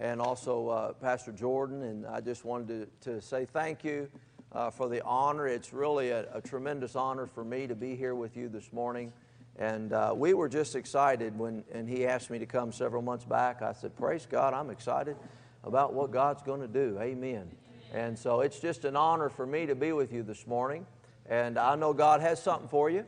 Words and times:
and 0.00 0.20
also 0.20 0.68
uh, 0.68 0.92
Pastor 0.94 1.30
Jordan. 1.30 1.82
And 1.82 2.06
I 2.06 2.20
just 2.20 2.44
wanted 2.44 2.90
to, 3.02 3.12
to 3.12 3.20
say 3.20 3.44
thank 3.44 3.84
you 3.84 4.08
uh, 4.52 4.70
for 4.70 4.88
the 4.88 5.04
honor. 5.04 5.46
It's 5.46 5.72
really 5.72 6.10
a, 6.10 6.26
a, 6.34 6.40
tremendous 6.40 6.96
honor 6.96 7.26
for 7.26 7.44
me 7.44 7.66
to 7.66 7.76
be 7.76 7.94
here 7.94 8.14
with 8.14 8.36
you 8.36 8.48
this 8.48 8.72
morning. 8.72 9.12
And 9.56 9.92
uh, 9.92 10.12
we 10.16 10.32
were 10.32 10.48
just 10.48 10.74
excited 10.74 11.38
when 11.38 11.62
and 11.72 11.88
he 11.88 12.06
asked 12.06 12.30
me 12.30 12.38
to 12.38 12.46
come 12.46 12.72
several 12.72 13.02
months 13.02 13.26
back. 13.26 13.62
I 13.62 13.74
said, 13.74 13.94
Praise 13.94 14.26
God, 14.28 14.54
I'm 14.54 14.70
excited 14.70 15.16
about 15.62 15.92
what 15.92 16.10
God's 16.10 16.42
going 16.42 16.62
to 16.62 16.68
do. 16.68 16.98
Amen. 17.00 17.50
And 17.92 18.18
so 18.18 18.40
it's 18.40 18.58
just 18.58 18.84
an 18.84 18.96
honor 18.96 19.28
for 19.28 19.46
me 19.46 19.66
to 19.66 19.74
be 19.74 19.92
with 19.92 20.12
you 20.12 20.22
this 20.22 20.46
morning. 20.46 20.86
And 21.28 21.58
I 21.58 21.76
know 21.76 21.92
God 21.92 22.20
has 22.22 22.42
something 22.42 22.68
for 22.68 22.88
you 22.88 23.04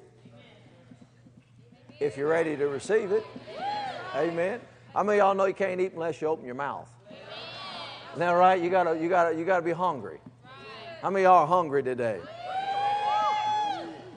if 2.00 2.16
you're 2.16 2.28
ready 2.28 2.56
to 2.56 2.66
receive 2.66 3.12
it. 3.12 3.24
Amen. 4.14 4.60
I 4.94 5.02
mean, 5.02 5.18
y'all 5.18 5.34
know 5.34 5.46
you 5.46 5.54
can't 5.54 5.80
eat 5.80 5.92
unless 5.92 6.20
you 6.20 6.28
open 6.28 6.44
your 6.44 6.54
mouth. 6.54 6.88
Isn't 8.10 8.20
that 8.20 8.30
right? 8.32 8.62
You 8.62 8.68
gotta, 8.68 8.98
you 8.98 9.08
gotta, 9.08 9.34
you 9.36 9.44
gotta 9.44 9.62
be 9.62 9.72
hungry. 9.72 10.20
How 11.00 11.10
many 11.10 11.24
y'all 11.24 11.42
are 11.42 11.46
hungry 11.46 11.82
today? 11.82 12.20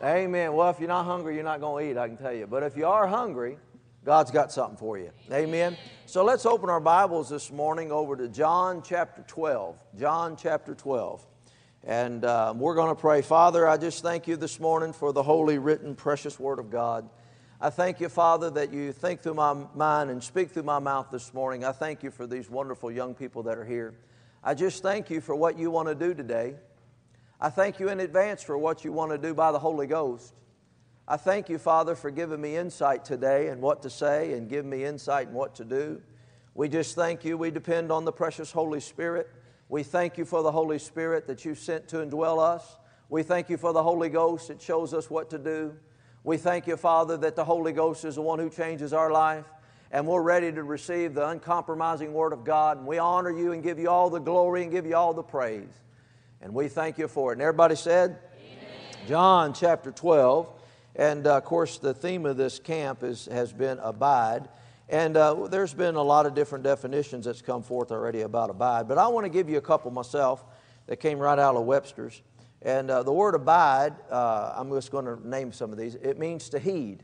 Amen. 0.04 0.54
Well, 0.54 0.70
if 0.70 0.80
you're 0.80 0.90
not 0.90 1.06
hungry, 1.06 1.34
you're 1.34 1.44
not 1.44 1.62
going 1.62 1.86
to 1.86 1.92
eat, 1.92 1.98
I 1.98 2.08
can 2.08 2.18
tell 2.18 2.34
you. 2.34 2.46
But 2.46 2.62
if 2.62 2.78
you 2.78 2.86
are 2.86 3.08
hungry, 3.08 3.58
God's 4.04 4.30
got 4.30 4.52
something 4.52 4.78
for 4.78 5.00
you. 5.00 5.10
Amen. 5.32 5.78
So 6.06 6.24
let's 6.24 6.46
open 6.46 6.70
our 6.70 6.80
Bibles 6.80 7.30
this 7.30 7.52
morning 7.52 7.92
over 7.92 8.16
to 8.16 8.28
John 8.28 8.84
chapter 8.84 9.24
12. 9.28 9.76
John 9.98 10.36
chapter 10.36 10.76
12. 10.76 11.26
And 11.86 12.24
uh, 12.24 12.54
we're 12.56 12.76
going 12.76 12.94
to 12.94 13.02
pray. 13.02 13.24
Father, 13.24 13.68
I 13.68 13.78
just 13.78 14.04
thank 14.04 14.28
you 14.28 14.36
this 14.36 14.60
morning 14.60 14.94
for 14.94 15.12
the 15.12 15.24
holy, 15.24 15.58
written, 15.58 15.96
precious 15.96 16.40
Word 16.40 16.60
of 16.60 16.70
God. 16.70 17.10
I 17.62 17.70
thank 17.70 18.02
you, 18.02 18.10
Father, 18.10 18.50
that 18.50 18.74
you 18.74 18.92
think 18.92 19.22
through 19.22 19.36
my 19.36 19.56
mind 19.74 20.10
and 20.10 20.22
speak 20.22 20.52
through 20.52 20.64
my 20.64 20.80
mouth 20.80 21.08
this 21.10 21.34
morning. 21.34 21.64
I 21.64 21.72
thank 21.72 22.04
you 22.04 22.12
for 22.12 22.28
these 22.28 22.50
wonderful 22.50 22.92
young 22.92 23.14
people 23.14 23.44
that 23.44 23.58
are 23.58 23.64
here. 23.64 23.94
I 24.44 24.54
just 24.54 24.84
thank 24.84 25.10
you 25.10 25.22
for 25.22 25.36
what 25.36 25.58
you 25.58 25.72
want 25.72 25.88
to 25.88 25.96
do 25.96 26.14
today. 26.14 26.56
I 27.40 27.50
thank 27.50 27.80
you 27.80 27.88
in 27.88 28.02
advance 28.02 28.44
for 28.44 28.58
what 28.58 28.84
you 28.84 28.92
want 28.92 29.12
to 29.12 29.18
do 29.18 29.34
by 29.34 29.54
the 29.54 29.60
Holy 29.60 29.88
Ghost. 29.88 30.34
I 31.08 31.16
thank 31.16 31.48
you, 31.48 31.58
Father, 31.58 31.96
for 31.96 32.12
giving 32.12 32.42
me 32.42 32.58
insight 32.58 33.06
today 33.06 33.48
and 33.48 33.62
what 33.62 33.82
to 33.84 33.90
say 33.90 34.34
and 34.34 34.50
give 34.50 34.66
me 34.66 34.84
insight 34.84 35.28
and 35.28 35.36
what 35.36 35.56
to 35.56 35.64
do. 35.64 36.02
We 36.56 36.68
just 36.68 36.94
thank 36.94 37.24
you. 37.24 37.38
We 37.38 37.52
depend 37.52 37.90
on 37.90 38.04
the 38.04 38.12
precious 38.12 38.52
Holy 38.52 38.82
Spirit. 38.82 39.30
We 39.70 39.84
thank 39.84 40.18
you 40.18 40.26
for 40.26 40.44
the 40.44 40.52
Holy 40.52 40.80
Spirit 40.80 41.26
that 41.28 41.46
you 41.46 41.56
sent 41.56 41.88
to 41.90 41.98
indwell 41.98 42.40
us. 42.40 42.78
We 43.08 43.24
thank 43.24 43.50
you 43.50 43.56
for 43.56 43.72
the 43.72 43.84
Holy 43.84 44.10
Ghost 44.10 44.50
that 44.50 44.62
shows 44.62 44.94
us 44.94 45.10
what 45.10 45.30
to 45.30 45.38
do. 45.38 45.76
We 46.26 46.38
thank 46.38 46.66
you, 46.66 46.76
Father, 46.76 47.18
that 47.18 47.36
the 47.36 47.46
Holy 47.46 47.72
Ghost 47.72 48.04
is 48.04 48.16
the 48.16 48.22
one 48.24 48.40
who 48.40 48.50
changes 48.50 48.94
our 48.94 49.12
life. 49.12 49.46
And 49.92 50.08
we're 50.08 50.24
ready 50.24 50.52
to 50.52 50.64
receive 50.64 51.14
the 51.14 51.30
uncompromising 51.30 52.12
Word 52.14 52.34
of 52.34 52.44
God. 52.44 52.80
And 52.80 52.88
we 52.88 52.98
honor 52.98 53.30
you 53.30 53.52
and 53.52 53.62
give 53.62 53.78
you 53.78 53.92
all 53.92 54.10
the 54.10 54.18
glory 54.18 54.64
and 54.64 54.72
give 54.72 54.88
you 54.88 54.96
all 54.96 55.14
the 55.14 55.22
praise. 55.22 55.70
And 56.42 56.52
we 56.52 56.68
thank 56.68 56.98
you 56.98 57.08
for 57.08 57.32
it. 57.32 57.36
And 57.36 57.44
everybody 57.44 57.76
said? 57.76 58.18
Amen. 58.40 59.08
John 59.08 59.54
chapter 59.54 59.92
12. 59.92 60.50
And 60.96 61.28
uh, 61.28 61.38
of 61.38 61.46
course, 61.46 61.78
the 61.78 61.94
theme 61.94 62.26
of 62.26 62.38
this 62.38 62.58
camp 62.58 63.04
is, 63.04 63.28
has 63.28 63.54
been 63.54 63.78
abide. 63.78 64.50
And 64.90 65.16
uh, 65.18 65.46
there's 65.46 65.76
been 65.76 65.94
a 65.94 66.04
lot 66.04 66.26
of 66.26 66.34
different 66.34 66.64
definitions 66.64 67.26
that's 67.26 67.44
come 67.44 67.62
forth 67.62 67.92
already 67.92 68.22
about 68.22 68.50
abide. 68.50 68.88
But 68.88 68.98
I 68.98 69.10
want 69.10 69.26
to 69.26 69.30
give 69.30 69.48
you 69.48 69.60
a 69.60 69.62
couple 69.62 69.92
myself 69.92 70.44
that 70.88 70.96
came 70.96 71.20
right 71.20 71.38
out 71.38 71.56
of 71.56 71.66
Webster's. 71.66 72.20
And 72.62 72.90
uh, 72.90 73.04
the 73.04 73.14
word 73.14 73.36
abide, 73.36 73.94
uh, 74.10 74.54
I'm 74.56 74.72
just 74.72 74.92
going 74.92 75.06
to 75.06 75.28
name 75.28 75.52
some 75.52 75.72
of 75.72 75.78
these. 75.78 75.96
It 75.96 76.18
means 76.18 76.50
to 76.50 76.60
heed. 76.60 77.04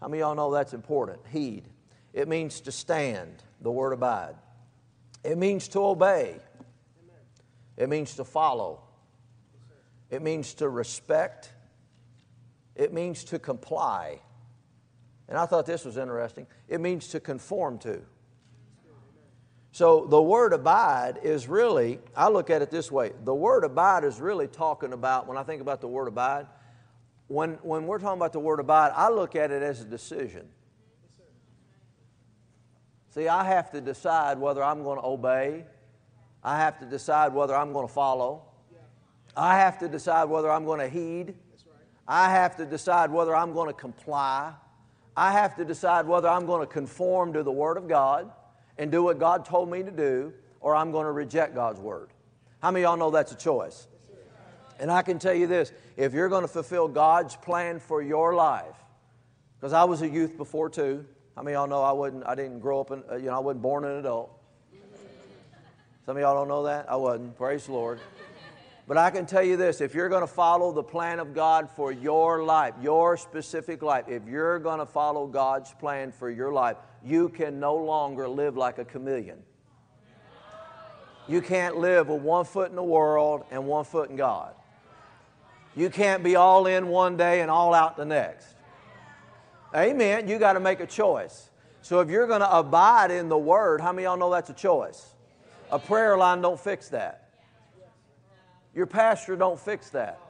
How 0.00 0.08
many 0.08 0.22
of 0.22 0.26
y'all 0.26 0.34
know 0.34 0.52
that's 0.52 0.74
important? 0.74 1.20
Heed. 1.30 1.68
It 2.12 2.28
means 2.28 2.60
to 2.62 2.72
stand, 2.72 3.42
the 3.60 3.70
word 3.70 3.92
abide. 3.92 4.34
It 5.24 5.38
means 5.38 5.68
to 5.68 5.80
obey. 5.84 6.36
It 7.76 7.88
means 7.88 8.16
to 8.16 8.24
follow. 8.24 8.82
It 10.10 10.20
means 10.20 10.54
to 10.54 10.68
respect. 10.68 11.52
It 12.74 12.92
means 12.92 13.24
to 13.24 13.38
comply. 13.38 14.20
And 15.28 15.38
I 15.38 15.46
thought 15.46 15.64
this 15.64 15.84
was 15.84 15.96
interesting. 15.96 16.46
It 16.68 16.80
means 16.80 17.08
to 17.08 17.20
conform 17.20 17.78
to. 17.78 18.02
So 19.72 20.06
the 20.06 20.20
word 20.20 20.52
abide 20.52 21.18
is 21.22 21.48
really, 21.48 21.98
I 22.14 22.28
look 22.28 22.50
at 22.50 22.62
it 22.62 22.70
this 22.70 22.92
way 22.92 23.12
the 23.24 23.34
word 23.34 23.64
abide 23.64 24.04
is 24.04 24.20
really 24.20 24.46
talking 24.46 24.92
about, 24.92 25.26
when 25.26 25.36
I 25.36 25.42
think 25.42 25.62
about 25.62 25.80
the 25.80 25.88
word 25.88 26.08
abide, 26.08 26.46
when, 27.28 27.52
when 27.62 27.86
we're 27.86 27.98
talking 27.98 28.18
about 28.18 28.32
the 28.32 28.40
word 28.40 28.60
abide, 28.60 28.92
I 28.94 29.08
look 29.08 29.34
at 29.34 29.50
it 29.50 29.62
as 29.62 29.80
a 29.80 29.84
decision. 29.84 30.46
See, 33.10 33.28
I 33.28 33.44
have 33.44 33.70
to 33.72 33.80
decide 33.80 34.38
whether 34.38 34.62
I'm 34.62 34.82
going 34.82 34.98
to 34.98 35.04
obey 35.04 35.64
I 36.44 36.58
have 36.58 36.78
to 36.80 36.86
decide 36.86 37.32
whether 37.32 37.54
I'm 37.54 37.72
going 37.72 37.86
to 37.86 37.92
follow. 37.92 38.42
I 39.36 39.58
have 39.58 39.78
to 39.78 39.88
decide 39.88 40.24
whether 40.24 40.50
I'm 40.50 40.64
going 40.64 40.80
to 40.80 40.88
heed. 40.88 41.34
I 42.06 42.30
have 42.30 42.56
to 42.56 42.66
decide 42.66 43.10
whether 43.10 43.34
I'm 43.34 43.52
going 43.52 43.68
to 43.68 43.74
comply. 43.74 44.52
I 45.16 45.32
have 45.32 45.56
to 45.56 45.64
decide 45.64 46.06
whether 46.06 46.28
I'm 46.28 46.46
going 46.46 46.60
to 46.60 46.66
conform 46.66 47.32
to 47.34 47.42
the 47.42 47.52
Word 47.52 47.76
of 47.76 47.86
God 47.86 48.30
and 48.78 48.90
do 48.90 49.02
what 49.02 49.18
God 49.18 49.44
told 49.44 49.70
me 49.70 49.82
to 49.82 49.90
do, 49.90 50.32
or 50.60 50.74
I'm 50.74 50.92
going 50.92 51.06
to 51.06 51.12
reject 51.12 51.54
God's 51.54 51.80
Word. 51.80 52.10
How 52.60 52.70
many 52.70 52.84
of 52.84 52.90
y'all 52.90 52.96
know 52.98 53.10
that's 53.10 53.32
a 53.32 53.36
choice? 53.36 53.86
And 54.78 54.90
I 54.90 55.02
can 55.02 55.18
tell 55.18 55.34
you 55.34 55.46
this 55.46 55.72
if 55.96 56.12
you're 56.12 56.28
going 56.28 56.42
to 56.42 56.48
fulfill 56.48 56.88
God's 56.88 57.36
plan 57.36 57.78
for 57.78 58.02
your 58.02 58.34
life, 58.34 58.76
because 59.58 59.72
I 59.72 59.84
was 59.84 60.02
a 60.02 60.08
youth 60.08 60.36
before 60.36 60.68
too. 60.68 61.04
How 61.36 61.42
many 61.42 61.54
of 61.54 61.60
y'all 61.60 61.68
know 61.68 61.82
I, 61.82 61.92
wasn't, 61.92 62.26
I 62.26 62.34
didn't 62.34 62.60
grow 62.60 62.80
up, 62.80 62.90
in, 62.90 63.02
you 63.20 63.26
know, 63.26 63.36
I 63.36 63.38
wasn't 63.38 63.62
born 63.62 63.84
an 63.84 63.98
adult. 63.98 64.38
Some 66.04 66.16
of 66.16 66.20
y'all 66.20 66.34
don't 66.34 66.48
know 66.48 66.64
that? 66.64 66.90
I 66.90 66.96
wasn't. 66.96 67.36
Praise 67.36 67.66
the 67.66 67.72
Lord. 67.72 68.00
But 68.88 68.98
I 68.98 69.10
can 69.10 69.24
tell 69.24 69.42
you 69.44 69.56
this 69.56 69.80
if 69.80 69.94
you're 69.94 70.08
going 70.08 70.22
to 70.22 70.26
follow 70.26 70.72
the 70.72 70.82
plan 70.82 71.20
of 71.20 71.32
God 71.32 71.70
for 71.70 71.92
your 71.92 72.42
life, 72.42 72.74
your 72.82 73.16
specific 73.16 73.82
life, 73.82 74.06
if 74.08 74.26
you're 74.26 74.58
going 74.58 74.80
to 74.80 74.86
follow 74.86 75.26
God's 75.28 75.72
plan 75.74 76.10
for 76.10 76.28
your 76.28 76.52
life, 76.52 76.76
you 77.04 77.28
can 77.28 77.58
no 77.58 77.76
longer 77.76 78.28
live 78.28 78.56
like 78.56 78.78
a 78.78 78.84
chameleon. 78.84 79.38
You 81.28 81.40
can't 81.40 81.76
live 81.76 82.08
with 82.08 82.22
one 82.22 82.44
foot 82.44 82.70
in 82.70 82.76
the 82.76 82.82
world 82.82 83.44
and 83.50 83.66
one 83.66 83.84
foot 83.84 84.10
in 84.10 84.16
God. 84.16 84.54
You 85.74 85.88
can't 85.88 86.22
be 86.22 86.36
all 86.36 86.66
in 86.66 86.88
one 86.88 87.16
day 87.16 87.40
and 87.40 87.50
all 87.50 87.74
out 87.74 87.96
the 87.96 88.04
next. 88.04 88.46
Amen. 89.74 90.28
You 90.28 90.38
got 90.38 90.54
to 90.54 90.60
make 90.60 90.80
a 90.80 90.86
choice. 90.86 91.50
So 91.80 92.00
if 92.00 92.10
you're 92.10 92.26
going 92.26 92.40
to 92.40 92.56
abide 92.56 93.10
in 93.10 93.28
the 93.28 93.38
Word, 93.38 93.80
how 93.80 93.92
many 93.92 94.04
y'all 94.04 94.16
know 94.16 94.30
that's 94.30 94.50
a 94.50 94.54
choice? 94.54 95.14
A 95.70 95.78
prayer 95.78 96.16
line 96.16 96.42
don't 96.42 96.60
fix 96.60 96.88
that. 96.90 97.30
Your 98.74 98.86
pastor 98.86 99.36
don't 99.36 99.58
fix 99.58 99.90
that. 99.90 100.20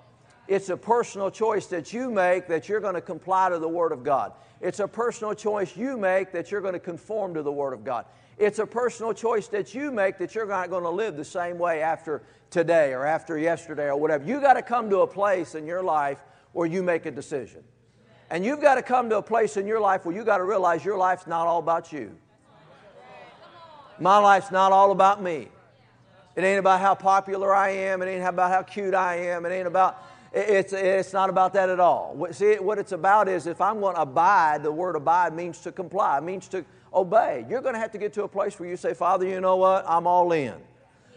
It's 0.48 0.68
a 0.68 0.76
personal 0.76 1.30
choice 1.30 1.66
that 1.66 1.92
you 1.92 2.10
make 2.10 2.48
that 2.48 2.68
you're 2.68 2.80
going 2.80 2.94
to 2.94 3.00
comply 3.00 3.48
to 3.50 3.58
the 3.58 3.68
Word 3.68 3.92
of 3.92 4.02
God. 4.02 4.32
It's 4.60 4.80
a 4.80 4.88
personal 4.88 5.34
choice 5.34 5.76
you 5.76 5.96
make 5.96 6.32
that 6.32 6.50
you're 6.50 6.60
going 6.60 6.74
to 6.74 6.80
conform 6.80 7.34
to 7.34 7.42
the 7.42 7.52
Word 7.52 7.72
of 7.72 7.84
God. 7.84 8.06
It's 8.38 8.58
a 8.58 8.66
personal 8.66 9.12
choice 9.12 9.48
that 9.48 9.74
you 9.74 9.90
make 9.90 10.18
that 10.18 10.34
you're 10.34 10.46
not 10.46 10.70
going 10.70 10.84
to 10.84 10.90
live 10.90 11.16
the 11.16 11.24
same 11.24 11.58
way 11.58 11.82
after 11.82 12.22
today 12.50 12.92
or 12.92 13.04
after 13.04 13.38
yesterday 13.38 13.86
or 13.86 13.96
whatever. 13.96 14.24
You 14.24 14.40
got 14.40 14.54
to 14.54 14.62
come 14.62 14.90
to 14.90 15.00
a 15.00 15.06
place 15.06 15.54
in 15.54 15.66
your 15.66 15.82
life 15.82 16.18
where 16.52 16.66
you 16.66 16.82
make 16.82 17.06
a 17.06 17.10
decision. 17.10 17.62
And 18.30 18.44
you've 18.44 18.60
got 18.60 18.76
to 18.76 18.82
come 18.82 19.10
to 19.10 19.18
a 19.18 19.22
place 19.22 19.56
in 19.56 19.66
your 19.66 19.80
life 19.80 20.04
where 20.04 20.14
you 20.14 20.24
got 20.24 20.38
to 20.38 20.44
realize 20.44 20.84
your 20.84 20.96
life's 20.96 21.26
not 21.26 21.46
all 21.46 21.58
about 21.58 21.92
you. 21.92 22.16
My 24.00 24.18
life's 24.18 24.50
not 24.50 24.72
all 24.72 24.90
about 24.90 25.22
me. 25.22 25.48
It 26.34 26.44
ain't 26.44 26.58
about 26.58 26.80
how 26.80 26.94
popular 26.94 27.54
I 27.54 27.70
am. 27.70 28.00
It 28.00 28.06
ain't 28.06 28.24
about 28.24 28.50
how 28.50 28.62
cute 28.62 28.94
I 28.94 29.16
am. 29.16 29.44
It 29.44 29.50
ain't 29.50 29.66
about, 29.66 30.02
it's, 30.32 30.72
it's 30.72 31.12
not 31.12 31.28
about 31.28 31.52
that 31.54 31.68
at 31.68 31.78
all. 31.78 32.16
See, 32.30 32.54
what 32.54 32.78
it's 32.78 32.92
about 32.92 33.28
is 33.28 33.46
if 33.46 33.60
I'm 33.60 33.80
going 33.80 33.96
to 33.96 34.02
abide, 34.02 34.62
the 34.62 34.72
word 34.72 34.96
abide 34.96 35.34
means 35.34 35.58
to 35.60 35.72
comply, 35.72 36.20
means 36.20 36.48
to 36.48 36.64
obey. 36.94 37.44
You're 37.48 37.60
going 37.60 37.74
to 37.74 37.80
have 37.80 37.92
to 37.92 37.98
get 37.98 38.12
to 38.14 38.24
a 38.24 38.28
place 38.28 38.58
where 38.58 38.68
you 38.68 38.76
say, 38.76 38.94
Father, 38.94 39.26
you 39.26 39.40
know 39.40 39.56
what? 39.56 39.84
I'm 39.86 40.06
all 40.06 40.32
in. 40.32 40.54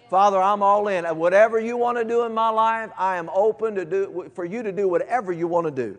Father, 0.10 0.40
I'm 0.42 0.62
all 0.62 0.88
in. 0.88 1.06
Whatever 1.18 1.60
you 1.60 1.78
want 1.78 1.98
to 1.98 2.04
do 2.04 2.24
in 2.24 2.34
my 2.34 2.50
life, 2.50 2.92
I 2.98 3.18
am 3.18 3.30
open 3.34 3.76
to 3.76 3.86
do, 3.86 4.30
for 4.36 4.46
you 4.46 4.62
to 4.64 4.72
do 4.72 4.88
whatever 4.88 5.32
you 5.32 5.48
want 5.48 5.66
to 5.66 5.72
do. 5.72 5.98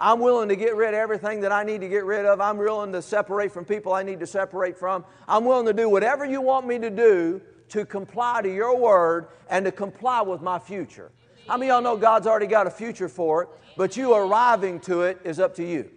I'm 0.00 0.18
willing 0.18 0.48
to 0.48 0.56
get 0.56 0.74
rid 0.74 0.88
of 0.88 0.94
everything 0.94 1.40
that 1.42 1.52
I 1.52 1.62
need 1.62 1.80
to 1.82 1.88
get 1.88 2.04
rid 2.04 2.26
of. 2.26 2.40
I'm 2.40 2.56
willing 2.56 2.92
to 2.92 3.00
separate 3.00 3.52
from 3.52 3.64
people 3.64 3.92
I 3.92 4.02
need 4.02 4.20
to 4.20 4.26
separate 4.26 4.76
from. 4.76 5.04
I'm 5.28 5.44
willing 5.44 5.66
to 5.66 5.72
do 5.72 5.88
whatever 5.88 6.24
you 6.24 6.40
want 6.40 6.66
me 6.66 6.78
to 6.80 6.90
do 6.90 7.40
to 7.68 7.84
comply 7.84 8.42
to 8.42 8.52
your 8.52 8.76
word 8.76 9.28
and 9.48 9.64
to 9.64 9.72
comply 9.72 10.20
with 10.22 10.42
my 10.42 10.58
future. 10.58 11.12
How 11.46 11.58
many 11.58 11.70
of 11.70 11.74
y'all 11.74 11.82
know 11.82 11.96
God's 12.00 12.26
already 12.26 12.46
got 12.46 12.66
a 12.66 12.70
future 12.70 13.08
for 13.08 13.42
it, 13.42 13.48
but 13.76 13.96
you 13.96 14.14
arriving 14.14 14.80
to 14.80 15.02
it 15.02 15.20
is 15.24 15.38
up 15.38 15.54
to 15.56 15.64
you? 15.64 15.90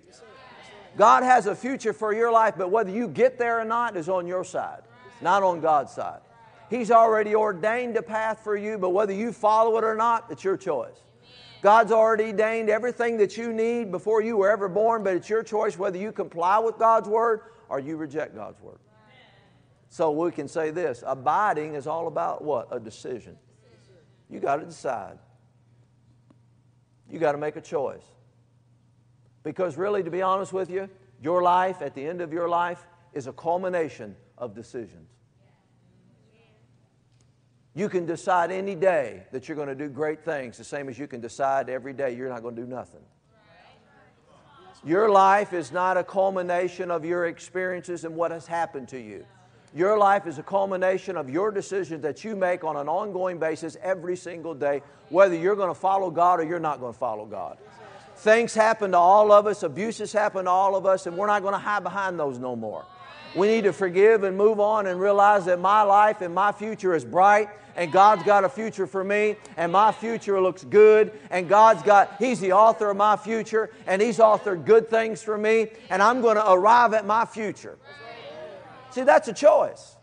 God 0.98 1.24
has 1.24 1.46
a 1.46 1.56
future 1.56 1.94
for 1.94 2.14
your 2.14 2.32
life, 2.32 2.56
but 2.58 2.72
whether 2.72 2.90
you 2.90 3.08
get 3.08 3.38
there 3.38 3.60
or 3.60 3.66
not 3.66 3.96
is 3.96 4.10
on 4.10 4.28
your 4.28 4.44
side, 4.44 4.82
not 5.22 5.44
on 5.44 5.62
God's 5.62 5.94
side. 5.94 6.20
He's 6.70 6.92
already 6.92 7.34
ordained 7.34 7.96
a 7.96 8.02
path 8.02 8.44
for 8.44 8.58
you, 8.58 8.78
but 8.78 8.90
whether 8.90 9.14
you 9.14 9.32
follow 9.32 9.78
it 9.78 9.84
or 9.84 9.96
not, 9.96 10.26
it's 10.30 10.44
your 10.44 10.58
choice. 10.58 10.98
God's 11.62 11.92
already 11.92 12.26
ordained 12.26 12.70
everything 12.70 13.18
that 13.18 13.38
you 13.38 13.54
need 13.54 13.90
before 13.92 14.22
you 14.22 14.38
were 14.38 14.50
ever 14.50 14.68
born, 14.68 15.04
but 15.04 15.16
it's 15.16 15.30
your 15.30 15.44
choice 15.44 15.78
whether 15.78 15.98
you 15.98 16.12
comply 16.12 16.60
with 16.60 16.78
God's 16.78 17.08
word 17.08 17.42
or 17.70 17.80
you 17.80 17.96
reject 17.96 18.36
God's 18.36 18.60
word. 18.62 18.80
So 19.90 20.12
we 20.12 20.32
can 20.32 20.48
say 20.48 20.72
this 20.72 21.04
abiding 21.06 21.76
is 21.76 21.88
all 21.88 22.08
about 22.08 22.44
what? 22.44 22.68
A 22.72 22.80
decision. 22.80 23.38
You 24.30 24.40
got 24.40 24.58
to 24.58 24.66
decide. 24.66 25.18
You 27.10 27.20
got 27.20 27.34
to 27.34 27.38
make 27.38 27.56
a 27.56 27.62
choice. 27.62 28.04
Because, 29.44 29.78
really, 29.78 30.04
to 30.04 30.12
be 30.12 30.22
honest 30.22 30.52
with 30.52 30.70
you, 30.70 30.90
your 31.22 31.42
life, 31.42 31.82
at 31.82 31.96
the 31.96 32.06
end 32.06 32.22
of 32.22 32.34
your 32.34 32.50
life, 32.50 32.86
is 33.14 33.28
a 33.28 33.34
culmination 33.34 34.16
of 34.38 34.54
decisions. 34.54 35.10
You 37.74 37.90
can 37.90 38.06
decide 38.06 38.52
any 38.52 38.76
day 38.76 39.24
that 39.32 39.48
you're 39.48 39.56
going 39.56 39.68
to 39.68 39.76
do 39.76 39.88
great 39.88 40.26
things, 40.26 40.58
the 40.58 40.64
same 40.64 40.90
as 40.90 40.98
you 40.98 41.08
can 41.08 41.22
decide 41.22 41.70
every 41.70 41.94
day 41.94 42.16
you're 42.16 42.30
not 42.30 42.42
going 42.42 42.56
to 42.56 42.62
do 42.62 42.68
nothing. 42.68 43.02
Your 44.84 45.10
life 45.10 45.54
is 45.54 45.72
not 45.72 45.98
a 45.98 46.04
culmination 46.04 46.92
of 46.92 47.06
your 47.06 47.26
experiences 47.26 48.04
and 48.04 48.16
what 48.16 48.32
has 48.32 48.48
happened 48.48 48.88
to 48.90 49.00
you. 49.00 49.26
Your 49.78 49.96
life 49.96 50.26
is 50.26 50.40
a 50.40 50.44
culmination 50.44 51.18
of 51.18 51.30
your 51.30 51.52
decisions 51.52 52.02
that 52.02 52.24
you 52.24 52.36
make 52.36 52.64
on 52.64 52.76
an 52.78 52.90
ongoing 52.90 53.38
basis 53.38 53.78
every 53.84 54.16
single 54.18 54.56
day, 54.56 54.82
whether 55.10 55.36
you're 55.36 55.56
going 55.56 55.70
to 55.70 55.80
follow 55.80 56.10
God 56.10 56.40
or 56.40 56.46
you're 56.46 56.58
not 56.58 56.80
going 56.80 56.94
to 56.94 56.98
follow 56.98 57.26
God. 57.26 57.60
Things 58.16 58.56
happen 58.56 58.94
to 58.94 58.98
all 58.98 59.32
of 59.32 59.46
us, 59.46 59.62
abuses 59.62 60.12
happen 60.12 60.46
to 60.46 60.50
all 60.50 60.76
of 60.76 60.88
us, 60.88 61.06
and 61.06 61.16
we're 61.16 61.28
not 61.28 61.44
going 61.44 61.54
to 61.54 61.60
hide 61.60 61.84
behind 61.84 62.20
those 62.20 62.40
no 62.40 62.56
more. 62.56 62.86
We 63.36 63.46
need 63.46 63.66
to 63.66 63.74
forgive 63.74 64.24
and 64.24 64.36
move 64.36 64.60
on 64.60 64.88
and 64.88 65.00
realize 65.00 65.46
that 65.46 65.60
my 65.60 65.84
life 65.84 66.22
and 66.22 66.34
my 66.34 66.54
future 66.54 66.96
is 66.96 67.06
bright 67.06 67.50
and 67.76 67.92
God's 67.92 68.24
got 68.24 68.44
a 68.44 68.50
future 68.50 68.88
for 68.88 69.04
me 69.04 69.36
and 69.58 69.72
my 69.72 69.92
future 69.92 70.42
looks 70.42 70.64
good 70.64 71.12
and 71.30 71.48
God's 71.48 71.84
got, 71.84 72.16
He's 72.18 72.40
the 72.40 72.54
author 72.54 72.90
of 72.90 72.98
my 72.98 73.16
future 73.16 73.70
and 73.86 74.02
He's 74.02 74.18
authored 74.18 74.66
good 74.66 74.90
things 74.90 75.22
for 75.22 75.38
me 75.38 75.68
and 75.92 76.02
I'm 76.02 76.22
going 76.22 76.38
to 76.38 76.52
arrive 76.52 76.96
at 76.96 77.06
my 77.06 77.26
future. 77.26 77.78
See, 78.98 79.04
that's 79.04 79.28
a 79.28 79.34
choice. 79.34 79.96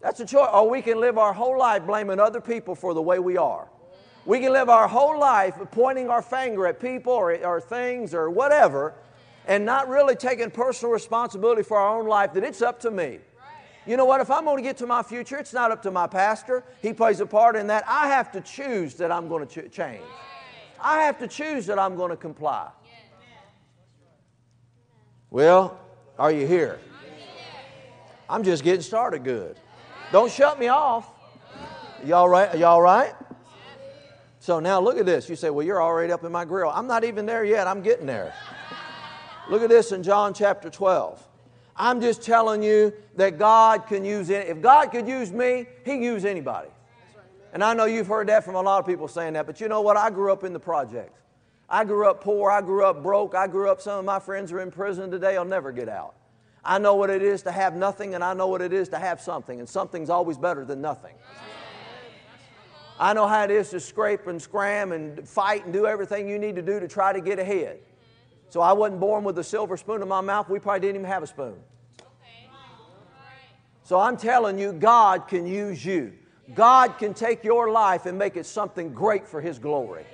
That's 0.00 0.20
a 0.20 0.24
choice. 0.24 0.48
Or 0.54 0.70
we 0.70 0.80
can 0.80 0.98
live 0.98 1.18
our 1.18 1.34
whole 1.34 1.58
life 1.58 1.84
blaming 1.84 2.18
other 2.18 2.40
people 2.40 2.74
for 2.74 2.94
the 2.94 3.02
way 3.02 3.18
we 3.18 3.36
are. 3.36 3.68
We 4.24 4.40
can 4.40 4.54
live 4.54 4.70
our 4.70 4.88
whole 4.88 5.20
life 5.20 5.58
pointing 5.70 6.08
our 6.08 6.22
finger 6.22 6.66
at 6.66 6.80
people 6.80 7.12
or, 7.12 7.36
or 7.44 7.60
things 7.60 8.14
or 8.14 8.30
whatever 8.30 8.94
and 9.46 9.66
not 9.66 9.90
really 9.90 10.16
taking 10.16 10.50
personal 10.50 10.94
responsibility 10.94 11.62
for 11.62 11.76
our 11.76 11.98
own 11.98 12.06
life 12.06 12.32
that 12.32 12.42
it's 12.42 12.62
up 12.62 12.80
to 12.80 12.90
me. 12.90 13.18
You 13.86 13.98
know 13.98 14.06
what? 14.06 14.22
If 14.22 14.30
I'm 14.30 14.44
going 14.44 14.56
to 14.56 14.62
get 14.62 14.78
to 14.78 14.86
my 14.86 15.02
future, 15.02 15.36
it's 15.36 15.52
not 15.52 15.70
up 15.70 15.82
to 15.82 15.90
my 15.90 16.06
pastor. 16.06 16.64
He 16.80 16.94
plays 16.94 17.20
a 17.20 17.26
part 17.26 17.54
in 17.54 17.66
that. 17.66 17.84
I 17.86 18.06
have 18.06 18.32
to 18.32 18.40
choose 18.40 18.94
that 18.94 19.12
I'm 19.12 19.28
going 19.28 19.46
to 19.46 19.68
ch- 19.68 19.70
change. 19.70 20.00
I 20.80 21.02
have 21.02 21.18
to 21.18 21.28
choose 21.28 21.66
that 21.66 21.78
I'm 21.78 21.96
going 21.96 22.12
to 22.12 22.16
comply. 22.16 22.70
Well, 25.28 25.78
are 26.18 26.32
you 26.32 26.46
here? 26.46 26.78
I'm 28.32 28.42
just 28.42 28.64
getting 28.64 28.80
started 28.80 29.24
good. 29.24 29.58
Don't 30.10 30.32
shut 30.32 30.58
me 30.58 30.68
off. 30.68 31.06
Y'all 32.02 32.26
right? 32.26 32.56
Y'all 32.56 32.80
right? 32.80 33.12
So 34.40 34.58
now 34.58 34.80
look 34.80 34.96
at 34.96 35.04
this. 35.04 35.28
You 35.28 35.36
say, 35.36 35.50
well, 35.50 35.66
you're 35.66 35.82
already 35.82 36.14
up 36.14 36.24
in 36.24 36.32
my 36.32 36.46
grill. 36.46 36.70
I'm 36.70 36.86
not 36.86 37.04
even 37.04 37.26
there 37.26 37.44
yet. 37.44 37.66
I'm 37.66 37.82
getting 37.82 38.06
there. 38.06 38.32
Look 39.50 39.60
at 39.60 39.68
this 39.68 39.92
in 39.92 40.02
John 40.02 40.32
chapter 40.32 40.70
12. 40.70 41.22
I'm 41.76 42.00
just 42.00 42.22
telling 42.22 42.62
you 42.62 42.94
that 43.16 43.38
God 43.38 43.86
can 43.86 44.02
use 44.02 44.30
it. 44.30 44.48
If 44.48 44.62
God 44.62 44.86
could 44.86 45.06
use 45.06 45.30
me, 45.30 45.66
He 45.84 45.90
can 45.90 46.02
use 46.02 46.24
anybody. 46.24 46.70
And 47.52 47.62
I 47.62 47.74
know 47.74 47.84
you've 47.84 48.06
heard 48.06 48.30
that 48.30 48.44
from 48.44 48.54
a 48.54 48.62
lot 48.62 48.78
of 48.78 48.86
people 48.86 49.08
saying 49.08 49.34
that, 49.34 49.46
but 49.46 49.60
you 49.60 49.68
know 49.68 49.82
what? 49.82 49.98
I 49.98 50.08
grew 50.08 50.32
up 50.32 50.42
in 50.42 50.54
the 50.54 50.60
projects. 50.60 51.20
I 51.68 51.84
grew 51.84 52.08
up 52.08 52.22
poor. 52.24 52.50
I 52.50 52.62
grew 52.62 52.86
up 52.86 53.02
broke. 53.02 53.34
I 53.34 53.46
grew 53.46 53.70
up, 53.70 53.82
some 53.82 53.98
of 53.98 54.06
my 54.06 54.18
friends 54.18 54.52
are 54.52 54.60
in 54.60 54.70
prison 54.70 55.10
today. 55.10 55.36
I'll 55.36 55.44
never 55.44 55.70
get 55.70 55.90
out. 55.90 56.14
I 56.64 56.78
know 56.78 56.94
what 56.94 57.10
it 57.10 57.22
is 57.22 57.42
to 57.42 57.52
have 57.52 57.74
nothing, 57.74 58.14
and 58.14 58.22
I 58.22 58.34
know 58.34 58.46
what 58.46 58.62
it 58.62 58.72
is 58.72 58.88
to 58.90 58.98
have 58.98 59.20
something, 59.20 59.58
and 59.58 59.68
something's 59.68 60.10
always 60.10 60.38
better 60.38 60.64
than 60.64 60.80
nothing. 60.80 61.14
I 63.00 63.12
know 63.14 63.26
how 63.26 63.42
it 63.42 63.50
is 63.50 63.70
to 63.70 63.80
scrape 63.80 64.28
and 64.28 64.40
scram 64.40 64.92
and 64.92 65.28
fight 65.28 65.64
and 65.64 65.72
do 65.72 65.86
everything 65.86 66.28
you 66.28 66.38
need 66.38 66.54
to 66.56 66.62
do 66.62 66.78
to 66.78 66.86
try 66.86 67.12
to 67.12 67.20
get 67.20 67.40
ahead. 67.40 67.80
So 68.50 68.60
I 68.60 68.72
wasn't 68.74 69.00
born 69.00 69.24
with 69.24 69.38
a 69.38 69.44
silver 69.44 69.76
spoon 69.76 70.02
in 70.02 70.08
my 70.08 70.20
mouth. 70.20 70.48
We 70.48 70.60
probably 70.60 70.80
didn't 70.80 70.96
even 70.96 71.08
have 71.08 71.22
a 71.22 71.26
spoon. 71.26 71.56
So 73.82 73.98
I'm 73.98 74.16
telling 74.16 74.58
you, 74.58 74.72
God 74.72 75.26
can 75.26 75.46
use 75.46 75.84
you. 75.84 76.12
God 76.54 76.98
can 76.98 77.14
take 77.14 77.42
your 77.42 77.70
life 77.70 78.06
and 78.06 78.16
make 78.16 78.36
it 78.36 78.46
something 78.46 78.92
great 78.92 79.26
for 79.26 79.40
His 79.40 79.58
glory. 79.58 80.04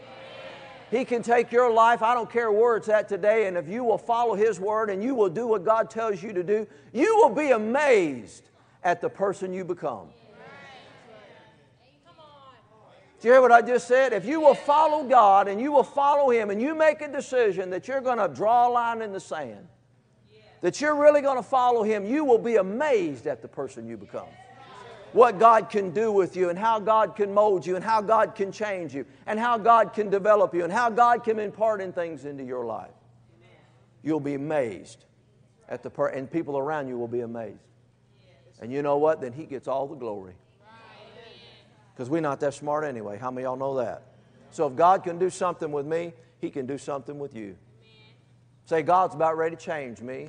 He 0.90 1.05
can 1.05 1.23
take 1.23 1.52
your 1.52 1.70
life, 1.70 2.02
I 2.02 2.14
don't 2.14 2.31
care 2.31 2.50
where 2.50 2.76
it's 2.76 2.88
at 2.88 3.08
today, 3.08 3.46
and 3.46 3.56
if 3.56 3.69
you 3.69 3.85
will 3.85 3.99
follow 3.99 4.35
His 4.35 4.58
word 4.58 4.88
and 4.88 5.02
you 5.02 5.14
will 5.14 5.29
do 5.29 5.46
what 5.46 5.64
God 5.64 5.90
tells 5.90 6.23
you 6.23 6.32
to 6.32 6.43
do, 6.43 6.67
you 6.93 7.17
will 7.17 7.35
be 7.35 7.50
amazed 7.50 8.49
at 8.82 9.00
the 9.00 9.08
person 9.08 9.52
you 9.52 9.64
become. 9.64 10.08
Do 13.20 13.26
you 13.26 13.35
hear 13.35 13.43
what 13.43 13.50
I 13.50 13.62
just 13.62 13.88
said? 13.88 14.12
If 14.12 14.25
you 14.25 14.40
will 14.40 14.55
follow 14.55 15.02
God 15.02 15.49
and 15.49 15.61
you 15.61 15.73
will 15.73 15.82
follow 15.82 16.31
Him 16.31 16.50
and 16.50 16.62
you 16.62 16.75
make 16.75 17.00
a 17.02 17.08
decision 17.08 17.69
that 17.70 17.88
you're 17.88 18.00
going 18.00 18.19
to 18.19 18.29
draw 18.29 18.69
a 18.69 18.70
line 18.70 19.02
in 19.02 19.12
the 19.12 19.20
sand, 19.20 19.67
that 20.61 20.81
you're 20.81 20.94
really 20.94 21.20
going 21.20 21.37
to 21.37 21.43
follow 21.43 21.82
Him, 21.82 22.06
you 22.06 22.25
will 22.25 22.38
be 22.38 22.56
amazed 22.56 23.26
at 23.26 23.43
the 23.43 23.49
person 23.49 23.88
you 23.88 23.96
become. 23.96 24.29
What 25.18 25.40
God 25.40 25.68
can 25.68 25.90
do 25.90 26.12
with 26.12 26.36
you 26.36 26.48
and 26.48 26.56
how 26.56 26.78
God 26.78 27.16
can 27.16 27.34
mold 27.34 27.66
you 27.66 27.74
and 27.74 27.84
how 27.84 28.00
God 28.00 28.36
can 28.36 28.52
change 28.52 28.94
you 28.94 29.04
and 29.26 29.36
how 29.36 29.58
God 29.58 29.92
can 29.92 30.10
develop 30.10 30.54
you 30.54 30.62
and 30.62 30.72
how 30.72 30.90
God 30.90 31.24
can 31.24 31.40
impart 31.40 31.80
in 31.80 31.92
things 31.92 32.24
into 32.24 32.44
your 32.44 32.64
life. 32.64 32.92
You'll 34.04 34.20
be 34.20 34.34
amazed 34.34 35.06
at 35.68 35.82
the 35.82 35.90
per- 35.90 36.10
and 36.10 36.30
people 36.30 36.56
around 36.56 36.86
you 36.86 36.96
will 36.96 37.08
be 37.08 37.22
amazed. 37.22 37.58
And 38.60 38.70
you 38.70 38.80
know 38.80 38.98
what? 38.98 39.20
Then 39.20 39.32
He 39.32 39.44
gets 39.44 39.66
all 39.66 39.88
the 39.88 39.96
glory 39.96 40.34
because 41.92 42.08
we're 42.08 42.20
not 42.20 42.38
that 42.38 42.54
smart 42.54 42.84
anyway. 42.84 43.18
How 43.18 43.32
many 43.32 43.42
y'all 43.42 43.56
know 43.56 43.74
that? 43.78 44.04
So 44.52 44.68
if 44.68 44.76
God 44.76 45.02
can 45.02 45.18
do 45.18 45.30
something 45.30 45.72
with 45.72 45.84
me, 45.84 46.12
He 46.40 46.48
can 46.48 46.64
do 46.64 46.78
something 46.78 47.18
with 47.18 47.34
you. 47.34 47.56
Say, 48.66 48.82
God's 48.82 49.16
about 49.16 49.36
ready 49.36 49.56
to 49.56 49.60
change 49.60 50.00
me 50.00 50.28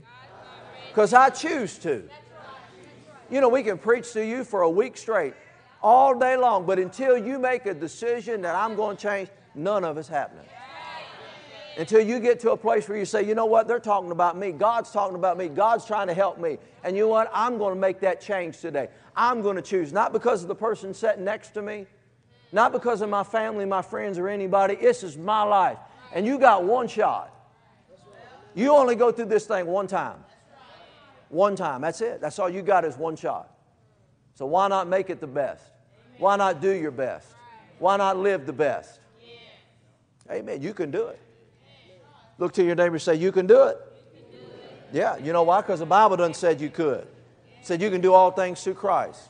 because 0.87 1.13
I 1.13 1.29
choose 1.29 1.77
to. 1.77 2.09
You 3.29 3.41
know, 3.41 3.49
we 3.49 3.63
can 3.63 3.77
preach 3.77 4.11
to 4.13 4.25
you 4.25 4.43
for 4.43 4.61
a 4.61 4.69
week 4.69 4.97
straight, 4.97 5.33
all 5.83 6.17
day 6.17 6.35
long, 6.35 6.65
but 6.65 6.79
until 6.79 7.17
you 7.17 7.37
make 7.37 7.65
a 7.65 7.73
decision 7.73 8.41
that 8.41 8.55
I'm 8.55 8.75
going 8.75 8.97
to 8.97 9.01
change, 9.01 9.29
none 9.53 9.83
of 9.83 9.97
it's 9.97 10.07
happening. 10.07 10.45
Until 11.77 12.01
you 12.01 12.19
get 12.19 12.39
to 12.41 12.51
a 12.51 12.57
place 12.57 12.89
where 12.89 12.97
you 12.97 13.05
say, 13.05 13.23
you 13.23 13.35
know 13.35 13.45
what, 13.45 13.67
they're 13.67 13.79
talking 13.79 14.11
about 14.11 14.35
me. 14.35 14.51
God's 14.51 14.91
talking 14.91 15.15
about 15.15 15.37
me. 15.37 15.47
God's 15.47 15.85
trying 15.85 16.07
to 16.07 16.13
help 16.13 16.39
me. 16.39 16.57
And 16.83 16.97
you 16.97 17.03
know 17.03 17.09
what? 17.09 17.31
I'm 17.33 17.57
going 17.57 17.73
to 17.73 17.79
make 17.79 18.01
that 18.01 18.19
change 18.19 18.59
today. 18.59 18.89
I'm 19.15 19.41
going 19.41 19.55
to 19.55 19.61
choose, 19.61 19.93
not 19.93 20.11
because 20.11 20.41
of 20.41 20.49
the 20.49 20.55
person 20.55 20.93
sitting 20.93 21.23
next 21.23 21.51
to 21.51 21.61
me, 21.61 21.85
not 22.51 22.71
because 22.71 23.01
of 23.01 23.09
my 23.09 23.23
family, 23.23 23.63
my 23.63 23.81
friends, 23.81 24.17
or 24.17 24.27
anybody. 24.27 24.75
This 24.75 25.03
is 25.03 25.17
my 25.17 25.43
life. 25.43 25.77
And 26.13 26.25
you 26.25 26.39
got 26.39 26.63
one 26.63 26.87
shot. 26.87 27.33
You 28.55 28.75
only 28.75 28.95
go 28.95 29.11
through 29.11 29.25
this 29.25 29.45
thing 29.45 29.67
one 29.67 29.87
time. 29.87 30.17
One 31.29 31.55
time. 31.55 31.81
That's 31.81 32.01
it. 32.01 32.21
That's 32.21 32.39
all 32.39 32.49
you 32.49 32.61
got 32.61 32.85
is 32.85 32.97
one 32.97 33.15
shot. 33.15 33.55
So 34.35 34.45
why 34.45 34.67
not 34.67 34.87
make 34.87 35.09
it 35.09 35.21
the 35.21 35.27
best? 35.27 35.63
Why 36.17 36.35
not 36.35 36.61
do 36.61 36.71
your 36.71 36.91
best? 36.91 37.27
Why 37.77 37.97
not 37.97 38.17
live 38.17 38.45
the 38.45 38.53
best? 38.53 38.99
Amen. 40.29 40.61
You 40.61 40.73
can 40.73 40.91
do 40.91 41.07
it. 41.07 41.19
Look 42.37 42.53
to 42.53 42.63
your 42.63 42.75
neighbor 42.75 42.95
and 42.95 43.01
say, 43.01 43.15
You 43.15 43.31
can 43.31 43.47
do 43.47 43.63
it. 43.63 43.77
Yeah, 44.91 45.17
you 45.17 45.33
know 45.33 45.43
why? 45.43 45.61
Because 45.61 45.79
the 45.79 45.85
Bible 45.85 46.17
doesn't 46.17 46.35
say 46.35 46.55
you 46.55 46.69
could. 46.69 47.07
Said 47.61 47.81
you 47.81 47.89
can 47.89 48.01
do 48.01 48.13
all 48.13 48.31
things 48.31 48.63
through 48.63 48.75
Christ. 48.75 49.29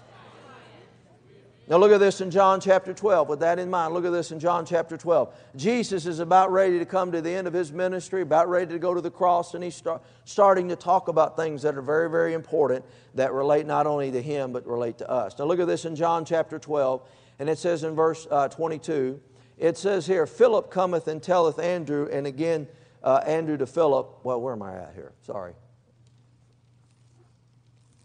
Now 1.70 1.78
look 1.78 1.92
at 1.92 2.00
this 2.00 2.20
in 2.20 2.32
John 2.32 2.60
chapter 2.60 2.96
12. 2.96 3.30
With 3.30 3.42
that 3.42 3.60
in 3.60 3.70
mind, 3.70 3.94
look 3.94 4.04
at 4.04 4.12
this 4.12 4.32
in 4.32 4.40
John 4.40 4.66
chapter 4.66 4.98
12. 4.98 5.32
Jesus 5.56 6.08
is 6.08 6.18
about 6.18 6.52
ready 6.52 6.80
to 6.80 6.86
come 6.86 7.12
to 7.12 7.22
the 7.22 7.30
end 7.30 7.46
of 7.46 7.54
his 7.54 7.72
ministry, 7.72 8.24
about 8.24 8.50
ready 8.50 8.74
to 8.74 8.80
go 8.80 8.96
to 8.96 9.02
the 9.02 9.12
cross, 9.12 9.54
and 9.54 9.64
he's 9.64 9.76
start, 9.76 10.02
starting 10.26 10.70
to 10.70 10.76
talk 10.76 11.10
about 11.10 11.38
things 11.38 11.62
that 11.62 11.78
are 11.78 11.84
very, 11.84 12.10
very 12.10 12.34
important 12.34 12.84
that 13.14 13.34
relate 13.34 13.68
not 13.68 13.86
only 13.86 14.10
to 14.10 14.20
him, 14.20 14.52
but 14.52 14.66
relate 14.66 14.98
to 14.98 15.08
us. 15.08 15.38
Now 15.38 15.46
look 15.46 15.60
at 15.60 15.68
this 15.68 15.86
in 15.86 15.96
John 15.96 16.26
chapter 16.26 16.58
12, 16.58 17.08
and 17.38 17.48
it 17.48 17.60
says 17.60 17.84
in 17.84 17.94
verse 17.94 18.26
uh, 18.32 18.48
22, 18.48 19.22
it 19.60 19.78
says 19.78 20.08
here, 20.08 20.26
Philip 20.26 20.72
cometh 20.72 21.08
and 21.08 21.22
telleth 21.22 21.60
Andrew, 21.60 22.10
and 22.12 22.26
again, 22.26 22.68
uh, 23.04 23.22
Andrew 23.28 23.58
to 23.58 23.68
Philip. 23.68 24.22
Well, 24.24 24.42
where 24.42 24.54
am 24.54 24.64
I 24.64 24.76
at 24.76 24.94
here? 24.96 25.12
Sorry. 25.22 25.54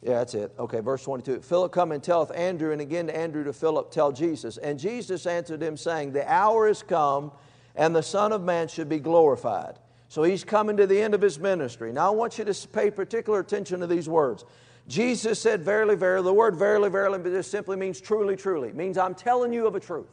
Yeah, 0.04 0.18
that's 0.18 0.34
it. 0.34 0.52
Okay, 0.58 0.80
verse 0.80 1.02
22. 1.02 1.40
Philip 1.40 1.73
come 1.73 1.90
and 1.90 2.02
telleth 2.02 2.30
Andrew, 2.37 2.73
and 2.73 2.80
again 2.82 3.06
to 3.06 3.16
Andrew 3.16 3.42
to 3.42 3.54
Philip, 3.54 3.90
tell 3.90 4.12
Jesus. 4.12 4.58
And 4.58 4.78
Jesus 4.78 5.25
answered 5.25 5.62
him, 5.62 5.78
saying, 5.78 6.12
The 6.12 6.30
hour 6.30 6.68
is 6.68 6.82
come, 6.82 7.32
and 7.75 7.96
the 7.96 8.02
Son 8.02 8.30
of 8.30 8.42
Man 8.42 8.68
should 8.68 8.90
be 8.90 8.99
glorified. 8.99 9.78
So 10.08 10.23
he's 10.23 10.44
coming 10.44 10.76
to 10.76 10.87
the 10.87 11.00
end 11.00 11.14
of 11.14 11.23
his 11.23 11.38
ministry. 11.38 11.90
Now 11.90 12.12
I 12.12 12.14
want 12.14 12.37
you 12.37 12.44
to 12.44 12.68
pay 12.68 12.90
particular 12.90 13.40
attention 13.40 13.80
to 13.80 13.87
these 13.87 14.06
words. 14.06 14.44
Jesus 14.88 15.40
said, 15.40 15.62
Verily, 15.62 15.96
verily. 15.96 16.25
The 16.25 16.34
word 16.34 16.54
verily, 16.54 16.90
verily 16.90 17.18
just 17.30 17.50
simply 17.50 17.76
means 17.76 17.99
truly, 17.99 18.37
truly. 18.37 18.68
It 18.68 18.76
means 18.76 18.99
I'm 18.99 19.14
telling 19.14 19.54
you 19.54 19.66
of 19.66 19.75
a 19.75 19.80
truth. 19.80 20.11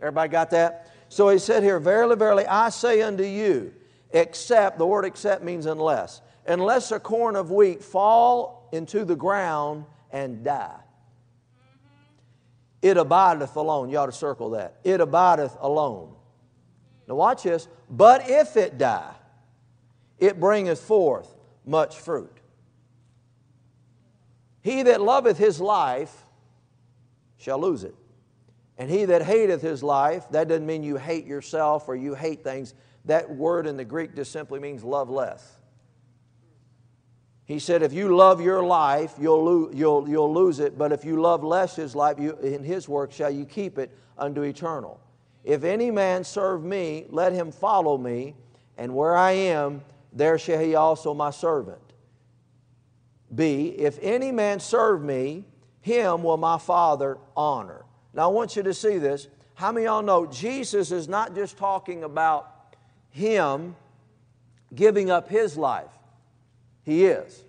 Everybody 0.00 0.30
got 0.30 0.50
that? 0.50 0.90
So 1.08 1.28
he 1.28 1.38
said 1.38 1.62
here, 1.62 1.78
Verily, 1.78 2.16
verily, 2.16 2.44
I 2.44 2.70
say 2.70 3.02
unto 3.02 3.22
you, 3.22 3.72
except, 4.10 4.78
the 4.78 4.86
word 4.86 5.04
except 5.04 5.44
means 5.44 5.66
unless, 5.66 6.22
unless 6.48 6.90
a 6.90 6.98
corn 6.98 7.36
of 7.36 7.52
wheat 7.52 7.84
fall 7.84 8.55
into 8.72 9.04
the 9.04 9.16
ground 9.16 9.84
and 10.10 10.44
die. 10.44 10.80
It 12.82 12.96
abideth 12.96 13.56
alone. 13.56 13.90
You 13.90 13.98
ought 13.98 14.06
to 14.06 14.12
circle 14.12 14.50
that. 14.50 14.76
It 14.84 15.00
abideth 15.00 15.56
alone. 15.60 16.14
Now, 17.08 17.14
watch 17.14 17.42
this. 17.42 17.68
But 17.90 18.28
if 18.28 18.56
it 18.56 18.78
die, 18.78 19.14
it 20.18 20.38
bringeth 20.40 20.80
forth 20.80 21.34
much 21.64 21.96
fruit. 21.96 22.40
He 24.62 24.82
that 24.82 25.00
loveth 25.00 25.38
his 25.38 25.60
life 25.60 26.24
shall 27.38 27.60
lose 27.60 27.84
it. 27.84 27.94
And 28.78 28.90
he 28.90 29.06
that 29.06 29.22
hateth 29.22 29.62
his 29.62 29.82
life, 29.82 30.28
that 30.30 30.48
doesn't 30.48 30.66
mean 30.66 30.82
you 30.82 30.96
hate 30.96 31.24
yourself 31.24 31.88
or 31.88 31.96
you 31.96 32.14
hate 32.14 32.44
things. 32.44 32.74
That 33.06 33.30
word 33.30 33.66
in 33.66 33.76
the 33.76 33.84
Greek 33.84 34.14
just 34.14 34.32
simply 34.32 34.60
means 34.60 34.84
love 34.84 35.08
less. 35.08 35.56
He 37.46 37.60
said, 37.60 37.82
if 37.82 37.92
you 37.92 38.14
love 38.14 38.40
your 38.40 38.64
life, 38.64 39.14
you'll, 39.20 39.72
you'll, 39.72 40.08
you'll 40.08 40.34
lose 40.34 40.58
it, 40.58 40.76
but 40.76 40.90
if 40.90 41.04
you 41.04 41.20
love 41.20 41.44
less 41.44 41.76
his 41.76 41.94
life, 41.94 42.18
you, 42.18 42.36
in 42.38 42.64
his 42.64 42.88
work 42.88 43.12
shall 43.12 43.30
you 43.30 43.44
keep 43.44 43.78
it 43.78 43.96
unto 44.18 44.42
eternal. 44.42 45.00
If 45.44 45.62
any 45.62 45.92
man 45.92 46.24
serve 46.24 46.64
me, 46.64 47.06
let 47.08 47.32
him 47.32 47.52
follow 47.52 47.96
me, 47.96 48.34
and 48.76 48.94
where 48.96 49.16
I 49.16 49.30
am, 49.30 49.84
there 50.12 50.38
shall 50.38 50.58
he 50.58 50.74
also 50.74 51.14
my 51.14 51.30
servant 51.30 51.78
be. 53.32 53.68
If 53.78 53.98
any 54.02 54.32
man 54.32 54.58
serve 54.58 55.02
me, 55.02 55.44
him 55.80 56.24
will 56.24 56.36
my 56.36 56.58
Father 56.58 57.16
honor. 57.36 57.84
Now 58.12 58.24
I 58.24 58.32
want 58.32 58.56
you 58.56 58.64
to 58.64 58.74
see 58.74 58.98
this. 58.98 59.28
How 59.54 59.70
many 59.70 59.86
of 59.86 59.92
y'all 59.92 60.02
know 60.02 60.26
Jesus 60.26 60.90
is 60.90 61.06
not 61.06 61.34
just 61.34 61.56
talking 61.56 62.02
about 62.02 62.74
him 63.10 63.76
giving 64.74 65.10
up 65.10 65.28
his 65.28 65.56
life? 65.56 65.92
He 66.86 67.04
is. 67.04 67.44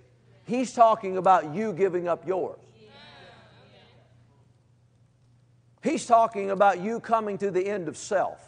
He's 0.46 0.74
talking 0.74 1.18
about 1.18 1.54
you 1.54 1.72
giving 1.72 2.08
up 2.08 2.28
yours. 2.28 2.60
He's 5.84 6.06
talking 6.06 6.52
about 6.52 6.82
you 6.82 7.00
coming 7.00 7.38
to 7.38 7.52
the 7.52 7.66
end 7.66 7.88
of 7.88 7.96
self. 7.96 8.44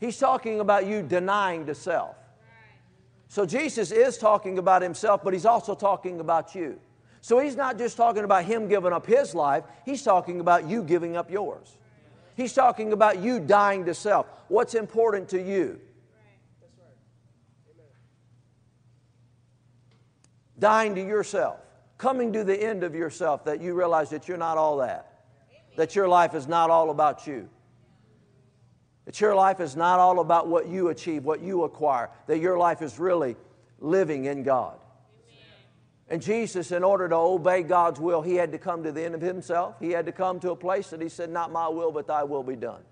He's 0.00 0.18
talking 0.18 0.60
about 0.60 0.86
you 0.86 1.02
denying 1.02 1.64
to 1.66 1.74
self. 1.74 2.16
So 3.28 3.46
Jesus 3.46 3.92
is 3.92 4.18
talking 4.18 4.58
about 4.58 4.82
himself, 4.82 5.22
but 5.22 5.32
he's 5.32 5.46
also 5.46 5.74
talking 5.74 6.20
about 6.20 6.54
you. 6.54 6.80
So 7.20 7.38
he's 7.38 7.56
not 7.56 7.78
just 7.78 7.96
talking 7.96 8.24
about 8.24 8.44
him 8.44 8.68
giving 8.68 8.92
up 8.92 9.06
his 9.06 9.34
life, 9.34 9.64
he's 9.84 10.02
talking 10.02 10.40
about 10.40 10.68
you 10.68 10.82
giving 10.82 11.16
up 11.16 11.30
yours. 11.30 11.76
He's 12.36 12.52
talking 12.52 12.92
about 12.92 13.20
you 13.20 13.40
dying 13.40 13.84
to 13.84 13.94
self. 13.94 14.26
What's 14.48 14.74
important 14.74 15.28
to 15.30 15.42
you? 15.42 15.80
Dying 20.58 20.94
to 20.96 21.00
yourself, 21.00 21.60
coming 21.96 22.32
to 22.32 22.44
the 22.44 22.60
end 22.60 22.82
of 22.82 22.94
yourself 22.94 23.44
that 23.44 23.60
you 23.60 23.74
realize 23.74 24.10
that 24.10 24.28
you're 24.28 24.36
not 24.36 24.58
all 24.58 24.78
that, 24.78 25.22
that 25.76 25.94
your 25.94 26.08
life 26.08 26.34
is 26.34 26.48
not 26.48 26.70
all 26.70 26.90
about 26.90 27.26
you. 27.26 27.48
That 29.04 29.20
your 29.20 29.34
life 29.34 29.60
is 29.60 29.74
not 29.74 30.00
all 30.00 30.20
about 30.20 30.48
what 30.48 30.68
you 30.68 30.88
achieve, 30.88 31.24
what 31.24 31.40
you 31.40 31.62
acquire, 31.64 32.10
that 32.26 32.40
your 32.40 32.58
life 32.58 32.82
is 32.82 32.98
really 32.98 33.36
living 33.80 34.26
in 34.26 34.42
God. 34.42 34.78
And 36.10 36.22
Jesus, 36.22 36.72
in 36.72 36.82
order 36.82 37.08
to 37.08 37.16
obey 37.16 37.62
God's 37.62 38.00
will, 38.00 38.22
he 38.22 38.34
had 38.34 38.52
to 38.52 38.58
come 38.58 38.82
to 38.82 38.92
the 38.92 39.04
end 39.04 39.14
of 39.14 39.20
himself. 39.20 39.76
He 39.78 39.90
had 39.90 40.06
to 40.06 40.12
come 40.12 40.40
to 40.40 40.50
a 40.50 40.56
place 40.56 40.90
that 40.90 41.02
he 41.02 41.08
said, 41.08 41.30
Not 41.30 41.52
my 41.52 41.68
will, 41.68 41.92
but 41.92 42.06
thy 42.06 42.24
will 42.24 42.42
be 42.42 42.56
done. 42.56 42.82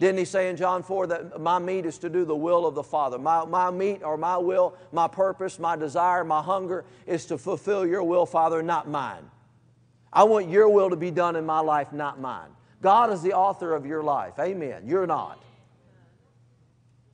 Didn't 0.00 0.16
he 0.16 0.24
say 0.24 0.48
in 0.48 0.56
John 0.56 0.82
4 0.82 1.06
that 1.08 1.40
my 1.42 1.58
meat 1.58 1.84
is 1.84 1.98
to 1.98 2.08
do 2.08 2.24
the 2.24 2.34
will 2.34 2.66
of 2.66 2.74
the 2.74 2.82
Father? 2.82 3.18
My, 3.18 3.44
my 3.44 3.70
meat 3.70 4.02
or 4.02 4.16
my 4.16 4.38
will, 4.38 4.74
my 4.92 5.06
purpose, 5.06 5.58
my 5.58 5.76
desire, 5.76 6.24
my 6.24 6.40
hunger 6.40 6.86
is 7.06 7.26
to 7.26 7.36
fulfill 7.36 7.86
your 7.86 8.02
will, 8.02 8.24
Father, 8.24 8.62
not 8.62 8.88
mine. 8.88 9.30
I 10.10 10.24
want 10.24 10.48
your 10.48 10.70
will 10.70 10.88
to 10.88 10.96
be 10.96 11.10
done 11.10 11.36
in 11.36 11.44
my 11.44 11.60
life, 11.60 11.92
not 11.92 12.18
mine. 12.18 12.48
God 12.80 13.12
is 13.12 13.20
the 13.20 13.34
author 13.34 13.74
of 13.74 13.84
your 13.84 14.02
life. 14.02 14.38
Amen. 14.40 14.84
You're 14.86 15.06
not. 15.06 15.38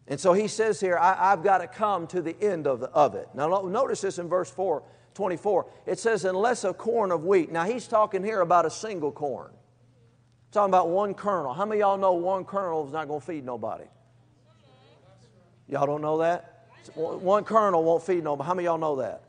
And 0.07 0.21
so 0.21 0.33
he 0.33 0.47
says 0.47 0.79
here, 0.79 0.97
I, 0.97 1.31
have 1.31 1.43
got 1.43 1.59
to 1.59 1.67
come 1.67 2.07
to 2.09 2.23
the 2.23 2.41
end 2.41 2.69
of, 2.69 2.79
the, 2.79 2.87
of 2.91 3.17
it. 3.17 3.29
Now, 3.35 3.63
notice 3.63 4.03
this 4.03 4.19
in 4.19 4.29
verse 4.29 4.51
4 4.51 4.85
24. 5.15 5.67
It 5.87 5.99
says, 5.99 6.25
unless 6.25 6.63
a 6.63 6.73
corn 6.73 7.11
of 7.11 7.25
wheat. 7.25 7.51
Now, 7.51 7.65
he's 7.65 7.89
talking 7.89 8.23
here 8.23 8.43
about 8.43 8.65
a 8.65 8.71
single 8.71 9.11
corn. 9.11 9.51
Talking 10.57 10.71
about 10.71 10.89
one 10.89 11.13
kernel. 11.13 11.53
How 11.53 11.67
many 11.67 11.81
y'all 11.81 11.99
know 11.99 12.15
one 12.15 12.47
kernel 12.47 12.87
is 12.87 12.93
not 12.95 13.09
going 13.09 13.21
to 13.21 13.27
feed 13.27 13.45
nobody? 13.45 13.85
Y'all 15.69 15.85
don't 15.85 16.01
know 16.01 16.17
that? 16.17 16.71
One 16.95 17.45
kernel 17.45 17.85
won't 17.85 18.03
feed 18.03 18.25
nobody. 18.25 18.47
How 18.47 18.55
many 18.55 18.65
y'all 18.65 18.79
know 18.79 18.97
that? 18.97 19.23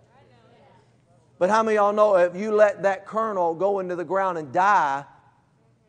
But 1.37 1.49
how 1.49 1.63
many 1.63 1.75
y'all 1.75 1.91
know 1.91 2.15
if 2.15 2.33
you 2.33 2.55
let 2.55 2.83
that 2.83 3.05
kernel 3.05 3.55
go 3.55 3.79
into 3.79 3.97
the 3.97 4.05
ground 4.05 4.37
and 4.37 4.53
die, 4.53 5.03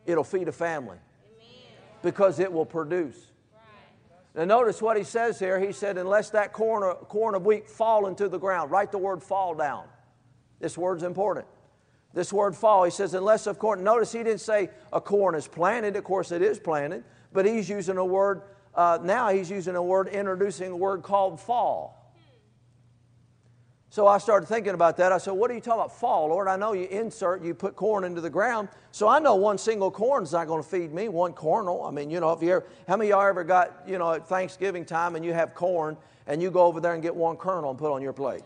it'll 0.05 0.25
feed 0.25 0.49
a 0.49 0.51
family? 0.51 0.97
Because 2.01 2.39
it 2.39 2.51
will 2.51 2.65
produce. 2.65 3.27
Now, 4.35 4.43
notice 4.43 4.81
what 4.81 4.97
he 4.97 5.05
says 5.05 5.39
here. 5.39 5.57
He 5.57 5.71
said, 5.71 5.97
unless 5.97 6.31
that 6.31 6.51
corn, 6.51 6.83
of, 6.83 7.07
corn 7.07 7.33
of 7.33 7.45
wheat 7.45 7.69
fall 7.69 8.07
into 8.07 8.27
the 8.27 8.39
ground. 8.39 8.71
Write 8.71 8.91
the 8.91 8.97
word 8.97 9.23
fall 9.23 9.55
down. 9.55 9.85
This 10.59 10.77
word's 10.77 11.03
important. 11.03 11.45
This 12.13 12.33
word 12.33 12.55
fall, 12.55 12.83
he 12.85 12.91
says, 12.91 13.13
unless 13.13 13.45
of 13.45 13.59
corn. 13.59 13.83
Notice 13.83 14.11
he 14.11 14.19
didn't 14.19 14.41
say 14.41 14.69
a 14.91 14.99
corn 14.99 15.35
is 15.35 15.47
planted. 15.47 15.95
Of 15.95 16.03
course, 16.03 16.31
it 16.31 16.41
is 16.41 16.59
planted. 16.59 17.03
But 17.31 17.45
he's 17.45 17.69
using 17.69 17.97
a 17.97 18.05
word, 18.05 18.41
uh, 18.73 18.97
now 19.03 19.29
he's 19.29 19.51
using 19.51 19.75
a 19.75 19.83
word, 19.83 20.07
introducing 20.07 20.71
a 20.71 20.75
word 20.75 21.03
called 21.03 21.39
fall. 21.39 21.99
So 23.91 24.05
I 24.05 24.19
started 24.19 24.45
thinking 24.45 24.75
about 24.75 24.97
that. 24.97 25.11
I 25.11 25.17
said, 25.17 25.31
What 25.31 25.49
are 25.49 25.55
you 25.55 25.61
talking 25.61 25.81
about? 25.81 25.99
Fall, 25.99 26.27
Lord. 26.27 26.47
I 26.47 26.55
know 26.55 26.73
you 26.73 26.85
insert, 26.85 27.43
you 27.43 27.55
put 27.55 27.75
corn 27.75 28.03
into 28.03 28.21
the 28.21 28.29
ground. 28.29 28.69
So 28.91 29.07
I 29.07 29.19
know 29.19 29.35
one 29.35 29.57
single 29.57 29.89
corn 29.89 30.23
is 30.23 30.31
not 30.31 30.47
going 30.47 30.61
to 30.61 30.67
feed 30.67 30.93
me, 30.93 31.09
one 31.09 31.33
kernel. 31.33 31.83
I 31.83 31.91
mean, 31.91 32.11
you 32.11 32.19
know, 32.19 32.31
if 32.31 32.41
you 32.43 32.53
ever, 32.53 32.65
how 32.87 32.97
many 32.97 33.09
y'all 33.09 33.27
ever 33.27 33.43
got, 33.43 33.83
you 33.87 33.97
know, 33.97 34.13
at 34.13 34.27
Thanksgiving 34.27 34.85
time 34.85 35.15
and 35.15 35.25
you 35.25 35.33
have 35.33 35.55
corn 35.55 35.97
and 36.27 36.41
you 36.41 36.51
go 36.51 36.63
over 36.63 36.79
there 36.79 36.93
and 36.93 37.01
get 37.01 37.15
one 37.15 37.35
kernel 37.35 37.71
and 37.71 37.79
put 37.79 37.91
on 37.91 38.03
your 38.03 38.13
plate? 38.13 38.43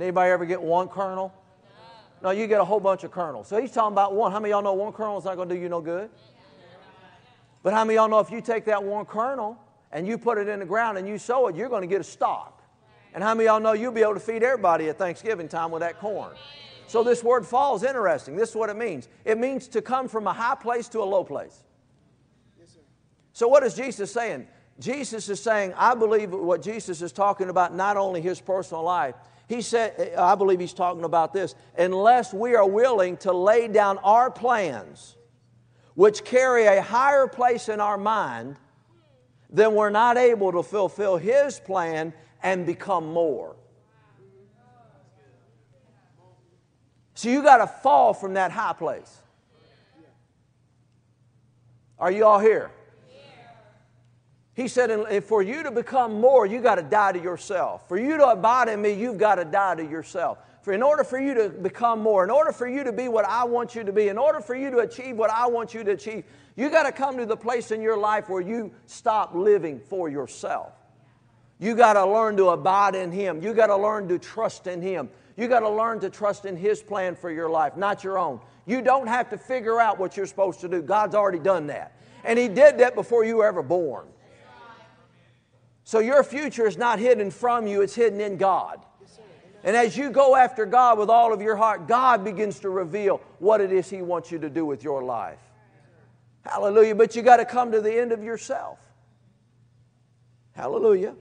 Anybody 0.00 0.30
ever 0.30 0.46
get 0.46 0.60
one 0.62 0.88
kernel? 0.88 1.32
No, 2.22 2.30
you 2.30 2.46
get 2.46 2.60
a 2.60 2.64
whole 2.64 2.80
bunch 2.80 3.04
of 3.04 3.10
kernels. 3.10 3.48
So 3.48 3.60
he's 3.60 3.72
talking 3.72 3.92
about 3.92 4.14
one. 4.14 4.30
How 4.30 4.40
many 4.40 4.50
y'all 4.50 4.62
know 4.62 4.74
one 4.74 4.92
kernel 4.92 5.18
is 5.18 5.24
not 5.24 5.36
going 5.36 5.48
to 5.48 5.54
do 5.54 5.60
you 5.60 5.68
no 5.68 5.80
good? 5.80 6.10
But 7.62 7.72
how 7.72 7.84
many 7.84 7.96
y'all 7.96 8.08
know 8.08 8.20
if 8.20 8.30
you 8.30 8.40
take 8.40 8.64
that 8.66 8.82
one 8.82 9.04
kernel 9.04 9.58
and 9.92 10.06
you 10.06 10.18
put 10.18 10.38
it 10.38 10.48
in 10.48 10.60
the 10.60 10.66
ground 10.66 10.98
and 10.98 11.08
you 11.08 11.18
sow 11.18 11.46
it, 11.48 11.56
you're 11.56 11.68
going 11.68 11.82
to 11.82 11.86
get 11.86 12.00
a 12.00 12.04
stock. 12.04 12.62
And 13.12 13.22
how 13.24 13.34
many 13.34 13.46
y'all 13.46 13.60
know 13.60 13.72
you'll 13.72 13.92
be 13.92 14.02
able 14.02 14.14
to 14.14 14.20
feed 14.20 14.42
everybody 14.42 14.88
at 14.88 14.98
Thanksgiving 14.98 15.48
time 15.48 15.70
with 15.70 15.80
that 15.80 15.98
corn? 15.98 16.32
So 16.86 17.02
this 17.02 17.22
word 17.22 17.46
fall 17.46 17.76
is 17.76 17.82
interesting. 17.82 18.36
This 18.36 18.50
is 18.50 18.56
what 18.56 18.70
it 18.70 18.76
means. 18.76 19.08
It 19.24 19.38
means 19.38 19.68
to 19.68 19.82
come 19.82 20.08
from 20.08 20.26
a 20.26 20.32
high 20.32 20.54
place 20.54 20.88
to 20.88 21.00
a 21.00 21.04
low 21.04 21.24
place. 21.24 21.62
So 23.32 23.48
what 23.48 23.62
is 23.62 23.74
Jesus 23.74 24.12
saying? 24.12 24.46
Jesus 24.78 25.28
is 25.28 25.42
saying, 25.42 25.74
I 25.76 25.94
believe 25.94 26.32
what 26.32 26.62
Jesus 26.62 27.02
is 27.02 27.12
talking 27.12 27.48
about, 27.48 27.74
not 27.74 27.96
only 27.96 28.20
his 28.20 28.40
personal 28.40 28.82
life. 28.82 29.14
He 29.50 29.62
said, 29.62 30.14
I 30.16 30.36
believe 30.36 30.60
he's 30.60 30.72
talking 30.72 31.02
about 31.02 31.32
this, 31.32 31.56
unless 31.76 32.32
we 32.32 32.54
are 32.54 32.68
willing 32.68 33.16
to 33.16 33.32
lay 33.32 33.66
down 33.66 33.98
our 33.98 34.30
plans, 34.30 35.16
which 35.94 36.22
carry 36.22 36.66
a 36.66 36.80
higher 36.80 37.26
place 37.26 37.68
in 37.68 37.80
our 37.80 37.98
mind, 37.98 38.58
then 39.50 39.74
we're 39.74 39.90
not 39.90 40.16
able 40.16 40.52
to 40.52 40.62
fulfill 40.62 41.16
His 41.16 41.58
plan 41.58 42.12
and 42.44 42.64
become 42.64 43.12
more. 43.12 43.56
So 47.14 47.28
you 47.28 47.42
got 47.42 47.56
to 47.56 47.66
fall 47.66 48.14
from 48.14 48.34
that 48.34 48.52
high 48.52 48.74
place. 48.74 49.18
Are 51.98 52.12
you 52.12 52.24
all 52.24 52.38
here? 52.38 52.70
He 54.60 54.68
said, 54.68 55.24
for 55.24 55.40
you 55.40 55.62
to 55.62 55.70
become 55.70 56.20
more, 56.20 56.44
you 56.44 56.60
got 56.60 56.74
to 56.74 56.82
die 56.82 57.12
to 57.12 57.18
yourself. 57.18 57.88
For 57.88 57.98
you 57.98 58.18
to 58.18 58.28
abide 58.28 58.68
in 58.68 58.82
me, 58.82 58.92
you've 58.92 59.16
got 59.16 59.36
to 59.36 59.44
die 59.46 59.76
to 59.76 59.82
yourself. 59.82 60.36
For 60.60 60.74
in 60.74 60.82
order 60.82 61.02
for 61.02 61.18
you 61.18 61.32
to 61.32 61.48
become 61.48 62.00
more, 62.00 62.24
in 62.24 62.30
order 62.30 62.52
for 62.52 62.68
you 62.68 62.84
to 62.84 62.92
be 62.92 63.08
what 63.08 63.24
I 63.24 63.44
want 63.44 63.74
you 63.74 63.84
to 63.84 63.90
be, 63.90 64.08
in 64.08 64.18
order 64.18 64.38
for 64.42 64.54
you 64.54 64.70
to 64.70 64.80
achieve 64.80 65.16
what 65.16 65.30
I 65.30 65.46
want 65.46 65.72
you 65.72 65.82
to 65.84 65.92
achieve, 65.92 66.24
you 66.56 66.68
got 66.68 66.82
to 66.82 66.92
come 66.92 67.16
to 67.16 67.24
the 67.24 67.38
place 67.38 67.70
in 67.70 67.80
your 67.80 67.96
life 67.96 68.28
where 68.28 68.42
you 68.42 68.70
stop 68.84 69.34
living 69.34 69.80
for 69.80 70.10
yourself. 70.10 70.74
You 71.58 71.74
got 71.74 71.94
to 71.94 72.04
learn 72.04 72.36
to 72.36 72.50
abide 72.50 72.94
in 72.94 73.10
Him. 73.10 73.42
You 73.42 73.54
got 73.54 73.68
to 73.68 73.76
learn 73.78 74.08
to 74.08 74.18
trust 74.18 74.66
in 74.66 74.82
Him. 74.82 75.08
You 75.38 75.48
got 75.48 75.60
to 75.60 75.70
learn 75.70 76.00
to 76.00 76.10
trust 76.10 76.44
in 76.44 76.54
His 76.54 76.82
plan 76.82 77.16
for 77.16 77.30
your 77.30 77.48
life, 77.48 77.78
not 77.78 78.04
your 78.04 78.18
own. 78.18 78.40
You 78.66 78.82
don't 78.82 79.06
have 79.06 79.30
to 79.30 79.38
figure 79.38 79.80
out 79.80 79.98
what 79.98 80.18
you're 80.18 80.26
supposed 80.26 80.60
to 80.60 80.68
do. 80.68 80.82
God's 80.82 81.14
already 81.14 81.38
done 81.38 81.68
that. 81.68 81.96
And 82.24 82.38
He 82.38 82.48
did 82.48 82.76
that 82.80 82.94
before 82.94 83.24
you 83.24 83.36
were 83.36 83.46
ever 83.46 83.62
born. 83.62 84.06
So 85.90 85.98
your 85.98 86.22
future 86.22 86.68
is 86.68 86.78
not 86.78 87.00
hidden 87.00 87.32
from 87.32 87.66
you, 87.66 87.82
it's 87.82 87.96
hidden 87.96 88.20
in 88.20 88.36
God. 88.36 88.78
And 89.64 89.74
as 89.74 89.96
you 89.96 90.10
go 90.10 90.36
after 90.36 90.64
God 90.64 91.00
with 91.00 91.10
all 91.10 91.32
of 91.32 91.42
your 91.42 91.56
heart, 91.56 91.88
God 91.88 92.22
begins 92.22 92.60
to 92.60 92.70
reveal 92.70 93.20
what 93.40 93.60
it 93.60 93.72
is 93.72 93.90
He 93.90 94.00
wants 94.00 94.30
you 94.30 94.38
to 94.38 94.48
do 94.48 94.64
with 94.64 94.84
your 94.84 95.02
life. 95.02 95.40
Hallelujah. 96.46 96.94
But 96.94 97.16
you 97.16 97.22
got 97.22 97.38
to 97.38 97.44
come 97.44 97.72
to 97.72 97.80
the 97.80 97.92
end 97.92 98.12
of 98.12 98.22
yourself. 98.22 98.78
Hallelujah. 100.52 101.16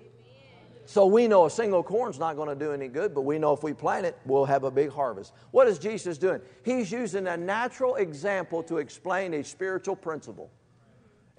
So 0.86 1.08
we 1.08 1.28
know 1.28 1.48
a 1.48 1.50
single 1.50 1.82
corn's 1.82 2.20
not 2.20 2.36
going 2.36 2.50
to 2.50 2.66
do 2.66 2.72
any 2.72 2.90
good, 2.90 3.16
but 3.16 3.22
we 3.22 3.40
know 3.40 3.54
if 3.54 3.64
we 3.64 3.74
plant 3.74 4.06
it, 4.06 4.20
we'll 4.24 4.46
have 4.46 4.66
a 4.66 4.72
big 4.72 4.92
harvest. 4.92 5.34
What 5.50 5.68
is 5.68 5.80
Jesus 5.80 6.20
doing? 6.20 6.42
He's 6.64 6.92
using 6.92 7.26
a 7.26 7.36
natural 7.36 7.96
example 7.96 8.62
to 8.62 8.78
explain 8.78 9.34
a 9.34 9.44
spiritual 9.44 9.96
principle. 9.96 10.52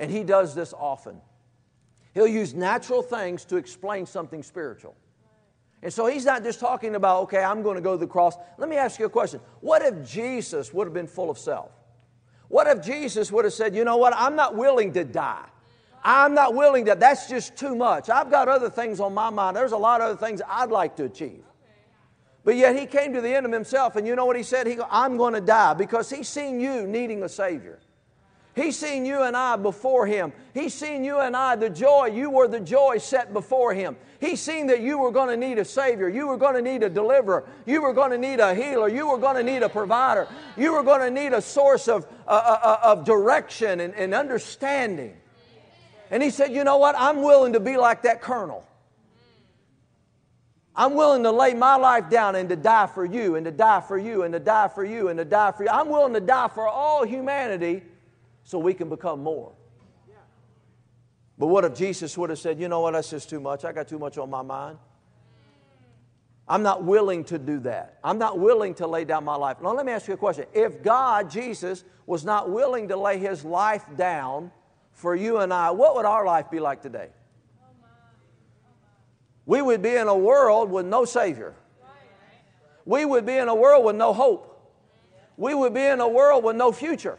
And 0.01 0.11
he 0.11 0.25
does 0.25 0.53
this 0.53 0.75
often. 0.77 1.21
He'll 2.15 2.27
use 2.27 2.55
natural 2.55 3.03
things 3.03 3.45
to 3.47 3.57
explain 3.57 4.07
something 4.07 4.43
spiritual. 4.43 4.97
And 5.83 5.93
so 5.93 6.07
he's 6.07 6.25
not 6.25 6.43
just 6.43 6.61
talking 6.61 6.95
about, 6.95 7.23
okay, 7.23 7.43
I'm 7.43 7.63
going 7.63 7.77
to 7.77 7.81
go 7.81 7.93
to 7.93 7.99
the 7.99 8.07
cross. 8.07 8.37
Let 8.59 8.69
me 8.69 8.77
ask 8.77 8.99
you 8.99 9.07
a 9.07 9.11
question. 9.11 9.41
What 9.61 9.83
if 9.83 10.09
Jesus 10.09 10.75
would 10.75 10.87
have 10.87 10.95
been 10.95 11.07
full 11.07 11.31
of 11.31 11.39
self? 11.39 11.71
What 12.49 12.67
if 12.67 12.85
Jesus 12.85 13.31
would 13.33 13.45
have 13.45 13.55
said, 13.55 13.75
you 13.75 13.85
know 13.85 13.97
what, 13.97 14.13
I'm 14.15 14.37
not 14.37 14.57
willing 14.57 14.93
to 14.95 15.05
die? 15.05 15.47
I'm 16.03 16.35
not 16.35 16.55
willing 16.55 16.87
to, 16.87 16.95
that's 16.95 17.29
just 17.29 17.57
too 17.57 17.75
much. 17.75 18.11
I've 18.11 18.31
got 18.31 18.49
other 18.49 18.69
things 18.69 19.01
on 19.01 19.15
my 19.15 19.31
mind. 19.31 19.57
There's 19.57 19.73
a 19.73 19.77
lot 19.77 20.01
of 20.01 20.09
other 20.09 20.27
things 20.27 20.43
I'd 20.49 20.71
like 20.71 20.97
to 20.97 21.05
achieve. 21.05 21.45
But 22.43 22.57
yet 22.57 22.77
he 22.77 22.87
came 22.87 23.13
to 23.13 23.21
the 23.21 23.35
end 23.35 23.47
of 23.47 23.53
himself, 23.53 23.97
and 23.97 24.07
you 24.07 24.17
know 24.17 24.25
what 24.25 24.37
he 24.37 24.43
said? 24.43 24.67
He 24.67 24.75
go, 24.75 24.87
I'm 24.91 25.17
going 25.17 25.35
to 25.35 25.41
die 25.41 25.75
because 25.75 26.11
he's 26.11 26.29
seen 26.29 26.59
you 26.59 26.87
needing 26.87 27.23
a 27.23 27.29
Savior. 27.29 27.79
He's 28.61 28.77
seen 28.77 29.07
you 29.07 29.23
and 29.23 29.37
I 29.37 29.57
before 29.57 30.07
Him. 30.07 30.33
He's 30.53 30.75
seen 30.75 31.03
you 31.03 31.21
and 31.21 31.35
I, 31.35 31.57
the 31.57 31.71
joy, 31.71 32.07
you 32.07 32.29
were 32.29 32.47
the 32.47 32.61
joy 32.61 32.99
set 32.99 33.33
before 33.33 33.73
Him. 33.73 33.97
He's 34.21 34.41
seen 34.41 34.67
that 34.67 34.83
you 34.83 34.99
were 34.99 35.11
going 35.11 35.29
to 35.29 35.37
need 35.37 35.59
a 35.59 35.65
Savior. 35.65 36.09
You 36.11 36.27
were 36.27 36.37
going 36.37 36.55
to 36.55 36.63
need 36.63 36.83
a 36.83 36.91
deliverer. 36.91 37.45
You 37.65 37.81
were 37.81 37.95
going 37.95 38.11
to 38.11 38.19
need 38.19 38.39
a 38.39 38.55
healer. 38.55 38.89
You 38.89 39.09
were 39.09 39.17
going 39.17 39.37
to 39.37 39.43
need 39.43 39.63
a 39.63 39.69
provider. 39.69 40.29
You 40.59 40.75
were 40.75 40.83
going 40.83 41.01
to 41.01 41.11
need 41.11 41.33
a 41.33 41.41
source 41.41 41.89
of, 41.89 42.07
uh, 42.27 42.31
uh, 42.31 42.59
uh 42.63 42.93
of 42.93 43.05
direction 43.07 43.81
and, 43.81 43.95
and 43.95 44.13
understanding. 44.13 45.17
And 46.11 46.23
he 46.23 46.29
said, 46.29 46.53
You 46.53 46.65
know 46.65 46.77
what? 46.77 46.95
I'm 46.99 47.23
willing 47.23 47.55
to 47.55 47.61
be 47.61 47.79
like 47.79 48.03
that 48.03 48.21
kernel. 48.21 48.67
I'm 50.77 50.95
willing 50.95 51.23
to 51.23 51.31
lay 51.31 51.55
my 51.55 51.77
life 51.77 52.11
down 52.11 52.37
and 52.37 52.49
to 52.51 52.57
die 52.57 52.89
for 52.89 53.07
you, 53.07 53.37
and 53.37 53.45
to 53.47 53.53
die 53.53 53.81
for 53.81 53.97
you, 53.97 54.23
and 54.23 54.35
to 54.35 54.39
die 54.39 54.69
for 54.69 54.85
you, 54.85 55.09
and 55.09 55.19
to 55.19 55.25
die 55.25 55.53
for 55.53 55.65
you. 55.65 55.71
I'm 55.71 55.89
willing 55.89 56.13
to 56.13 56.21
die 56.21 56.49
for 56.49 56.69
all 56.69 57.07
humanity 57.07 57.83
so 58.51 58.59
we 58.59 58.75
can 58.75 58.89
become 58.89 59.23
more. 59.23 59.53
But 61.39 61.47
what 61.47 61.65
if 61.65 61.73
Jesus 61.77 62.19
would 62.19 62.31
have 62.31 62.39
said, 62.41 62.59
You 62.59 62.69
know 62.69 62.81
what? 62.81 62.95
That's 62.95 63.09
just 63.09 63.31
too 63.31 63.39
much. 63.39 63.65
I 63.65 63.71
got 63.71 63.87
too 63.87 63.99
much 63.99 64.19
on 64.19 64.29
my 64.29 64.43
mind. 64.43 64.77
I'm 66.49 66.65
not 66.65 66.83
willing 66.83 67.23
to 67.27 67.39
do 67.39 67.61
that. 67.61 68.01
I'm 68.03 68.19
not 68.19 68.41
willing 68.41 68.75
to 68.75 68.89
lay 68.89 69.05
down 69.05 69.25
my 69.25 69.37
life. 69.37 69.59
Now, 69.63 69.73
let 69.73 69.87
me 69.87 69.93
ask 69.93 70.09
you 70.09 70.15
a 70.15 70.17
question. 70.17 70.47
If 70.53 70.83
God, 70.83 71.31
Jesus, 71.31 71.85
was 72.07 72.25
not 72.25 72.51
willing 72.51 72.89
to 72.89 72.97
lay 72.97 73.19
his 73.19 73.45
life 73.45 73.85
down 73.97 74.51
for 74.95 75.15
you 75.15 75.39
and 75.39 75.55
I, 75.55 75.71
what 75.71 75.95
would 75.95 76.05
our 76.05 76.27
life 76.27 76.51
be 76.51 76.59
like 76.59 76.83
today? 76.83 77.11
We 79.47 79.63
would 79.63 79.81
be 79.81 79.95
in 79.95 80.09
a 80.09 80.17
world 80.17 80.73
with 80.73 80.87
no 80.87 81.05
Savior. 81.05 81.55
We 82.85 83.05
would 83.05 83.25
be 83.25 83.37
in 83.37 83.47
a 83.47 83.55
world 83.55 83.85
with 83.85 83.95
no 83.95 84.13
hope. 84.13 84.75
We 85.37 85.55
would 85.55 85.73
be 85.73 85.85
in 85.85 86.01
a 86.01 86.09
world 86.09 86.43
with 86.43 86.57
no 86.57 86.73
future. 86.73 87.17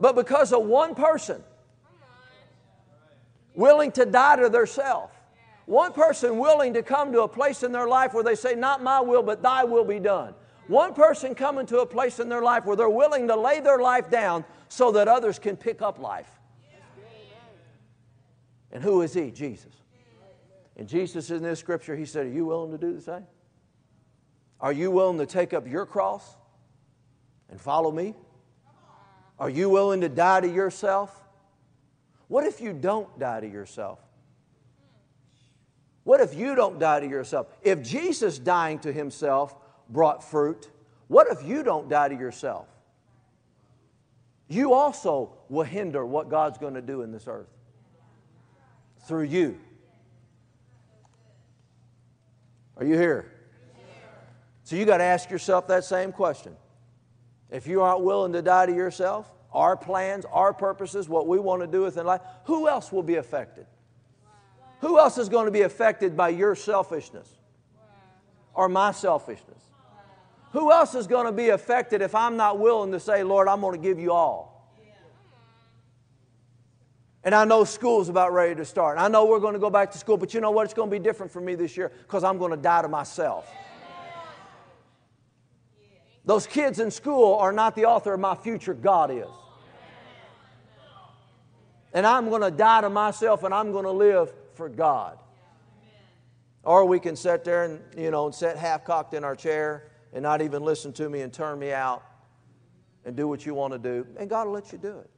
But 0.00 0.16
because 0.16 0.52
of 0.52 0.64
one 0.64 0.94
person 0.94 1.44
willing 3.54 3.92
to 3.92 4.06
die 4.06 4.36
to 4.36 4.48
their 4.48 4.66
self, 4.66 5.10
one 5.66 5.92
person 5.92 6.38
willing 6.38 6.74
to 6.74 6.82
come 6.82 7.12
to 7.12 7.22
a 7.22 7.28
place 7.28 7.62
in 7.62 7.70
their 7.70 7.86
life 7.86 8.14
where 8.14 8.24
they 8.24 8.34
say, 8.34 8.54
Not 8.54 8.82
my 8.82 9.00
will, 9.00 9.22
but 9.22 9.42
thy 9.42 9.62
will 9.62 9.84
be 9.84 10.00
done. 10.00 10.34
One 10.66 10.94
person 10.94 11.34
coming 11.34 11.66
to 11.66 11.80
a 11.80 11.86
place 11.86 12.18
in 12.18 12.28
their 12.28 12.42
life 12.42 12.64
where 12.64 12.76
they're 12.76 12.88
willing 12.88 13.28
to 13.28 13.36
lay 13.36 13.60
their 13.60 13.78
life 13.78 14.10
down 14.10 14.44
so 14.68 14.92
that 14.92 15.08
others 15.08 15.38
can 15.38 15.56
pick 15.56 15.82
up 15.82 15.98
life. 15.98 16.30
And 18.72 18.82
who 18.82 19.02
is 19.02 19.12
he? 19.12 19.30
Jesus. 19.30 19.74
And 20.76 20.88
Jesus 20.88 21.30
in 21.30 21.42
this 21.42 21.58
scripture, 21.58 21.94
he 21.94 22.06
said, 22.06 22.26
Are 22.26 22.30
you 22.30 22.46
willing 22.46 22.70
to 22.70 22.78
do 22.78 22.94
the 22.94 23.00
same? 23.00 23.26
Are 24.60 24.72
you 24.72 24.90
willing 24.90 25.18
to 25.18 25.26
take 25.26 25.52
up 25.52 25.66
your 25.66 25.86
cross 25.86 26.36
and 27.48 27.60
follow 27.60 27.90
me? 27.90 28.14
Are 29.40 29.50
you 29.50 29.68
willing 29.68 30.02
to 30.02 30.08
die 30.08 30.42
to 30.42 30.48
yourself? 30.48 31.20
What 32.28 32.44
if 32.44 32.60
you 32.60 32.72
don't 32.72 33.18
die 33.18 33.40
to 33.40 33.48
yourself? 33.48 33.98
What 36.04 36.20
if 36.20 36.34
you 36.34 36.54
don't 36.54 36.78
die 36.78 37.00
to 37.00 37.08
yourself? 37.08 37.48
If 37.62 37.82
Jesus 37.82 38.38
dying 38.38 38.78
to 38.80 38.92
himself 38.92 39.56
brought 39.88 40.22
fruit, 40.22 40.70
what 41.08 41.26
if 41.28 41.42
you 41.42 41.64
don't 41.64 41.88
die 41.88 42.10
to 42.10 42.14
yourself? 42.14 42.68
you 44.50 44.74
also 44.74 45.30
will 45.48 45.62
hinder 45.62 46.04
what 46.04 46.28
God's 46.28 46.58
going 46.58 46.74
to 46.74 46.82
do 46.82 47.02
in 47.02 47.12
this 47.12 47.24
earth 47.28 47.48
through 49.06 49.22
you. 49.22 49.58
Are 52.76 52.84
you 52.84 52.96
here? 52.96 53.32
So 54.64 54.74
you 54.74 54.84
got 54.84 54.98
to 54.98 55.04
ask 55.04 55.30
yourself 55.30 55.68
that 55.68 55.84
same 55.84 56.10
question. 56.10 56.56
If 57.50 57.66
you 57.66 57.82
aren't 57.82 58.02
willing 58.02 58.32
to 58.32 58.42
die 58.42 58.66
to 58.66 58.74
yourself, 58.74 59.30
our 59.52 59.76
plans, 59.76 60.24
our 60.26 60.52
purposes, 60.52 61.08
what 61.08 61.26
we 61.26 61.38
want 61.38 61.62
to 61.62 61.66
do 61.66 61.82
within 61.82 62.06
life, 62.06 62.20
who 62.44 62.68
else 62.68 62.92
will 62.92 63.02
be 63.02 63.16
affected? 63.16 63.66
Who 64.80 64.98
else 64.98 65.18
is 65.18 65.28
going 65.28 65.46
to 65.46 65.50
be 65.50 65.62
affected 65.62 66.16
by 66.16 66.30
your 66.30 66.54
selfishness 66.54 67.28
or 68.54 68.68
my 68.68 68.92
selfishness? 68.92 69.62
Who 70.52 70.72
else 70.72 70.94
is 70.94 71.06
going 71.06 71.26
to 71.26 71.32
be 71.32 71.50
affected 71.50 72.02
if 72.02 72.14
I'm 72.14 72.36
not 72.36 72.58
willing 72.58 72.92
to 72.92 73.00
say, 73.00 73.22
Lord, 73.22 73.46
I'm 73.46 73.60
going 73.60 73.80
to 73.80 73.82
give 73.82 73.98
you 73.98 74.12
all? 74.12 74.50
And 77.22 77.34
I 77.34 77.44
know 77.44 77.64
school's 77.64 78.08
about 78.08 78.32
ready 78.32 78.54
to 78.54 78.64
start. 78.64 78.98
I 78.98 79.08
know 79.08 79.26
we're 79.26 79.40
going 79.40 79.52
to 79.52 79.60
go 79.60 79.68
back 79.68 79.90
to 79.92 79.98
school, 79.98 80.16
but 80.16 80.32
you 80.32 80.40
know 80.40 80.50
what? 80.50 80.64
It's 80.64 80.74
going 80.74 80.88
to 80.88 80.96
be 80.96 81.02
different 81.02 81.30
for 81.30 81.40
me 81.40 81.54
this 81.54 81.76
year 81.76 81.92
because 82.02 82.24
I'm 82.24 82.38
going 82.38 82.52
to 82.52 82.56
die 82.56 82.82
to 82.82 82.88
myself. 82.88 83.52
Those 86.30 86.46
kids 86.46 86.78
in 86.78 86.92
school 86.92 87.34
are 87.40 87.50
not 87.50 87.74
the 87.74 87.86
author 87.86 88.14
of 88.14 88.20
my 88.20 88.36
future, 88.36 88.72
God 88.72 89.10
is. 89.10 89.26
And 91.92 92.06
I'm 92.06 92.28
going 92.28 92.42
to 92.42 92.52
die 92.52 92.82
to 92.82 92.88
myself 92.88 93.42
and 93.42 93.52
I'm 93.52 93.72
going 93.72 93.84
to 93.84 93.90
live 93.90 94.32
for 94.54 94.68
God. 94.68 95.18
Or 96.62 96.84
we 96.84 97.00
can 97.00 97.16
sit 97.16 97.42
there 97.42 97.64
and, 97.64 97.80
you 97.98 98.12
know, 98.12 98.30
sit 98.30 98.56
half 98.56 98.84
cocked 98.84 99.12
in 99.12 99.24
our 99.24 99.34
chair 99.34 99.90
and 100.12 100.22
not 100.22 100.40
even 100.40 100.62
listen 100.62 100.92
to 100.92 101.08
me 101.08 101.22
and 101.22 101.32
turn 101.32 101.58
me 101.58 101.72
out 101.72 102.04
and 103.04 103.16
do 103.16 103.26
what 103.26 103.44
you 103.44 103.52
want 103.52 103.72
to 103.72 103.78
do, 103.80 104.06
and 104.16 104.30
God 104.30 104.46
will 104.46 104.54
let 104.54 104.70
you 104.70 104.78
do 104.78 105.00
it. 105.00 105.10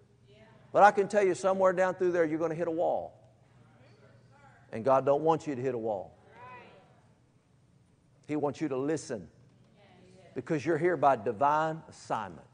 But 0.72 0.82
I 0.82 0.92
can 0.92 1.08
tell 1.08 1.26
you 1.26 1.34
somewhere 1.34 1.74
down 1.74 1.94
through 1.94 2.12
there 2.12 2.24
you're 2.24 2.38
going 2.38 2.52
to 2.52 2.56
hit 2.56 2.68
a 2.68 2.70
wall. 2.70 3.20
And 4.72 4.82
God 4.82 5.04
don't 5.04 5.24
want 5.24 5.46
you 5.46 5.54
to 5.54 5.60
hit 5.60 5.74
a 5.74 5.78
wall. 5.78 6.16
He 8.26 8.34
wants 8.34 8.62
you 8.62 8.68
to 8.68 8.78
listen 8.78 9.28
because 10.34 10.64
you're 10.64 10.78
here 10.78 10.96
by 10.96 11.16
divine 11.16 11.82
assignment. 11.88 12.46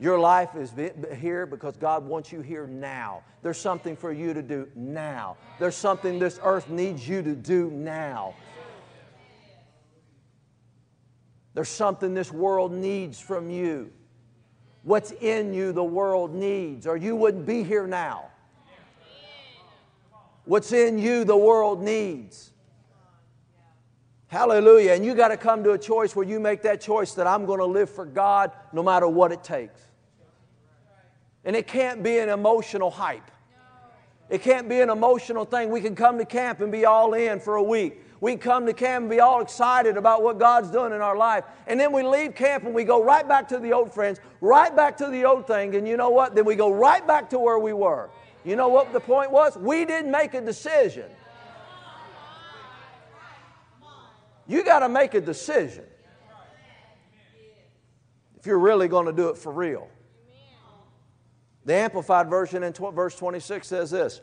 Your 0.00 0.18
life 0.18 0.56
is 0.56 0.72
here 1.16 1.46
because 1.46 1.76
God 1.76 2.04
wants 2.04 2.32
you 2.32 2.40
here 2.40 2.66
now. 2.66 3.22
There's 3.42 3.58
something 3.58 3.96
for 3.96 4.12
you 4.12 4.34
to 4.34 4.42
do 4.42 4.68
now. 4.74 5.36
There's 5.60 5.76
something 5.76 6.18
this 6.18 6.40
earth 6.42 6.68
needs 6.68 7.06
you 7.08 7.22
to 7.22 7.36
do 7.36 7.70
now. 7.70 8.34
There's 11.54 11.68
something 11.68 12.14
this 12.14 12.32
world 12.32 12.72
needs 12.72 13.20
from 13.20 13.50
you. 13.50 13.92
What's 14.82 15.12
in 15.12 15.54
you 15.54 15.72
the 15.72 15.84
world 15.84 16.34
needs, 16.34 16.86
or 16.86 16.96
you 16.96 17.14
wouldn't 17.14 17.46
be 17.46 17.62
here 17.62 17.86
now. 17.86 18.30
What's 20.44 20.72
in 20.72 20.98
you 20.98 21.24
the 21.24 21.36
world 21.36 21.82
needs. 21.82 22.51
Hallelujah. 24.32 24.92
And 24.92 25.04
you 25.04 25.14
got 25.14 25.28
to 25.28 25.36
come 25.36 25.62
to 25.62 25.72
a 25.72 25.78
choice 25.78 26.16
where 26.16 26.26
you 26.26 26.40
make 26.40 26.62
that 26.62 26.80
choice 26.80 27.12
that 27.14 27.26
I'm 27.26 27.44
going 27.44 27.58
to 27.58 27.66
live 27.66 27.90
for 27.90 28.04
God 28.04 28.50
no 28.72 28.82
matter 28.82 29.06
what 29.06 29.30
it 29.30 29.44
takes. 29.44 29.80
And 31.44 31.54
it 31.54 31.66
can't 31.66 32.02
be 32.02 32.18
an 32.18 32.30
emotional 32.30 32.90
hype. 32.90 33.30
It 34.30 34.42
can't 34.42 34.68
be 34.68 34.80
an 34.80 34.88
emotional 34.88 35.44
thing. 35.44 35.70
We 35.70 35.82
can 35.82 35.94
come 35.94 36.16
to 36.18 36.24
camp 36.24 36.60
and 36.60 36.72
be 36.72 36.86
all 36.86 37.12
in 37.12 37.40
for 37.40 37.56
a 37.56 37.62
week 37.62 38.02
we 38.22 38.36
come 38.36 38.66
to 38.66 38.72
camp 38.72 39.02
and 39.02 39.10
be 39.10 39.18
all 39.18 39.42
excited 39.42 39.96
about 39.96 40.22
what 40.22 40.38
God's 40.38 40.70
doing 40.70 40.92
in 40.92 41.00
our 41.00 41.16
life. 41.16 41.42
And 41.66 41.78
then 41.78 41.90
we 41.92 42.04
leave 42.04 42.36
camp 42.36 42.62
and 42.62 42.72
we 42.72 42.84
go 42.84 43.02
right 43.02 43.26
back 43.26 43.48
to 43.48 43.58
the 43.58 43.72
old 43.72 43.92
friends, 43.92 44.20
right 44.40 44.74
back 44.76 44.96
to 44.98 45.08
the 45.08 45.24
old 45.24 45.48
thing. 45.48 45.74
And 45.74 45.88
you 45.88 45.96
know 45.96 46.10
what? 46.10 46.36
Then 46.36 46.44
we 46.44 46.54
go 46.54 46.72
right 46.72 47.04
back 47.04 47.28
to 47.30 47.38
where 47.40 47.58
we 47.58 47.72
were. 47.72 48.10
You 48.44 48.54
know 48.54 48.68
what 48.68 48.92
the 48.92 49.00
point 49.00 49.32
was? 49.32 49.56
We 49.56 49.84
didn't 49.84 50.12
make 50.12 50.34
a 50.34 50.40
decision. 50.40 51.10
You 54.46 54.64
got 54.64 54.80
to 54.80 54.88
make 54.88 55.14
a 55.14 55.20
decision 55.20 55.84
if 58.38 58.46
you're 58.46 58.58
really 58.58 58.88
going 58.88 59.06
to 59.06 59.12
do 59.12 59.28
it 59.28 59.38
for 59.38 59.52
real. 59.52 59.88
The 61.64 61.74
Amplified 61.74 62.28
Version 62.28 62.64
in 62.64 62.72
verse 62.72 63.14
26 63.16 63.66
says 63.66 63.90
this 63.90 64.20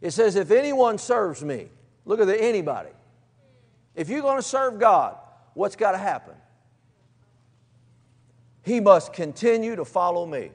It 0.00 0.10
says, 0.10 0.36
If 0.36 0.50
anyone 0.50 0.98
serves 0.98 1.44
me, 1.44 1.68
Look 2.04 2.20
at 2.20 2.26
the, 2.26 2.40
anybody. 2.40 2.90
If 3.94 4.08
you're 4.08 4.22
going 4.22 4.36
to 4.36 4.42
serve 4.42 4.78
God, 4.78 5.16
what's 5.54 5.76
got 5.76 5.92
to 5.92 5.98
happen? 5.98 6.34
He 8.62 8.80
must 8.80 9.12
continue 9.12 9.76
to 9.76 9.84
follow 9.84 10.26
me. 10.26 10.50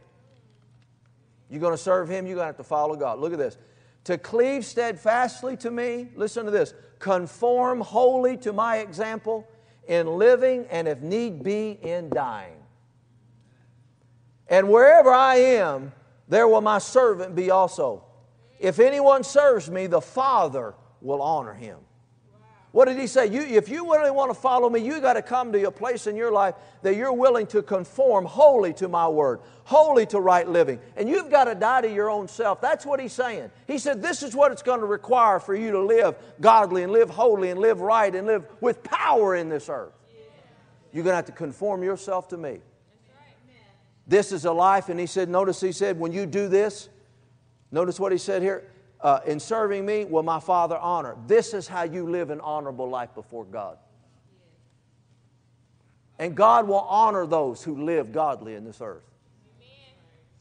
You're 1.50 1.62
going 1.62 1.74
to 1.74 1.78
serve 1.78 2.10
Him, 2.10 2.28
you're 2.28 2.36
going 2.36 2.45
to 2.45 2.50
have 2.50 2.58
to 2.58 2.63
follow 2.63 2.95
God. 2.95 3.19
Look 3.19 3.34
at 3.34 3.39
this. 3.39 3.58
To 4.10 4.17
cleave 4.17 4.65
steadfastly 4.65 5.56
to 5.56 5.69
me, 5.69 6.08
listen 6.15 6.43
to 6.43 6.50
this, 6.50 6.74
conform 6.98 7.80
wholly 7.80 8.36
to 8.38 8.52
my 8.52 8.78
example 8.78 9.48
in 9.88 10.08
living 10.08 10.65
and 10.72 10.88
if 10.88 11.00
need 11.02 11.43
be 11.43 11.78
in 11.84 12.10
dying. 12.10 12.58
And 14.48 14.67
wherever 14.67 15.12
I 15.12 15.36
am, 15.36 15.91
there 16.28 16.48
will 16.48 16.62
my 16.62 16.80
servant 16.80 17.36
be 17.36 17.52
also. 17.52 18.04
If 18.60 18.80
anyone 18.80 19.24
serves 19.24 19.69
me, 19.69 19.86
the 19.86 20.02
Father 20.02 20.74
will 21.02 21.22
honor 21.22 21.54
him. 21.54 21.78
What 22.71 22.86
did 22.88 22.97
he 22.97 23.08
say? 23.08 23.27
You, 23.27 23.41
if 23.41 23.67
you 23.67 23.91
really 23.91 24.12
want 24.12 24.29
to 24.29 24.39
follow 24.39 24.69
me, 24.69 24.79
you 24.82 25.01
got 25.01 25.13
to 25.13 25.23
come 25.23 25.51
to 25.53 25.63
a 25.63 25.71
place 25.71 26.05
in 26.05 26.15
your 26.15 26.32
life 26.32 26.53
that 26.84 26.95
you're 26.95 27.13
willing 27.13 27.47
to 27.47 27.63
conform 27.63 28.25
wholly 28.25 28.73
to 28.73 28.88
my 28.88 29.08
word, 29.08 29.39
wholly 29.63 30.05
to 30.08 30.19
right 30.19 30.47
living. 30.47 30.79
And 30.95 31.10
you've 31.10 31.32
got 31.32 31.45
to 31.45 31.55
die 31.55 31.82
to 31.82 31.91
your 31.91 32.12
own 32.12 32.27
self. 32.27 32.62
That's 32.62 32.86
what 32.86 32.99
he's 32.99 33.13
saying. 33.13 33.49
He 33.65 33.79
said, 33.79 34.03
This 34.03 34.21
is 34.21 34.36
what 34.36 34.51
it's 34.51 34.62
going 34.62 34.82
to 34.82 34.86
require 34.86 35.39
for 35.39 35.55
you 35.55 35.71
to 35.71 35.82
live 35.82 36.15
godly 36.39 36.84
and 36.84 36.91
live 36.91 37.10
holy 37.10 37.49
and 37.49 37.60
live 37.60 37.82
right 37.82 38.13
and 38.13 38.27
live 38.27 38.45
with 38.62 38.84
power 38.84 39.36
in 39.36 39.49
this 39.49 39.67
earth. 39.67 39.93
You're 40.93 41.03
going 41.03 41.13
to 41.13 41.17
have 41.17 41.25
to 41.25 41.32
conform 41.32 41.82
yourself 41.82 42.27
to 42.29 42.38
me. 42.38 42.60
This 44.05 44.32
is 44.32 44.45
a 44.45 44.51
life, 44.51 44.89
and 44.89 44.99
he 44.99 45.05
said, 45.05 45.27
Notice 45.27 45.60
he 45.62 45.71
said, 45.71 45.99
when 45.99 46.12
you 46.12 46.27
do 46.27 46.47
this, 46.47 46.89
notice 47.71 47.99
what 47.99 48.12
he 48.12 48.17
said 48.19 48.43
here 48.43 48.63
uh, 49.01 49.19
in 49.25 49.39
serving 49.39 49.85
me 49.85 50.05
will 50.05 50.23
my 50.23 50.39
Father 50.39 50.77
honor. 50.77 51.15
This 51.27 51.53
is 51.53 51.67
how 51.67 51.83
you 51.83 52.09
live 52.09 52.29
an 52.29 52.41
honorable 52.41 52.89
life 52.89 53.13
before 53.15 53.45
God. 53.45 53.77
And 56.17 56.35
God 56.35 56.67
will 56.67 56.81
honor 56.81 57.25
those 57.25 57.63
who 57.63 57.83
live 57.83 58.12
godly 58.12 58.55
in 58.55 58.65
this 58.65 58.81
earth. 58.81 59.03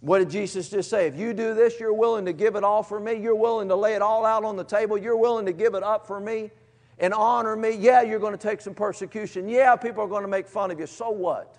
What 0.01 0.21
did 0.21 0.31
Jesus 0.31 0.69
just 0.69 0.91
say? 0.91 1.07
If 1.07 1.17
you 1.17 1.33
do 1.33 1.55
this, 1.55 1.81
you're 1.81 1.93
willing 1.93 2.25
to 2.27 2.33
give 2.33 2.55
it 2.55 2.63
all 2.63 2.83
for 2.83 3.01
me, 3.01 3.15
you're 3.15 3.35
willing 3.35 3.69
to 3.69 3.77
lay 3.77 3.95
it 3.95 4.03
all 4.03 4.25
out 4.25 4.45
on 4.45 4.57
the 4.57 4.65
table, 4.65 4.97
you're 4.97 5.17
willing 5.17 5.47
to 5.47 5.53
give 5.53 5.75
it 5.75 5.83
up 5.83 6.07
for 6.07 6.21
me 6.21 6.51
and 6.99 7.13
honor 7.13 7.57
me. 7.57 7.71
Yeah, 7.71 8.03
you're 8.03 8.21
going 8.21 8.37
to 8.37 8.39
take 8.39 8.61
some 8.61 8.75
persecution. 8.75 9.49
Yeah, 9.49 9.75
people 9.77 10.05
are 10.05 10.09
going 10.09 10.23
to 10.23 10.29
make 10.29 10.47
fun 10.47 10.71
of 10.71 10.79
you. 10.79 10.87
So 10.87 11.11
what? 11.11 11.58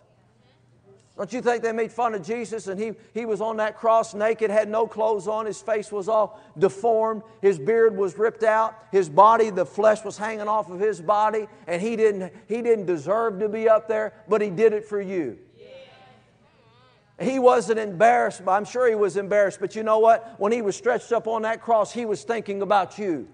Don't 1.20 1.34
you 1.34 1.42
think 1.42 1.64
they 1.64 1.74
made 1.74 1.92
fun 1.92 2.16
of 2.16 2.26
Jesus 2.26 2.68
and 2.68 2.80
he, 2.80 2.94
he 3.14 3.26
was 3.26 3.42
on 3.42 3.58
that 3.58 3.76
cross 3.78 4.14
naked, 4.14 4.50
had 4.50 4.70
no 4.70 4.88
clothes 4.88 5.28
on, 5.28 5.46
his 5.48 5.62
face 5.62 5.92
was 5.92 6.08
all 6.08 6.42
deformed, 6.58 7.24
his 7.42 7.60
beard 7.60 7.98
was 7.98 8.18
ripped 8.18 8.42
out, 8.42 8.74
his 8.90 9.10
body, 9.10 9.50
the 9.50 9.66
flesh 9.66 10.06
was 10.06 10.18
hanging 10.18 10.48
off 10.48 10.70
of 10.70 10.80
his 10.80 11.02
body, 11.02 11.50
and 11.68 11.82
he 11.82 11.98
didn't, 11.98 12.32
he 12.48 12.62
didn't 12.62 12.86
deserve 12.86 13.38
to 13.42 13.50
be 13.50 13.68
up 13.68 13.90
there, 13.90 14.14
but 14.30 14.40
he 14.40 14.50
did 14.50 14.72
it 14.72 14.86
for 14.86 15.02
you. 15.02 15.38
He 17.20 17.38
wasn't 17.38 17.80
embarrassed, 17.80 18.42
I'm 18.48 18.64
sure 18.64 18.88
he 18.88 18.96
was 18.96 19.18
embarrassed, 19.18 19.60
but 19.60 19.76
you 19.76 19.84
know 19.84 20.00
what? 20.00 20.36
When 20.40 20.54
he 20.54 20.62
was 20.62 20.78
stretched 20.78 21.12
up 21.12 21.28
on 21.28 21.42
that 21.42 21.62
cross, 21.62 21.92
he 21.92 22.06
was 22.06 22.24
thinking 22.24 22.62
about 22.62 22.98
you. 22.98 23.28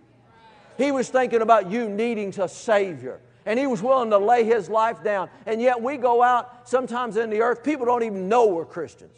He 0.79 0.91
was 0.91 1.09
thinking 1.09 1.43
about 1.43 1.69
you 1.69 1.87
needing 1.87 2.33
a 2.39 2.49
Savior 2.49 3.19
and 3.45 3.59
he 3.59 3.67
was 3.67 3.81
willing 3.81 4.09
to 4.09 4.17
lay 4.17 4.43
his 4.43 4.69
life 4.69 5.03
down. 5.03 5.29
And 5.45 5.61
yet 5.61 5.81
we 5.81 5.97
go 5.97 6.23
out 6.23 6.67
sometimes 6.67 7.17
in 7.17 7.29
the 7.29 7.41
earth, 7.41 7.63
people 7.63 7.85
don't 7.85 8.03
even 8.03 8.27
know 8.27 8.47
we're 8.47 8.65
Christians. 8.65 9.11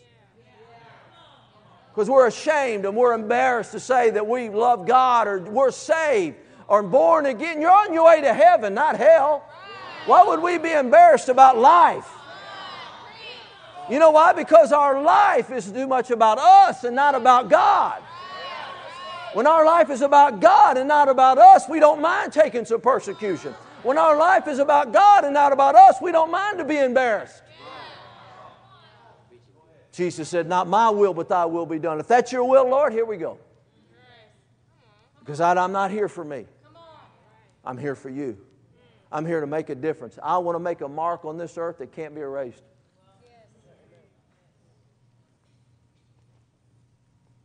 Because 1.93 2.09
we're 2.09 2.27
ashamed 2.27 2.85
and 2.85 2.95
we're 2.95 3.13
embarrassed 3.13 3.71
to 3.71 3.79
say 3.79 4.11
that 4.11 4.27
we 4.27 4.49
love 4.49 4.85
God 4.85 5.27
or 5.27 5.39
we're 5.39 5.71
saved 5.71 6.35
or 6.67 6.83
born 6.83 7.25
again. 7.25 7.59
You're 7.59 7.71
on 7.71 7.93
your 7.93 8.05
way 8.05 8.21
to 8.21 8.33
heaven, 8.33 8.73
not 8.73 8.97
hell. 8.97 9.43
Why 10.05 10.23
would 10.23 10.41
we 10.41 10.57
be 10.57 10.71
embarrassed 10.71 11.29
about 11.29 11.57
life? 11.57 12.07
You 13.89 13.99
know 13.99 14.11
why? 14.11 14.33
Because 14.33 14.73
our 14.73 15.01
life 15.01 15.49
is 15.49 15.71
too 15.71 15.87
much 15.87 16.11
about 16.11 16.37
us 16.37 16.83
and 16.83 16.95
not 16.95 17.15
about 17.15 17.49
God. 17.49 18.03
When 19.33 19.47
our 19.47 19.65
life 19.65 19.89
is 19.89 20.01
about 20.01 20.39
God 20.39 20.77
and 20.77 20.87
not 20.87 21.09
about 21.09 21.37
us, 21.37 21.67
we 21.69 21.79
don't 21.79 22.01
mind 22.01 22.33
taking 22.33 22.65
some 22.65 22.81
persecution. 22.81 23.55
When 23.83 23.97
our 23.97 24.17
life 24.17 24.47
is 24.47 24.59
about 24.59 24.91
God 24.91 25.23
and 25.23 25.33
not 25.33 25.51
about 25.51 25.75
us, 25.75 25.97
we 26.01 26.11
don't 26.11 26.31
mind 26.31 26.57
to 26.57 26.65
be 26.65 26.77
embarrassed. 26.77 27.43
Jesus 29.91 30.29
said, 30.29 30.47
Not 30.47 30.67
my 30.67 30.89
will, 30.89 31.13
but 31.13 31.29
thy 31.29 31.45
will 31.45 31.65
be 31.65 31.79
done. 31.79 31.99
If 31.99 32.07
that's 32.07 32.31
your 32.31 32.43
will, 32.43 32.69
Lord, 32.69 32.93
here 32.93 33.05
we 33.05 33.17
go. 33.17 33.39
Because 35.19 35.41
I'm 35.41 35.71
not 35.71 35.91
here 35.91 36.07
for 36.07 36.23
me, 36.23 36.45
I'm 37.65 37.77
here 37.77 37.95
for 37.95 38.09
you. 38.09 38.37
I'm 39.11 39.25
here 39.25 39.39
to 39.39 39.47
make 39.47 39.69
a 39.69 39.75
difference. 39.75 40.19
I 40.21 40.37
want 40.37 40.55
to 40.55 40.59
make 40.59 40.81
a 40.81 40.87
mark 40.87 41.23
on 41.23 41.37
this 41.37 41.57
earth 41.57 41.77
that 41.77 41.93
can't 41.93 42.13
be 42.13 42.21
erased. 42.21 42.61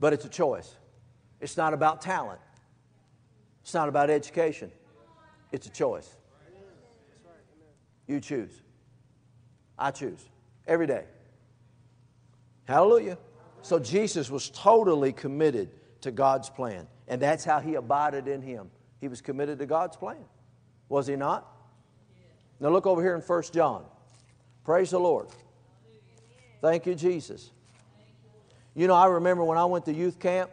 But 0.01 0.13
it's 0.13 0.25
a 0.25 0.29
choice. 0.29 0.75
It's 1.41 1.57
not 1.57 1.75
about 1.75 2.01
talent, 2.01 2.41
it's 3.63 3.75
not 3.75 3.89
about 3.89 4.11
education, 4.11 4.71
it's 5.53 5.67
a 5.67 5.71
choice. 5.71 6.17
You 8.13 8.21
choose. 8.21 8.53
I 9.79 9.91
choose 9.91 10.23
every 10.67 10.87
day. 10.87 11.05
Hallelujah. 12.65 13.17
So 13.63 13.79
Jesus 13.79 14.31
was 14.31 14.51
totally 14.51 15.13
committed 15.13 15.71
to 16.03 16.11
God's 16.11 16.51
plan, 16.51 16.87
and 17.09 17.23
that's 17.23 17.43
how 17.43 17.59
he 17.61 17.75
abided 17.75 18.29
in 18.29 18.43
him. 18.43 18.71
He 19.01 19.09
was 19.09 19.23
committed 19.23 19.59
to 19.61 19.67
God's 19.67 19.97
plan. 19.97 20.25
Was 20.91 21.07
he 21.07 21.17
not? 21.17 21.51
Now 22.61 22.69
look 22.69 22.87
over 22.87 23.01
here 23.01 23.15
in 23.15 23.23
1 23.23 23.43
John. 23.51 23.83
Praise 24.63 24.91
the 24.91 25.01
Lord. 25.01 25.29
Thank 26.61 26.85
you, 26.85 26.95
Jesus. 26.95 27.51
You 28.75 28.89
know, 28.89 28.95
I 28.95 29.07
remember 29.07 29.43
when 29.43 29.57
I 29.57 29.65
went 29.65 29.87
to 29.87 29.95
youth 29.95 30.19
camp, 30.19 30.51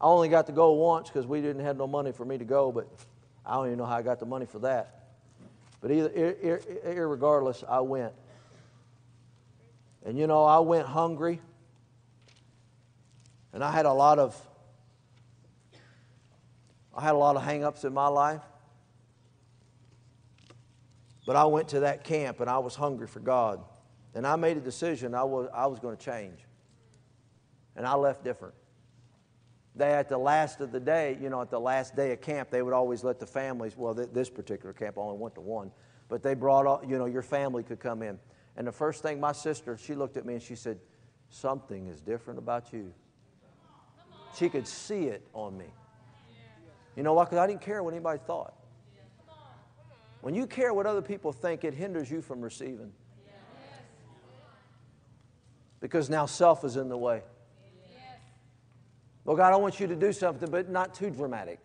I 0.00 0.04
only 0.04 0.28
got 0.28 0.46
to 0.46 0.52
go 0.52 0.70
once 0.70 1.08
because 1.08 1.26
we 1.26 1.40
didn't 1.40 1.64
have 1.64 1.76
no 1.76 1.88
money 1.88 2.12
for 2.12 2.24
me 2.24 2.38
to 2.38 2.44
go, 2.44 2.70
but 2.70 2.86
I 3.44 3.54
don't 3.54 3.66
even 3.66 3.78
know 3.78 3.86
how 3.86 3.96
I 3.96 4.02
got 4.02 4.20
the 4.20 4.26
money 4.26 4.46
for 4.46 4.60
that. 4.60 4.99
But 5.80 5.90
either, 5.90 6.10
ir- 6.10 6.60
ir- 6.84 7.08
regardless, 7.08 7.64
I 7.68 7.80
went. 7.80 8.12
And 10.04 10.18
you 10.18 10.26
know, 10.26 10.44
I 10.44 10.58
went 10.58 10.86
hungry. 10.86 11.40
And 13.52 13.64
I 13.64 13.70
had 13.70 13.86
a 13.86 13.92
lot 13.92 14.18
of 14.18 14.40
I 16.94 17.02
had 17.02 17.14
a 17.14 17.18
lot 17.18 17.36
of 17.36 17.42
hang-ups 17.42 17.84
in 17.84 17.94
my 17.94 18.08
life. 18.08 18.42
But 21.26 21.36
I 21.36 21.44
went 21.44 21.68
to 21.68 21.80
that 21.80 22.04
camp 22.04 22.40
and 22.40 22.50
I 22.50 22.58
was 22.58 22.74
hungry 22.74 23.06
for 23.06 23.20
God. 23.20 23.60
And 24.14 24.26
I 24.26 24.36
made 24.36 24.56
a 24.56 24.60
decision 24.60 25.14
I 25.14 25.22
was, 25.22 25.48
I 25.54 25.66
was 25.66 25.78
going 25.78 25.96
to 25.96 26.04
change. 26.04 26.40
And 27.76 27.86
I 27.86 27.94
left 27.94 28.24
different 28.24 28.54
they 29.76 29.92
at 29.92 30.08
the 30.08 30.18
last 30.18 30.60
of 30.60 30.72
the 30.72 30.80
day, 30.80 31.16
you 31.20 31.30
know, 31.30 31.40
at 31.40 31.50
the 31.50 31.60
last 31.60 31.94
day 31.94 32.12
of 32.12 32.20
camp, 32.20 32.50
they 32.50 32.62
would 32.62 32.74
always 32.74 33.04
let 33.04 33.18
the 33.18 33.26
families, 33.26 33.76
well, 33.76 33.94
th- 33.94 34.08
this 34.12 34.28
particular 34.28 34.72
camp 34.72 34.98
only 34.98 35.16
went 35.16 35.34
to 35.36 35.40
one, 35.40 35.70
but 36.08 36.22
they 36.22 36.34
brought, 36.34 36.66
all, 36.66 36.82
you 36.86 36.98
know, 36.98 37.06
your 37.06 37.22
family 37.22 37.62
could 37.62 37.78
come 37.78 38.02
in. 38.02 38.18
And 38.56 38.66
the 38.66 38.72
first 38.72 39.02
thing 39.02 39.20
my 39.20 39.32
sister, 39.32 39.76
she 39.76 39.94
looked 39.94 40.16
at 40.16 40.26
me 40.26 40.34
and 40.34 40.42
she 40.42 40.56
said, 40.56 40.78
Something 41.32 41.86
is 41.86 42.00
different 42.00 42.38
about 42.38 42.72
you. 42.72 42.92
She 44.36 44.48
could 44.48 44.66
see 44.66 45.04
it 45.04 45.26
on 45.32 45.56
me. 45.56 45.66
You 46.96 47.04
know 47.04 47.14
why? 47.14 47.24
Because 47.24 47.38
I 47.38 47.46
didn't 47.46 47.60
care 47.60 47.82
what 47.84 47.94
anybody 47.94 48.20
thought. 48.26 48.54
When 50.20 50.34
you 50.34 50.46
care 50.46 50.74
what 50.74 50.86
other 50.86 51.02
people 51.02 51.32
think, 51.32 51.64
it 51.64 51.72
hinders 51.72 52.10
you 52.10 52.20
from 52.20 52.40
receiving. 52.40 52.92
Because 55.78 56.10
now 56.10 56.26
self 56.26 56.64
is 56.64 56.76
in 56.76 56.88
the 56.88 56.98
way. 56.98 57.22
Well, 59.24 59.36
God, 59.36 59.52
I 59.52 59.56
want 59.56 59.80
you 59.80 59.86
to 59.86 59.96
do 59.96 60.12
something, 60.12 60.50
but 60.50 60.70
not 60.70 60.94
too 60.94 61.10
dramatic. 61.10 61.58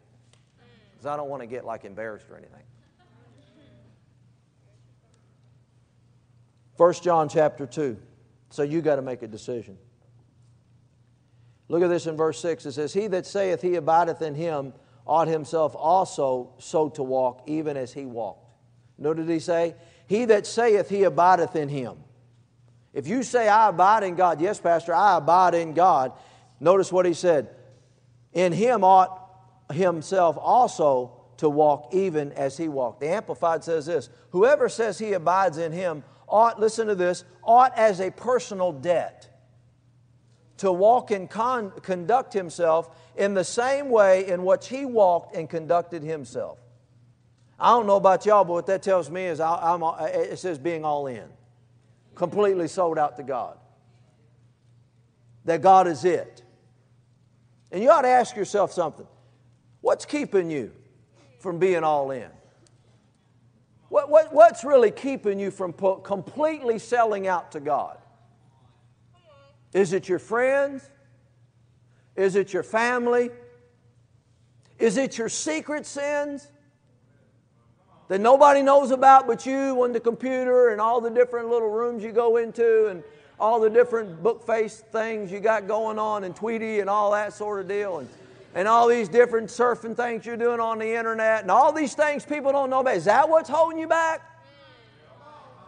Because 0.91 1.05
I 1.05 1.17
don't 1.17 1.29
want 1.29 1.41
to 1.41 1.47
get 1.47 1.65
like 1.65 1.85
embarrassed 1.85 2.29
or 2.29 2.37
anything. 2.37 2.61
1 6.77 6.93
John 6.95 7.29
chapter 7.29 7.65
2. 7.65 7.97
So 8.49 8.63
you 8.63 8.81
got 8.81 8.97
to 8.97 9.01
make 9.01 9.21
a 9.21 9.27
decision. 9.27 9.77
Look 11.67 11.81
at 11.81 11.87
this 11.87 12.05
in 12.05 12.15
verse 12.15 12.39
6. 12.39 12.65
It 12.65 12.71
says, 12.73 12.93
He 12.93 13.07
that 13.07 13.25
saith 13.25 13.61
he 13.61 13.75
abideth 13.75 14.21
in 14.21 14.35
him 14.35 14.73
ought 15.07 15.27
himself 15.27 15.75
also 15.75 16.53
so 16.59 16.89
to 16.89 17.03
walk, 17.03 17.43
even 17.47 17.77
as 17.77 17.93
he 17.93 18.05
walked. 18.05 18.45
What 18.97 19.17
did 19.17 19.29
he 19.29 19.39
say? 19.39 19.75
He 20.07 20.25
that 20.25 20.45
saith 20.45 20.89
he 20.89 21.03
abideth 21.03 21.55
in 21.55 21.69
him. 21.69 21.97
If 22.93 23.07
you 23.07 23.23
say, 23.23 23.47
I 23.49 23.69
abide 23.69 24.03
in 24.03 24.15
God, 24.15 24.39
yes, 24.39 24.59
Pastor, 24.59 24.93
I 24.93 25.17
abide 25.17 25.53
in 25.53 25.73
God, 25.73 26.13
Notice 26.59 26.91
what 26.91 27.05
he 27.05 27.13
said. 27.13 27.49
In 28.33 28.51
him 28.51 28.83
ought 28.83 29.21
himself 29.71 30.37
also 30.39 31.11
to 31.37 31.49
walk 31.49 31.89
even 31.93 32.31
as 32.33 32.57
he 32.57 32.67
walked. 32.67 33.01
The 33.01 33.09
Amplified 33.09 33.63
says 33.63 33.85
this 33.85 34.09
Whoever 34.31 34.69
says 34.69 34.97
he 34.97 35.13
abides 35.13 35.57
in 35.57 35.71
him 35.71 36.03
ought, 36.27 36.59
listen 36.59 36.87
to 36.87 36.95
this, 36.95 37.23
ought 37.43 37.77
as 37.77 37.99
a 37.99 38.11
personal 38.11 38.71
debt 38.71 39.29
to 40.57 40.71
walk 40.71 41.11
and 41.11 41.29
con- 41.29 41.71
conduct 41.81 42.33
himself 42.33 42.89
in 43.15 43.33
the 43.33 43.43
same 43.43 43.89
way 43.89 44.27
in 44.27 44.43
which 44.43 44.67
he 44.67 44.85
walked 44.85 45.35
and 45.35 45.49
conducted 45.49 46.01
himself. 46.01 46.57
I 47.59 47.71
don't 47.71 47.87
know 47.87 47.95
about 47.95 48.25
y'all, 48.25 48.43
but 48.43 48.53
what 48.53 48.65
that 48.67 48.81
tells 48.81 49.09
me 49.09 49.25
is 49.25 49.39
I, 49.39 49.73
am 49.73 49.83
it 49.83 50.39
says 50.39 50.57
being 50.57 50.83
all 50.83 51.07
in, 51.07 51.25
completely 52.13 52.67
sold 52.67 52.97
out 52.97 53.17
to 53.17 53.23
God. 53.23 53.57
That 55.45 55.61
God 55.61 55.87
is 55.87 56.03
it. 56.05 56.41
And 57.71 57.83
you 57.83 57.89
ought 57.89 58.01
to 58.01 58.07
ask 58.07 58.35
yourself 58.35 58.71
something 58.71 59.07
what's 59.81 60.05
keeping 60.05 60.49
you 60.49 60.71
from 61.39 61.59
being 61.59 61.83
all 61.83 62.11
in? 62.11 62.29
What, 63.89 64.09
what, 64.09 64.33
what's 64.33 64.63
really 64.63 64.91
keeping 64.91 65.39
you 65.39 65.51
from 65.51 65.73
completely 65.73 66.79
selling 66.79 67.27
out 67.27 67.51
to 67.51 67.59
God? 67.59 67.97
Is 69.73 69.93
it 69.93 70.09
your 70.09 70.19
friends? 70.19 70.89
Is 72.15 72.35
it 72.35 72.53
your 72.53 72.63
family? 72.63 73.29
Is 74.79 74.97
it 74.97 75.17
your 75.17 75.29
secret 75.29 75.85
sins 75.85 76.49
that 78.07 78.21
nobody 78.21 78.61
knows 78.61 78.91
about 78.91 79.27
but 79.27 79.45
you 79.45 79.83
on 79.83 79.93
the 79.93 79.99
computer 79.99 80.69
and 80.69 80.81
all 80.81 81.01
the 81.01 81.09
different 81.09 81.49
little 81.49 81.69
rooms 81.69 82.03
you 82.03 82.11
go 82.11 82.37
into 82.37 82.87
and 82.87 83.03
all 83.39 83.59
the 83.59 83.69
different 83.69 84.21
book 84.23 84.45
face 84.45 84.83
things 84.91 85.31
you 85.31 85.39
got 85.39 85.67
going 85.67 85.99
on 85.99 86.23
and 86.23 86.35
Tweety 86.35 86.79
and 86.79 86.89
all 86.89 87.11
that 87.11 87.33
sort 87.33 87.59
of 87.59 87.67
deal 87.67 87.99
and, 87.99 88.09
and 88.53 88.67
all 88.67 88.87
these 88.87 89.09
different 89.09 89.49
surfing 89.49 89.95
things 89.95 90.25
you're 90.25 90.37
doing 90.37 90.59
on 90.59 90.79
the 90.79 90.95
internet 90.95 91.41
and 91.41 91.51
all 91.51 91.73
these 91.73 91.93
things 91.93 92.25
people 92.25 92.51
don't 92.51 92.69
know 92.69 92.79
about. 92.79 92.95
Is 92.95 93.05
that 93.05 93.27
what's 93.27 93.49
holding 93.49 93.79
you 93.79 93.87
back? 93.87 94.21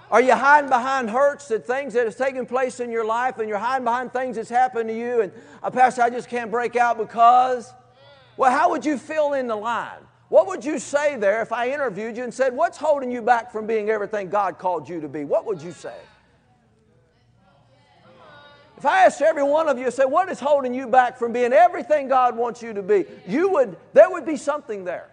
Are 0.09 0.21
you 0.21 0.35
hiding 0.35 0.69
behind 0.69 1.09
hurts 1.09 1.49
that 1.49 1.67
things 1.67 1.93
that 1.93 2.05
has 2.05 2.15
taken 2.15 2.45
place 2.45 2.79
in 2.79 2.89
your 2.89 3.05
life 3.05 3.39
and 3.39 3.49
you're 3.49 3.57
hiding 3.57 3.83
behind 3.83 4.13
things 4.13 4.37
that's 4.37 4.49
happened 4.49 4.87
to 4.87 4.97
you 4.97 5.21
and 5.21 5.33
uh, 5.61 5.69
Pastor, 5.69 6.01
I 6.01 6.09
just 6.09 6.29
can't 6.29 6.49
break 6.49 6.77
out 6.77 6.97
because? 6.97 7.73
Well, 8.37 8.51
how 8.51 8.69
would 8.69 8.85
you 8.85 8.97
fill 8.97 9.33
in 9.33 9.47
the 9.47 9.55
line? 9.55 9.99
What 10.29 10.47
would 10.47 10.63
you 10.63 10.79
say 10.79 11.17
there 11.17 11.41
if 11.41 11.51
I 11.51 11.71
interviewed 11.71 12.15
you 12.15 12.23
and 12.23 12.33
said, 12.33 12.55
What's 12.55 12.77
holding 12.77 13.11
you 13.11 13.21
back 13.21 13.51
from 13.51 13.65
being 13.67 13.89
everything 13.89 14.29
God 14.29 14.57
called 14.57 14.87
you 14.87 15.01
to 15.01 15.09
be? 15.09 15.25
What 15.25 15.45
would 15.45 15.61
you 15.61 15.71
say? 15.71 15.95
If 18.77 18.85
I 18.85 19.05
asked 19.05 19.21
every 19.21 19.43
one 19.43 19.67
of 19.67 19.79
you, 19.79 19.89
say, 19.89 20.05
what 20.05 20.29
is 20.29 20.39
holding 20.39 20.73
you 20.73 20.87
back 20.87 21.17
from 21.17 21.33
being 21.33 21.51
everything 21.51 22.07
God 22.07 22.37
wants 22.37 22.61
you 22.61 22.73
to 22.73 22.83
be? 22.83 23.05
You 23.27 23.49
would, 23.53 23.75
there 23.93 24.09
would 24.09 24.25
be 24.25 24.37
something 24.37 24.85
there. 24.85 25.09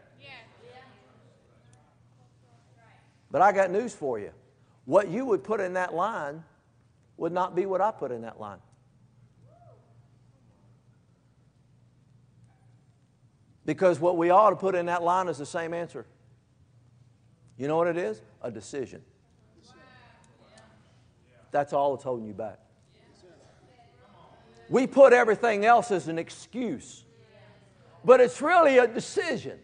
But 3.31 3.43
I 3.43 3.51
got 3.51 3.71
news 3.71 3.93
for 3.93 4.19
you. 4.19 4.31
What 4.85 5.09
you 5.09 5.25
would 5.25 5.43
put 5.43 5.61
in 5.61 5.73
that 5.73 5.95
line 5.95 6.45
would 7.17 7.33
not 7.33 7.57
be 7.57 7.67
what 7.67 7.81
I 7.81 7.91
put 7.91 8.13
in 8.13 8.23
that 8.23 8.39
line. 8.39 8.59
Because 13.67 13.99
what 13.99 14.19
we 14.19 14.31
ought 14.31 14.51
to 14.51 14.57
put 14.57 14.75
in 14.75 14.87
that 14.87 15.03
line 15.03 15.29
is 15.29 15.39
the 15.39 15.47
same 15.47 15.73
answer. 15.73 16.07
You 17.57 17.67
know 17.67 17.77
what 17.77 17.89
it 17.89 17.97
is? 17.97 18.21
A 18.43 18.51
decision. 18.51 19.03
That's 21.51 21.73
all 21.73 21.95
that's 21.95 22.05
holding 22.05 22.27
you 22.27 22.35
back. 22.35 22.59
We 24.69 24.87
put 24.87 25.13
everything 25.13 25.65
else 25.65 25.91
as 25.91 26.09
an 26.09 26.19
excuse. 26.19 27.05
But 28.05 28.21
it's 28.21 28.41
really 28.43 28.79
a 28.79 28.87
decision, 28.87 29.59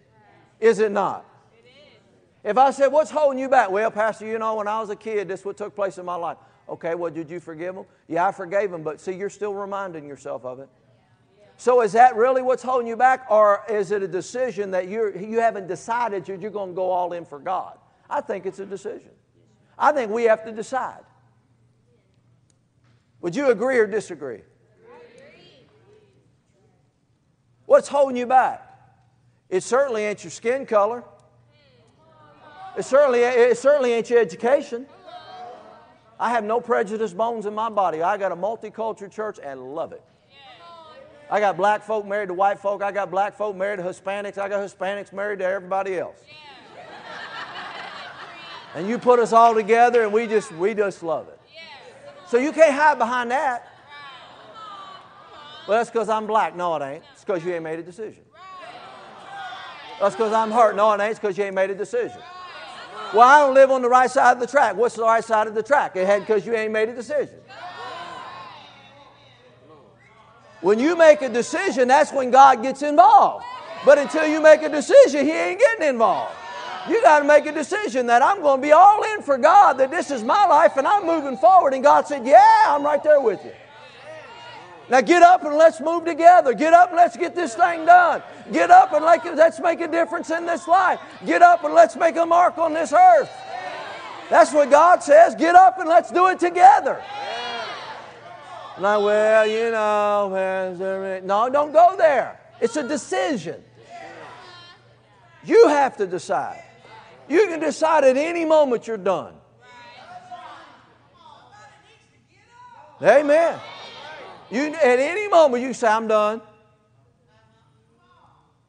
is 0.58 0.78
it 0.78 0.92
not? 0.92 1.26
If 2.42 2.56
I 2.56 2.70
said, 2.70 2.88
What's 2.88 3.10
holding 3.10 3.38
you 3.38 3.48
back? 3.48 3.70
Well, 3.70 3.90
Pastor, 3.90 4.26
you 4.26 4.38
know, 4.38 4.54
when 4.56 4.66
I 4.66 4.80
was 4.80 4.88
a 4.88 4.96
kid, 4.96 5.28
this 5.28 5.44
what 5.44 5.56
took 5.56 5.74
place 5.74 5.98
in 5.98 6.06
my 6.06 6.14
life. 6.14 6.38
Okay, 6.68 6.94
well, 6.94 7.10
did 7.10 7.28
you 7.28 7.40
forgive 7.40 7.74
them? 7.74 7.84
Yeah, 8.08 8.26
I 8.26 8.32
forgave 8.32 8.70
them, 8.70 8.82
but 8.82 9.00
see, 9.00 9.12
you're 9.12 9.28
still 9.28 9.52
reminding 9.52 10.06
yourself 10.06 10.44
of 10.44 10.60
it. 10.60 10.68
So 11.56 11.82
is 11.82 11.92
that 11.92 12.16
really 12.16 12.40
what's 12.40 12.62
holding 12.62 12.86
you 12.86 12.96
back, 12.96 13.26
or 13.28 13.62
is 13.68 13.90
it 13.90 14.02
a 14.02 14.08
decision 14.08 14.70
that 14.70 14.88
you're, 14.88 15.14
you 15.14 15.40
haven't 15.40 15.66
decided 15.66 16.26
you're, 16.26 16.38
you're 16.38 16.50
going 16.50 16.70
to 16.70 16.74
go 16.74 16.90
all 16.90 17.12
in 17.12 17.26
for 17.26 17.38
God? 17.38 17.76
I 18.08 18.22
think 18.22 18.46
it's 18.46 18.60
a 18.60 18.66
decision. 18.66 19.10
I 19.78 19.92
think 19.92 20.10
we 20.10 20.24
have 20.24 20.44
to 20.44 20.52
decide. 20.52 21.02
Would 23.20 23.36
you 23.36 23.50
agree 23.50 23.78
or 23.78 23.86
disagree? 23.86 24.40
What's 27.70 27.86
holding 27.86 28.16
you 28.16 28.26
back? 28.26 28.68
It 29.48 29.62
certainly 29.62 30.02
ain't 30.02 30.24
your 30.24 30.32
skin 30.32 30.66
color. 30.66 31.04
It 32.76 32.84
certainly, 32.84 33.20
it 33.20 33.56
certainly 33.58 33.92
ain't 33.92 34.10
your 34.10 34.18
education. 34.18 34.88
I 36.18 36.30
have 36.30 36.42
no 36.42 36.60
prejudice 36.60 37.12
bones 37.12 37.46
in 37.46 37.54
my 37.54 37.70
body. 37.70 38.02
I 38.02 38.18
got 38.18 38.32
a 38.32 38.36
multicultural 38.36 39.08
church 39.08 39.38
and 39.40 39.72
love 39.72 39.92
it. 39.92 40.02
I 41.30 41.38
got 41.38 41.56
black 41.56 41.84
folk 41.84 42.04
married 42.04 42.26
to 42.30 42.34
white 42.34 42.58
folk. 42.58 42.82
I 42.82 42.90
got 42.90 43.08
black 43.08 43.36
folk 43.36 43.54
married 43.54 43.76
to 43.76 43.84
Hispanics. 43.84 44.36
I 44.36 44.48
got 44.48 44.68
Hispanics 44.68 45.12
married 45.12 45.38
to 45.38 45.44
everybody 45.44 45.96
else. 45.96 46.18
And 48.74 48.88
you 48.88 48.98
put 48.98 49.20
us 49.20 49.32
all 49.32 49.54
together 49.54 50.02
and 50.02 50.12
we 50.12 50.26
just 50.26 50.50
we 50.50 50.74
just 50.74 51.04
love 51.04 51.28
it. 51.28 51.38
So 52.26 52.36
you 52.36 52.50
can't 52.50 52.74
hide 52.74 52.98
behind 52.98 53.30
that. 53.30 53.68
Well, 55.68 55.78
that's 55.78 55.88
because 55.88 56.08
I'm 56.08 56.26
black. 56.26 56.56
No, 56.56 56.74
it 56.74 56.82
ain't. 56.82 57.04
Because 57.30 57.44
you 57.44 57.54
ain't 57.54 57.62
made 57.62 57.78
a 57.78 57.82
decision. 57.84 58.24
That's 60.00 60.16
because 60.16 60.32
I'm 60.32 60.50
hurt. 60.50 60.74
No, 60.74 60.90
it 60.92 61.00
ain't. 61.00 61.12
It's 61.12 61.20
because 61.20 61.38
you 61.38 61.44
ain't 61.44 61.54
made 61.54 61.70
a 61.70 61.76
decision. 61.76 62.20
Well, 63.14 63.20
I 63.20 63.38
don't 63.38 63.54
live 63.54 63.70
on 63.70 63.82
the 63.82 63.88
right 63.88 64.10
side 64.10 64.32
of 64.32 64.40
the 64.40 64.48
track. 64.48 64.74
What's 64.74 64.96
the 64.96 65.04
right 65.04 65.22
side 65.22 65.46
of 65.46 65.54
the 65.54 65.62
track? 65.62 65.94
It 65.94 66.06
had 66.06 66.22
because 66.22 66.44
you 66.44 66.56
ain't 66.56 66.72
made 66.72 66.88
a 66.88 66.94
decision. 66.94 67.36
When 70.60 70.80
you 70.80 70.96
make 70.96 71.22
a 71.22 71.28
decision, 71.28 71.86
that's 71.86 72.12
when 72.12 72.32
God 72.32 72.62
gets 72.62 72.82
involved. 72.82 73.44
But 73.84 73.98
until 73.98 74.26
you 74.26 74.42
make 74.42 74.62
a 74.62 74.68
decision, 74.68 75.24
He 75.24 75.30
ain't 75.30 75.60
getting 75.60 75.88
involved. 75.88 76.34
You 76.88 77.00
got 77.00 77.20
to 77.20 77.24
make 77.24 77.46
a 77.46 77.52
decision 77.52 78.06
that 78.06 78.22
I'm 78.22 78.42
going 78.42 78.60
to 78.60 78.62
be 78.62 78.72
all 78.72 79.04
in 79.14 79.22
for 79.22 79.38
God, 79.38 79.74
that 79.74 79.92
this 79.92 80.10
is 80.10 80.24
my 80.24 80.46
life 80.46 80.76
and 80.76 80.84
I'm 80.84 81.06
moving 81.06 81.36
forward. 81.36 81.74
And 81.74 81.84
God 81.84 82.08
said, 82.08 82.26
Yeah, 82.26 82.64
I'm 82.66 82.82
right 82.82 83.02
there 83.04 83.20
with 83.20 83.44
you. 83.44 83.52
Now 84.90 85.00
get 85.00 85.22
up 85.22 85.44
and 85.44 85.54
let's 85.54 85.80
move 85.80 86.04
together. 86.04 86.52
Get 86.52 86.74
up 86.74 86.88
and 86.88 86.96
let's 86.96 87.16
get 87.16 87.36
this 87.36 87.54
thing 87.54 87.86
done. 87.86 88.22
Get 88.52 88.72
up 88.72 88.92
and 88.92 89.04
let's 89.04 89.60
make 89.60 89.80
a 89.80 89.86
difference 89.86 90.30
in 90.30 90.46
this 90.46 90.66
life. 90.66 90.98
Get 91.24 91.42
up 91.42 91.62
and 91.62 91.72
let's 91.72 91.94
make 91.94 92.16
a 92.16 92.26
mark 92.26 92.58
on 92.58 92.74
this 92.74 92.92
earth. 92.92 93.30
That's 94.28 94.52
what 94.52 94.68
God 94.68 95.02
says. 95.02 95.36
Get 95.36 95.54
up 95.54 95.78
and 95.78 95.88
let's 95.88 96.10
do 96.10 96.26
it 96.26 96.40
together. 96.40 97.00
Like, 98.78 99.00
well, 99.00 99.46
you 99.46 99.70
know, 99.70 101.20
no, 101.22 101.50
don't 101.50 101.72
go 101.72 101.94
there. 101.96 102.40
It's 102.60 102.76
a 102.76 102.86
decision. 102.86 103.62
You 105.44 105.68
have 105.68 105.96
to 105.98 106.06
decide. 106.06 106.64
You 107.28 107.46
can 107.46 107.60
decide 107.60 108.02
at 108.02 108.16
any 108.16 108.44
moment 108.44 108.88
you're 108.88 108.96
done. 108.96 109.34
Amen. 113.00 113.58
You, 114.50 114.66
at 114.74 114.98
any 114.98 115.28
moment, 115.28 115.62
you 115.62 115.72
say, 115.72 115.88
I'm 115.88 116.08
done. 116.08 116.42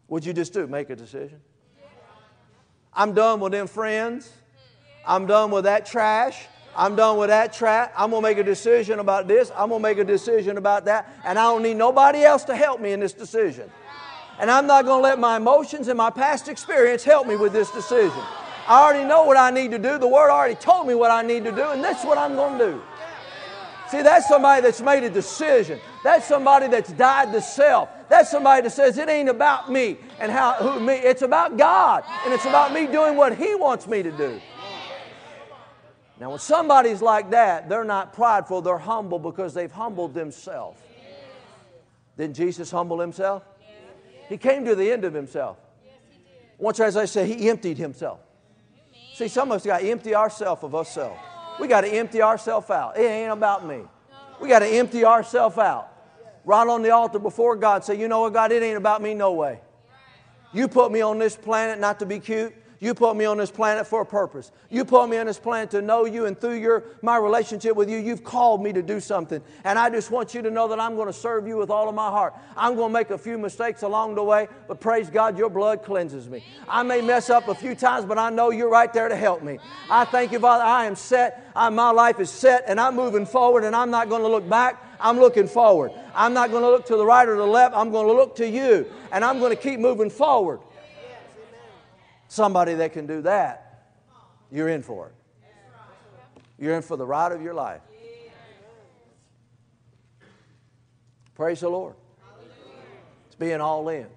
What'd 0.08 0.26
you 0.26 0.34
just 0.34 0.54
do? 0.54 0.67
Make 0.67 0.89
a 0.89 0.96
decision? 0.96 1.39
I'm 2.94 3.13
done 3.13 3.39
with 3.39 3.54
them 3.54 3.67
friends. 3.67 4.30
I'm 5.06 5.26
done 5.26 5.52
with 5.52 5.63
that 5.63 5.86
trash. 5.86 6.48
I'm 6.76 6.96
done 6.96 7.17
with 7.17 7.30
that 7.30 7.54
trap. 7.54 7.94
I'm 7.98 8.12
going 8.12 8.22
to 8.22 8.30
make 8.30 8.38
a 8.38 8.44
decision 8.44 9.00
about 9.00 9.28
this. 9.28 9.52
I'm 9.56 9.70
going 9.70 9.82
to 9.82 9.84
make 9.84 9.98
a 9.98 10.04
decision 10.04 10.58
about 10.58 10.86
that. 10.86 11.10
And 11.26 11.39
I 11.39 11.44
don't 11.44 11.63
need 11.63 11.76
nobody 11.76 12.24
else 12.24 12.44
to 12.46 12.56
help 12.56 12.80
me 12.80 12.91
in 12.91 13.00
this 13.00 13.13
decision. 13.13 13.70
And 14.39 14.50
I'm 14.50 14.67
not 14.67 14.86
going 14.86 15.00
to 15.00 15.04
let 15.04 15.20
my 15.20 15.38
emotions 15.38 15.88
and 15.88 15.98
my 15.98 16.10
past 16.10 16.48
experience 16.48 17.04
help 17.04 17.28
me 17.28 17.36
with 17.36 17.54
this 17.54 17.72
decision. 17.72 18.22
I 18.67 18.84
already 18.84 19.06
know 19.06 19.24
what 19.24 19.38
I 19.38 19.52
need 19.52 19.72
to 19.72 19.80
do. 19.80 19.98
The 19.98 20.08
Word 20.08 20.30
already 20.30 20.56
told 20.56 20.88
me 20.88 20.94
what 20.94 21.12
I 21.12 21.22
need 21.22 21.44
to 21.46 21.52
do, 21.52 21.72
and 21.72 21.84
that's 21.84 22.06
what 22.06 22.17
I'm 22.17 22.36
going 22.36 22.58
to 22.58 22.72
do. 22.72 22.82
See, 23.92 24.02
that's 24.02 24.26
somebody 24.30 24.62
that's 24.62 24.80
made 24.80 25.04
a 25.04 25.10
decision. 25.10 25.78
That's 26.02 26.26
somebody 26.26 26.68
that's 26.68 26.94
died 26.94 27.34
to 27.34 27.42
self. 27.42 27.90
That's 28.08 28.32
somebody 28.32 28.62
that 28.62 28.70
says 28.70 28.98
it 28.98 29.10
ain't 29.10 29.28
about 29.28 29.70
me 29.70 29.98
and 30.18 30.32
how 30.32 30.54
who 30.54 30.80
me. 30.80 30.94
It's 30.94 31.24
about 31.24 31.58
God, 31.58 32.06
and 32.24 32.34
it's 32.34 32.46
about 32.46 32.72
me 32.72 32.88
doing 32.88 33.18
what 33.18 33.38
He 33.38 33.54
wants 33.54 33.88
me 33.88 34.02
to 34.02 34.12
do. 34.12 34.40
Now, 36.22 36.30
when 36.30 36.40
somebody's 36.40 37.02
like 37.02 37.32
that, 37.32 37.68
they're 37.68 37.84
not 37.84 38.14
prideful, 38.14 38.62
they're 38.62 38.78
humble 38.78 39.20
because 39.20 39.54
they've 39.54 39.72
humbled 39.72 40.14
themselves. 40.14 40.80
Didn't 42.18 42.36
Jesus 42.36 42.72
humble 42.72 43.00
himself? 43.00 43.44
He 44.30 44.38
came 44.38 44.64
to 44.66 44.76
the 44.76 44.90
end 44.90 45.04
of 45.04 45.14
himself. 45.14 45.58
Once, 46.58 46.80
as 46.80 46.96
I 46.96 47.06
say, 47.06 47.26
he 47.26 47.50
emptied 47.50 47.78
himself. 47.78 48.20
See, 49.16 49.28
some 49.28 49.52
of 49.52 49.58
us 49.58 49.66
got 49.66 49.80
to 49.80 49.90
empty 49.90 50.16
ourselves 50.16 50.64
of 50.64 50.76
ourselves. 50.76 51.20
We 51.60 51.68
got 51.68 51.82
to 51.82 51.88
empty 51.88 52.22
ourselves 52.22 52.70
out. 52.70 52.98
It 52.98 53.04
ain't 53.04 53.32
about 53.32 53.66
me. 53.66 53.82
We 54.40 54.50
got 54.50 54.60
to 54.60 54.68
empty 54.68 55.06
ourselves 55.06 55.58
out. 55.58 55.90
Right 56.44 56.68
on 56.68 56.82
the 56.82 56.90
altar 56.90 57.20
before 57.20 57.56
God. 57.56 57.84
Say, 57.84 58.00
you 58.00 58.08
know 58.08 58.22
what, 58.22 58.34
God, 58.34 58.52
it 58.52 58.64
ain't 58.64 58.78
about 58.78 59.02
me 59.02 59.14
no 59.14 59.34
way. 59.34 59.60
You 60.54 60.68
put 60.68 60.92
me 60.92 61.02
on 61.02 61.20
this 61.20 61.36
planet 61.36 61.80
not 61.80 62.00
to 62.00 62.06
be 62.06 62.20
cute. 62.20 62.54
You 62.82 62.96
put 62.96 63.15
me 63.15 63.26
on 63.26 63.38
this 63.38 63.52
planet 63.52 63.86
for 63.86 64.02
a 64.02 64.06
purpose. 64.06 64.52
You 64.72 64.86
put 64.86 65.08
me 65.08 65.17
on 65.17 65.28
this 65.28 65.38
planet 65.38 65.70
to 65.70 65.84
know 65.84 66.06
you, 66.06 66.26
and 66.26 66.39
through 66.39 66.56
your 66.56 66.84
my 67.04 67.15
relationship 67.15 67.76
with 67.76 67.91
you, 67.91 68.00
you've 68.00 68.24
called 68.24 68.63
me 68.63 68.74
to 68.74 68.82
do 68.82 69.00
something. 69.00 69.39
And 69.63 69.78
I 69.78 69.91
just 69.91 70.10
want 70.10 70.34
you 70.34 70.41
to 70.41 70.50
know 70.50 70.67
that 70.67 70.80
I'm 70.80 70.96
going 70.96 71.06
to 71.06 71.13
serve 71.13 71.48
you 71.48 71.58
with 71.58 71.70
all 71.70 71.88
of 71.88 71.94
my 71.94 72.10
heart. 72.10 72.34
I'm 72.58 72.76
going 72.76 72.89
to 72.89 72.94
make 72.94 73.12
a 73.12 73.20
few 73.20 73.38
mistakes 73.38 73.84
along 73.84 74.15
the 74.15 74.24
way, 74.24 74.48
but 74.67 74.80
praise 74.80 75.12
God, 75.12 75.38
your 75.38 75.52
blood 75.52 75.84
cleanses 75.84 76.28
me. 76.28 76.44
I 76.67 76.82
may 76.82 77.02
mess 77.02 77.30
up 77.30 77.50
a 77.50 77.54
few 77.54 77.76
times, 77.76 78.06
but 78.06 78.17
I 78.17 78.32
know 78.32 78.50
you're 78.50 78.67
right 78.67 78.91
there 78.91 79.10
to 79.10 79.15
help 79.15 79.44
me. 79.44 79.60
I 79.88 80.06
thank 80.06 80.32
you, 80.32 80.39
Father. 80.39 80.63
I 80.63 80.86
am 80.86 80.96
set. 80.96 81.52
I, 81.56 81.70
my 81.70 81.91
life 81.91 82.20
is 82.20 82.32
set, 82.32 82.63
and 82.65 82.80
I'm 82.80 82.96
moving 82.96 83.28
forward, 83.28 83.63
and 83.63 83.76
I'm 83.76 83.91
not 83.91 84.10
going 84.10 84.24
to 84.24 84.28
look 84.28 84.50
back. 84.50 84.84
I'm 85.00 85.20
looking 85.20 85.48
forward. 85.48 85.91
I'm 86.15 86.34
not 86.34 86.50
going 86.50 86.63
to 86.63 86.70
look 86.70 86.88
to 86.88 86.96
the 86.96 87.06
right 87.06 87.30
or 87.30 87.36
the 87.36 87.46
left. 87.46 87.76
I'm 87.76 87.91
going 87.91 88.08
to 88.08 88.13
look 88.13 88.36
to 88.38 88.48
you. 88.48 88.88
And 89.12 89.24
I'm 89.24 89.38
going 89.39 89.56
to 89.56 89.62
keep 89.62 89.80
moving 89.80 90.10
forward. 90.10 90.62
Somebody 92.32 92.76
that 92.76 92.94
can 92.94 93.08
do 93.08 93.24
that, 93.24 93.89
you're 94.50 94.70
in 94.70 94.84
for 94.84 95.08
it. 95.08 95.13
You're 96.58 96.78
in 96.78 96.82
for 96.82 96.96
the 96.96 97.06
ride 97.06 97.34
of 97.34 97.41
your 97.41 97.54
life. 97.54 97.82
Praise 101.36 101.60
the 101.60 101.67
Lord. 101.67 101.96
It's 103.26 103.36
being 103.36 103.60
all 103.60 103.89
in. 103.89 104.08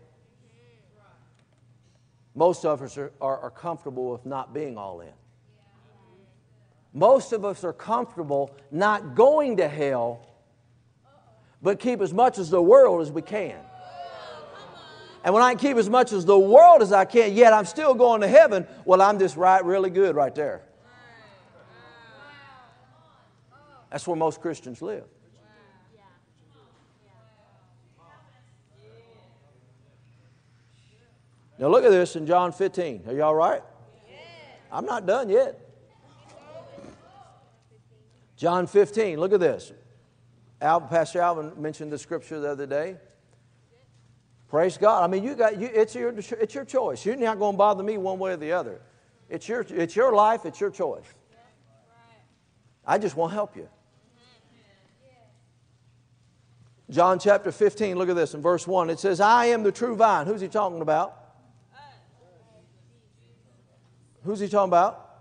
Most 2.36 2.64
of 2.64 2.82
us 2.82 2.96
are, 2.96 3.10
are, 3.20 3.36
are, 3.36 3.50
comfortable 3.50 4.12
with 4.12 4.24
not 4.24 4.54
being 4.54 4.78
all 4.78 5.00
in. 5.00 5.12
Most 6.92 7.32
of 7.32 7.44
us 7.44 7.64
are 7.64 7.72
comfortable 7.72 8.54
not 8.70 9.16
going 9.16 9.56
to 9.56 9.66
hell, 9.66 10.24
but 11.60 11.80
keep 11.80 12.00
as 12.00 12.14
much 12.14 12.38
as 12.38 12.48
the 12.48 12.62
world 12.62 13.02
as 13.02 13.10
we 13.10 13.22
can. 13.22 13.58
And 15.24 15.32
when 15.32 15.42
I 15.42 15.54
keep 15.54 15.78
as 15.78 15.88
much 15.88 16.12
as 16.12 16.26
the 16.26 16.38
world 16.38 16.82
as 16.82 16.92
I 16.92 17.06
can, 17.06 17.32
yet 17.32 17.54
I'm 17.54 17.64
still 17.64 17.94
going 17.94 18.20
to 18.20 18.28
heaven, 18.28 18.66
well, 18.84 19.00
I'm 19.00 19.18
just 19.18 19.36
right, 19.38 19.64
really 19.64 19.88
good 19.88 20.14
right 20.14 20.34
there. 20.34 20.62
That's 23.90 24.06
where 24.06 24.16
most 24.16 24.42
Christians 24.42 24.82
live. 24.82 25.04
Now 31.58 31.68
look 31.68 31.84
at 31.84 31.90
this 31.90 32.16
in 32.16 32.26
John 32.26 32.52
15. 32.52 33.04
Are 33.06 33.14
you 33.14 33.22
all 33.22 33.34
right? 33.34 33.62
I'm 34.70 34.84
not 34.84 35.06
done 35.06 35.30
yet. 35.30 35.58
John 38.36 38.66
15, 38.66 39.18
look 39.18 39.32
at 39.32 39.40
this. 39.40 39.72
Al, 40.60 40.82
Pastor 40.82 41.20
Alvin 41.20 41.52
mentioned 41.56 41.92
the 41.92 41.98
scripture 41.98 42.40
the 42.40 42.50
other 42.50 42.66
day. 42.66 42.96
Praise 44.54 44.78
God. 44.78 45.02
I 45.02 45.08
mean, 45.08 45.24
you 45.24 45.34
got 45.34 45.60
you, 45.60 45.68
it's 45.74 45.96
your 45.96 46.10
it's 46.16 46.54
your 46.54 46.64
choice. 46.64 47.04
You're 47.04 47.16
not 47.16 47.40
going 47.40 47.54
to 47.54 47.58
bother 47.58 47.82
me 47.82 47.98
one 47.98 48.20
way 48.20 48.34
or 48.34 48.36
the 48.36 48.52
other. 48.52 48.80
It's 49.28 49.48
your 49.48 49.66
it's 49.68 49.96
your 49.96 50.14
life. 50.14 50.46
It's 50.46 50.60
your 50.60 50.70
choice. 50.70 51.02
I 52.86 52.98
just 52.98 53.16
want 53.16 53.32
to 53.32 53.34
help 53.34 53.56
you. 53.56 53.68
John 56.88 57.18
chapter 57.18 57.50
15, 57.50 57.98
look 57.98 58.08
at 58.08 58.14
this 58.14 58.34
in 58.34 58.42
verse 58.42 58.64
1. 58.64 58.90
It 58.90 59.00
says, 59.00 59.20
I 59.20 59.46
am 59.46 59.64
the 59.64 59.72
true 59.72 59.96
vine. 59.96 60.28
Who's 60.28 60.40
he 60.40 60.46
talking 60.46 60.82
about? 60.82 61.18
Who's 64.22 64.38
he 64.38 64.46
talking 64.46 64.70
about? 64.70 65.18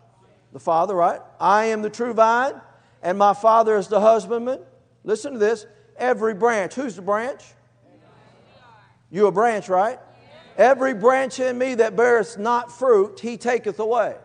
The 0.52 0.60
Father, 0.60 0.94
right? 0.94 1.22
I 1.40 1.66
am 1.66 1.82
the 1.82 1.90
true 1.90 2.14
vine, 2.14 2.54
and 3.02 3.18
my 3.18 3.34
Father 3.34 3.78
is 3.78 3.88
the 3.88 4.00
husbandman. 4.00 4.60
Listen 5.04 5.34
to 5.34 5.40
this. 5.40 5.66
Every 5.98 6.36
branch. 6.36 6.76
Who's 6.76 6.96
the 6.96 7.02
branch? 7.02 7.42
You 9.14 9.28
a 9.28 9.32
branch, 9.32 9.70
right? 9.70 10.00
Every 10.58 10.96
branch 10.96 11.40
in 11.40 11.56
me 11.56 11.76
that 11.76 11.96
beareth 11.96 12.40
not 12.40 12.72
fruit, 12.72 13.20
he 13.20 13.38
taketh 13.38 13.78
away. 13.78 14.16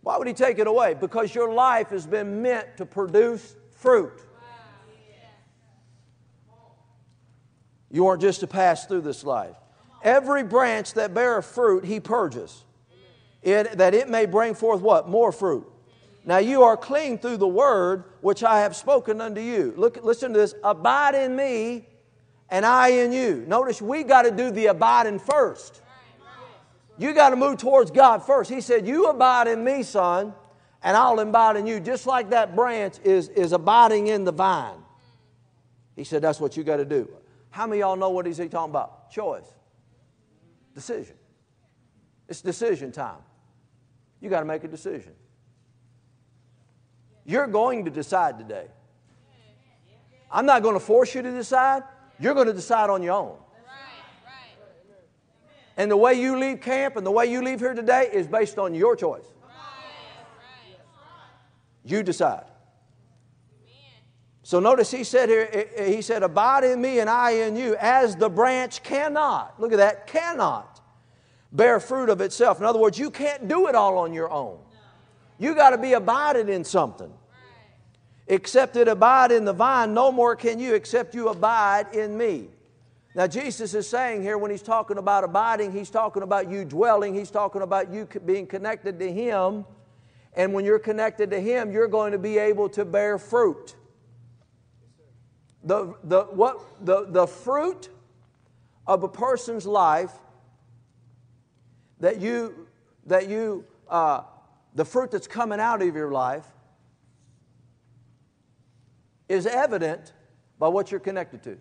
Why 0.00 0.18
would 0.18 0.26
he 0.26 0.34
take 0.34 0.58
it 0.58 0.66
away? 0.66 0.94
Because 0.94 1.32
your 1.32 1.52
life 1.52 1.90
has 1.90 2.04
been 2.04 2.42
meant 2.42 2.76
to 2.78 2.84
produce 2.84 3.54
fruit. 3.76 4.20
You 7.92 8.08
aren't 8.08 8.20
just 8.20 8.40
to 8.40 8.48
pass 8.48 8.86
through 8.86 9.02
this 9.02 9.22
life. 9.22 9.54
Every 10.02 10.42
branch 10.42 10.94
that 10.94 11.14
beareth 11.14 11.46
fruit, 11.46 11.84
he 11.84 12.00
purges, 12.00 12.64
it, 13.40 13.78
that 13.78 13.94
it 13.94 14.08
may 14.08 14.26
bring 14.26 14.54
forth 14.54 14.80
what? 14.80 15.08
More 15.08 15.30
fruit. 15.30 15.70
Now 16.24 16.38
you 16.38 16.64
are 16.64 16.76
clean 16.76 17.18
through 17.18 17.36
the 17.36 17.46
word 17.46 18.02
which 18.20 18.42
I 18.42 18.60
have 18.60 18.74
spoken 18.74 19.20
unto 19.20 19.40
you. 19.40 19.74
Look, 19.76 20.02
listen 20.02 20.32
to 20.32 20.38
this. 20.40 20.54
Abide 20.64 21.14
in 21.14 21.36
me, 21.36 21.86
and 22.54 22.64
I 22.64 22.90
in 22.90 23.10
you. 23.10 23.44
Notice 23.48 23.82
we 23.82 24.04
got 24.04 24.22
to 24.22 24.30
do 24.30 24.52
the 24.52 24.66
abiding 24.66 25.18
first. 25.18 25.82
You 26.96 27.12
got 27.12 27.30
to 27.30 27.36
move 27.36 27.58
towards 27.58 27.90
God 27.90 28.24
first. 28.24 28.48
He 28.48 28.60
said, 28.60 28.86
You 28.86 29.06
abide 29.06 29.48
in 29.48 29.64
me, 29.64 29.82
son, 29.82 30.32
and 30.80 30.96
I'll 30.96 31.18
abide 31.18 31.56
in 31.56 31.66
you, 31.66 31.80
just 31.80 32.06
like 32.06 32.30
that 32.30 32.54
branch 32.54 32.98
is, 33.02 33.28
is 33.30 33.50
abiding 33.50 34.06
in 34.06 34.22
the 34.22 34.30
vine. 34.30 34.78
He 35.96 36.04
said, 36.04 36.22
That's 36.22 36.38
what 36.38 36.56
you 36.56 36.62
got 36.62 36.76
to 36.76 36.84
do. 36.84 37.08
How 37.50 37.66
many 37.66 37.80
y'all 37.80 37.96
know 37.96 38.10
what 38.10 38.24
he's 38.24 38.36
talking 38.36 38.70
about? 38.70 39.10
Choice. 39.10 39.52
Decision. 40.76 41.16
It's 42.28 42.40
decision 42.40 42.92
time. 42.92 43.18
You 44.20 44.30
got 44.30 44.40
to 44.40 44.46
make 44.46 44.62
a 44.62 44.68
decision. 44.68 45.12
You're 47.24 47.48
going 47.48 47.84
to 47.84 47.90
decide 47.90 48.38
today. 48.38 48.68
I'm 50.30 50.46
not 50.46 50.62
going 50.62 50.74
to 50.74 50.80
force 50.80 51.16
you 51.16 51.22
to 51.22 51.32
decide. 51.32 51.82
You're 52.24 52.32
going 52.32 52.46
to 52.46 52.54
decide 52.54 52.88
on 52.88 53.02
your 53.02 53.12
own. 53.12 53.36
And 55.76 55.90
the 55.90 55.96
way 55.96 56.14
you 56.14 56.38
leave 56.38 56.62
camp 56.62 56.96
and 56.96 57.04
the 57.04 57.10
way 57.10 57.26
you 57.26 57.42
leave 57.42 57.60
here 57.60 57.74
today 57.74 58.08
is 58.10 58.26
based 58.26 58.58
on 58.58 58.74
your 58.74 58.96
choice. 58.96 59.26
You 61.84 62.02
decide. 62.02 62.46
So 64.42 64.58
notice 64.58 64.90
he 64.90 65.04
said 65.04 65.28
here, 65.28 65.68
he 65.86 66.00
said, 66.00 66.22
Abide 66.22 66.64
in 66.64 66.80
me 66.80 67.00
and 67.00 67.10
I 67.10 67.32
in 67.32 67.56
you, 67.56 67.76
as 67.78 68.16
the 68.16 68.30
branch 68.30 68.82
cannot, 68.82 69.60
look 69.60 69.72
at 69.72 69.78
that, 69.78 70.06
cannot 70.06 70.80
bear 71.52 71.78
fruit 71.78 72.08
of 72.08 72.22
itself. 72.22 72.58
In 72.58 72.64
other 72.64 72.78
words, 72.78 72.98
you 72.98 73.10
can't 73.10 73.48
do 73.48 73.68
it 73.68 73.74
all 73.74 73.98
on 73.98 74.14
your 74.14 74.30
own. 74.30 74.58
You 75.38 75.54
got 75.54 75.70
to 75.70 75.78
be 75.78 75.92
abided 75.92 76.48
in 76.48 76.64
something. 76.64 77.12
Except 78.26 78.76
it 78.76 78.88
abide 78.88 79.32
in 79.32 79.44
the 79.44 79.52
vine, 79.52 79.92
no 79.92 80.10
more 80.10 80.34
can 80.34 80.58
you, 80.58 80.74
except 80.74 81.14
you 81.14 81.28
abide 81.28 81.94
in 81.94 82.16
me. 82.16 82.48
Now, 83.14 83.26
Jesus 83.26 83.74
is 83.74 83.86
saying 83.86 84.22
here 84.22 84.38
when 84.38 84.50
he's 84.50 84.62
talking 84.62 84.98
about 84.98 85.24
abiding, 85.24 85.72
he's 85.72 85.90
talking 85.90 86.22
about 86.22 86.50
you 86.50 86.64
dwelling, 86.64 87.14
he's 87.14 87.30
talking 87.30 87.62
about 87.62 87.92
you 87.92 88.08
being 88.24 88.46
connected 88.46 88.98
to 88.98 89.12
him. 89.12 89.64
And 90.32 90.52
when 90.52 90.64
you're 90.64 90.80
connected 90.80 91.30
to 91.30 91.40
him, 91.40 91.70
you're 91.70 91.86
going 91.86 92.12
to 92.12 92.18
be 92.18 92.38
able 92.38 92.68
to 92.70 92.84
bear 92.84 93.18
fruit 93.18 93.76
the, 95.64 95.94
the, 96.04 96.24
what, 96.24 96.60
the, 96.84 97.06
the 97.08 97.26
fruit 97.26 97.88
of 98.86 99.02
a 99.02 99.08
person's 99.08 99.66
life 99.66 100.12
that 102.00 102.20
you, 102.20 102.68
that 103.06 103.28
you 103.28 103.64
uh, 103.88 104.22
the 104.74 104.84
fruit 104.84 105.10
that's 105.10 105.26
coming 105.26 105.60
out 105.60 105.80
of 105.80 105.94
your 105.94 106.12
life 106.12 106.46
is 109.28 109.46
evident 109.46 110.12
by 110.58 110.68
what 110.68 110.90
you're 110.90 111.00
connected 111.00 111.42
to. 111.44 111.58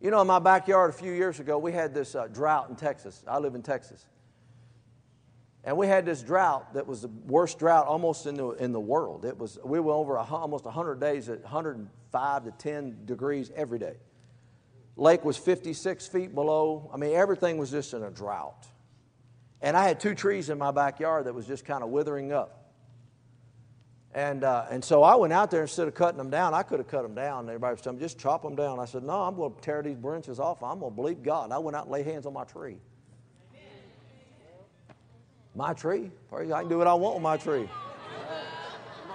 You 0.00 0.10
know, 0.10 0.20
in 0.20 0.26
my 0.26 0.38
backyard 0.38 0.90
a 0.90 0.92
few 0.92 1.12
years 1.12 1.40
ago, 1.40 1.58
we 1.58 1.72
had 1.72 1.92
this 1.92 2.14
uh, 2.14 2.28
drought 2.28 2.70
in 2.70 2.76
Texas. 2.76 3.24
I 3.26 3.38
live 3.38 3.54
in 3.54 3.62
Texas. 3.62 4.06
And 5.64 5.76
we 5.76 5.88
had 5.88 6.06
this 6.06 6.22
drought 6.22 6.74
that 6.74 6.86
was 6.86 7.02
the 7.02 7.08
worst 7.26 7.58
drought 7.58 7.86
almost 7.86 8.26
in 8.26 8.36
the, 8.36 8.50
in 8.50 8.72
the 8.72 8.80
world. 8.80 9.24
It 9.24 9.36
was, 9.36 9.58
we 9.64 9.80
were 9.80 9.92
over 9.92 10.16
a, 10.16 10.22
almost 10.22 10.64
100 10.64 11.00
days 11.00 11.28
at 11.28 11.42
105 11.42 12.44
to 12.44 12.50
10 12.52 13.04
degrees 13.06 13.50
every 13.56 13.78
day. 13.78 13.96
Lake 14.96 15.24
was 15.24 15.36
56 15.36 16.06
feet 16.08 16.34
below. 16.34 16.90
I 16.92 16.96
mean, 16.96 17.14
everything 17.14 17.58
was 17.58 17.70
just 17.70 17.92
in 17.92 18.02
a 18.02 18.10
drought. 18.10 18.66
And 19.60 19.76
I 19.76 19.86
had 19.86 19.98
two 19.98 20.14
trees 20.14 20.48
in 20.48 20.58
my 20.58 20.70
backyard 20.70 21.26
that 21.26 21.34
was 21.34 21.46
just 21.46 21.64
kind 21.64 21.82
of 21.82 21.90
withering 21.90 22.32
up. 22.32 22.57
And, 24.18 24.42
uh, 24.42 24.66
and 24.68 24.84
so 24.84 25.04
I 25.04 25.14
went 25.14 25.32
out 25.32 25.48
there 25.48 25.62
instead 25.62 25.86
of 25.86 25.94
cutting 25.94 26.18
them 26.18 26.28
down. 26.28 26.52
I 26.52 26.64
could 26.64 26.80
have 26.80 26.88
cut 26.88 27.02
them 27.02 27.14
down. 27.14 27.46
Everybody 27.46 27.74
was 27.74 27.80
telling 27.80 28.00
me, 28.00 28.04
just 28.04 28.18
chop 28.18 28.42
them 28.42 28.56
down. 28.56 28.80
I 28.80 28.84
said, 28.84 29.04
no, 29.04 29.12
I'm 29.12 29.36
going 29.36 29.54
to 29.54 29.60
tear 29.60 29.80
these 29.80 29.94
branches 29.94 30.40
off. 30.40 30.60
I'm 30.60 30.80
going 30.80 30.90
to 30.90 30.96
believe 30.96 31.22
God. 31.22 31.44
And 31.44 31.54
I 31.54 31.58
went 31.58 31.76
out 31.76 31.84
and 31.84 31.92
laid 31.92 32.04
hands 32.04 32.26
on 32.26 32.32
my 32.32 32.42
tree. 32.42 32.78
My 35.54 35.72
tree. 35.72 36.10
I 36.32 36.44
can 36.44 36.68
do 36.68 36.78
what 36.78 36.88
I 36.88 36.94
want 36.94 37.14
with 37.14 37.22
my 37.22 37.36
tree. 37.36 37.68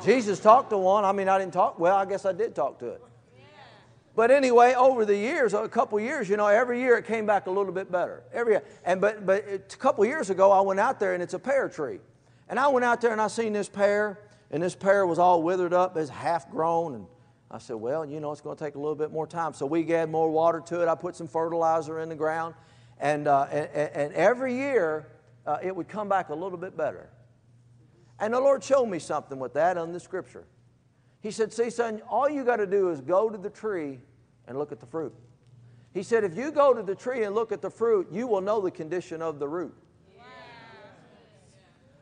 Jesus 0.05 0.39
talked 0.39 0.69
to 0.69 0.77
one. 0.77 1.03
I 1.03 1.11
mean, 1.11 1.27
I 1.27 1.37
didn't 1.37 1.53
talk. 1.53 1.79
Well, 1.79 1.97
I 1.97 2.05
guess 2.05 2.23
I 2.23 2.31
did 2.31 2.55
talk 2.55 2.79
to 2.79 2.87
it. 2.87 3.01
But 4.15 4.31
anyway, 4.31 4.73
over 4.73 5.03
the 5.03 5.17
years, 5.17 5.53
a 5.53 5.67
couple 5.67 5.99
years, 5.99 6.29
you 6.29 6.37
know, 6.37 6.47
every 6.47 6.79
year 6.79 6.97
it 6.97 7.05
came 7.05 7.25
back 7.25 7.47
a 7.47 7.51
little 7.51 7.73
bit 7.73 7.91
better. 7.91 8.23
Every 8.31 8.53
year. 8.53 8.63
And 8.85 9.01
but 9.01 9.25
but 9.25 9.45
a 9.49 9.59
couple 9.77 10.05
years 10.05 10.29
ago, 10.29 10.49
I 10.49 10.61
went 10.61 10.79
out 10.79 10.97
there 11.01 11.13
and 11.13 11.21
it's 11.21 11.33
a 11.33 11.39
pear 11.39 11.67
tree, 11.67 11.99
and 12.47 12.57
I 12.57 12.69
went 12.69 12.85
out 12.85 13.01
there 13.01 13.11
and 13.11 13.19
I 13.19 13.27
seen 13.27 13.51
this 13.53 13.67
pear, 13.67 14.19
and 14.53 14.61
this 14.61 14.75
pear 14.75 15.07
was 15.07 15.17
all 15.17 15.41
withered 15.41 15.73
up, 15.73 15.97
it's 15.97 16.11
half 16.11 16.49
grown, 16.51 16.93
and 16.93 17.07
I 17.49 17.57
said, 17.57 17.75
well, 17.75 18.05
you 18.05 18.19
know, 18.19 18.31
it's 18.31 18.39
going 18.39 18.55
to 18.55 18.63
take 18.63 18.75
a 18.75 18.77
little 18.77 18.93
bit 18.93 19.11
more 19.11 19.25
time. 19.25 19.53
So 19.53 19.65
we 19.65 19.91
add 19.95 20.11
more 20.11 20.29
water 20.29 20.61
to 20.67 20.81
it. 20.83 20.87
I 20.87 20.93
put 20.93 21.15
some 21.15 21.27
fertilizer 21.27 21.99
in 22.01 22.07
the 22.07 22.15
ground, 22.15 22.53
and 22.99 23.27
uh, 23.27 23.47
and, 23.51 23.91
and 23.95 24.13
every 24.13 24.53
year 24.53 25.07
uh, 25.47 25.57
it 25.63 25.75
would 25.75 25.87
come 25.87 26.07
back 26.07 26.29
a 26.29 26.35
little 26.35 26.59
bit 26.59 26.77
better. 26.77 27.09
And 28.19 28.31
the 28.31 28.39
Lord 28.39 28.63
showed 28.63 28.85
me 28.85 28.99
something 28.99 29.39
with 29.39 29.55
that 29.55 29.75
on 29.75 29.91
the 29.91 29.99
scripture. 29.99 30.45
He 31.21 31.31
said, 31.31 31.51
See, 31.51 31.71
son, 31.71 32.03
all 32.07 32.29
you 32.29 32.43
got 32.43 32.57
to 32.57 32.67
do 32.67 32.89
is 32.89 33.01
go 33.01 33.31
to 33.31 33.39
the 33.39 33.49
tree 33.49 34.01
and 34.47 34.59
look 34.59 34.71
at 34.71 34.79
the 34.79 34.85
fruit. 34.85 35.15
He 35.95 36.03
said, 36.03 36.23
If 36.23 36.37
you 36.37 36.51
go 36.51 36.75
to 36.75 36.83
the 36.83 36.93
tree 36.95 37.23
and 37.23 37.33
look 37.33 37.51
at 37.51 37.63
the 37.63 37.71
fruit, 37.71 38.07
you 38.11 38.27
will 38.27 38.41
know 38.41 38.61
the 38.61 38.71
condition 38.71 39.23
of 39.23 39.39
the 39.39 39.47
root. 39.47 39.75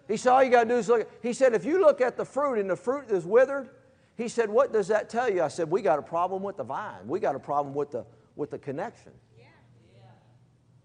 He 0.07 0.17
said, 0.17 0.31
all 0.31 0.43
you 0.43 0.51
got 0.51 0.63
to 0.63 0.69
do 0.69 0.75
is 0.75 0.89
look. 0.89 1.09
He 1.21 1.33
said, 1.33 1.53
if 1.53 1.63
you 1.63 1.79
look 1.79 2.01
at 2.01 2.17
the 2.17 2.25
fruit 2.25 2.59
and 2.59 2.69
the 2.69 2.75
fruit 2.75 3.09
is 3.09 3.25
withered, 3.25 3.69
he 4.17 4.27
said, 4.27 4.49
what 4.49 4.73
does 4.73 4.87
that 4.89 5.09
tell 5.09 5.31
you? 5.31 5.41
I 5.41 5.47
said, 5.47 5.69
we 5.69 5.81
got 5.81 5.99
a 5.99 6.01
problem 6.01 6.43
with 6.43 6.57
the 6.57 6.63
vine. 6.63 7.07
We 7.07 7.19
got 7.19 7.35
a 7.35 7.39
problem 7.39 7.73
with 7.73 7.91
the, 7.91 8.05
with 8.35 8.51
the 8.51 8.57
connection. 8.57 9.13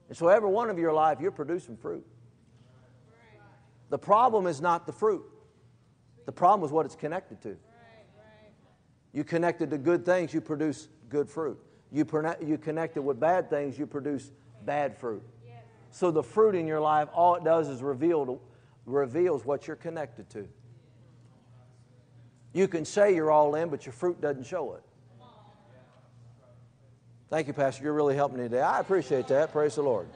And 0.08 0.16
so 0.16 0.28
every 0.28 0.48
one 0.48 0.70
of 0.70 0.78
your 0.78 0.92
life, 0.92 1.18
you're 1.20 1.32
producing 1.32 1.76
fruit. 1.76 2.06
The 3.90 3.98
problem 3.98 4.46
is 4.46 4.60
not 4.60 4.86
the 4.86 4.92
fruit. 4.92 5.24
The 6.26 6.32
problem 6.32 6.66
is 6.66 6.72
what 6.72 6.86
it's 6.86 6.96
connected 6.96 7.40
to. 7.42 7.56
You 9.12 9.24
connected 9.24 9.70
to 9.70 9.78
good 9.78 10.04
things, 10.04 10.34
you 10.34 10.40
produce 10.40 10.88
good 11.08 11.28
fruit. 11.28 11.58
You, 11.90 12.06
you 12.44 12.58
connected 12.58 13.02
with 13.02 13.18
bad 13.18 13.48
things, 13.48 13.78
you 13.78 13.86
produce 13.86 14.30
bad 14.64 14.96
fruit. 14.96 15.22
So 15.90 16.10
the 16.10 16.22
fruit 16.22 16.54
in 16.54 16.66
your 16.66 16.80
life, 16.80 17.08
all 17.14 17.36
it 17.36 17.44
does 17.44 17.68
is 17.68 17.82
reveal, 17.82 18.40
reveals 18.86 19.44
what 19.44 19.66
you're 19.66 19.76
connected 19.76 20.30
to. 20.30 20.48
You 22.52 22.68
can 22.68 22.84
say 22.84 23.14
you're 23.14 23.30
all 23.30 23.54
in, 23.56 23.68
but 23.68 23.84
your 23.84 23.92
fruit 23.92 24.20
doesn't 24.20 24.46
show 24.46 24.74
it. 24.74 24.82
Thank 27.28 27.48
you, 27.48 27.52
Pastor. 27.52 27.82
You're 27.82 27.92
really 27.92 28.14
helping 28.14 28.38
me 28.38 28.44
today. 28.44 28.62
I 28.62 28.78
appreciate 28.78 29.26
that. 29.28 29.52
Praise 29.52 29.74
the 29.74 29.82
Lord. 29.82 30.06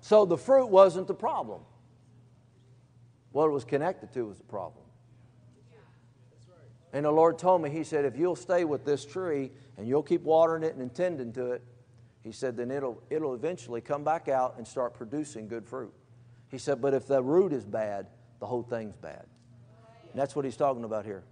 So 0.00 0.24
the 0.24 0.38
fruit 0.38 0.66
wasn't 0.66 1.08
the 1.08 1.14
problem. 1.14 1.60
What 3.32 3.48
it 3.48 3.50
was 3.50 3.64
connected 3.64 4.12
to 4.12 4.26
was 4.26 4.38
the 4.38 4.44
problem. 4.44 4.84
And 6.92 7.04
the 7.04 7.10
Lord 7.10 7.38
told 7.38 7.60
me, 7.60 7.68
He 7.68 7.82
said, 7.82 8.04
if 8.04 8.16
you'll 8.16 8.36
stay 8.36 8.64
with 8.64 8.84
this 8.84 9.04
tree 9.04 9.50
and 9.76 9.86
you'll 9.86 10.04
keep 10.04 10.22
watering 10.22 10.62
it 10.62 10.76
and 10.76 10.94
tending 10.94 11.32
to 11.32 11.50
it, 11.50 11.62
He 12.22 12.30
said, 12.30 12.56
then 12.56 12.70
it'll, 12.70 13.02
it'll 13.10 13.34
eventually 13.34 13.80
come 13.80 14.04
back 14.04 14.28
out 14.28 14.54
and 14.56 14.66
start 14.66 14.94
producing 14.94 15.48
good 15.48 15.66
fruit. 15.66 15.92
He 16.50 16.58
said, 16.58 16.80
but 16.80 16.94
if 16.94 17.06
the 17.06 17.22
root 17.22 17.52
is 17.52 17.64
bad, 17.64 18.06
the 18.40 18.46
whole 18.46 18.62
thing's 18.62 18.96
bad. 18.96 19.26
And 20.12 20.20
that's 20.20 20.36
what 20.36 20.44
He's 20.44 20.56
talking 20.56 20.84
about 20.84 21.04
here. 21.04 21.24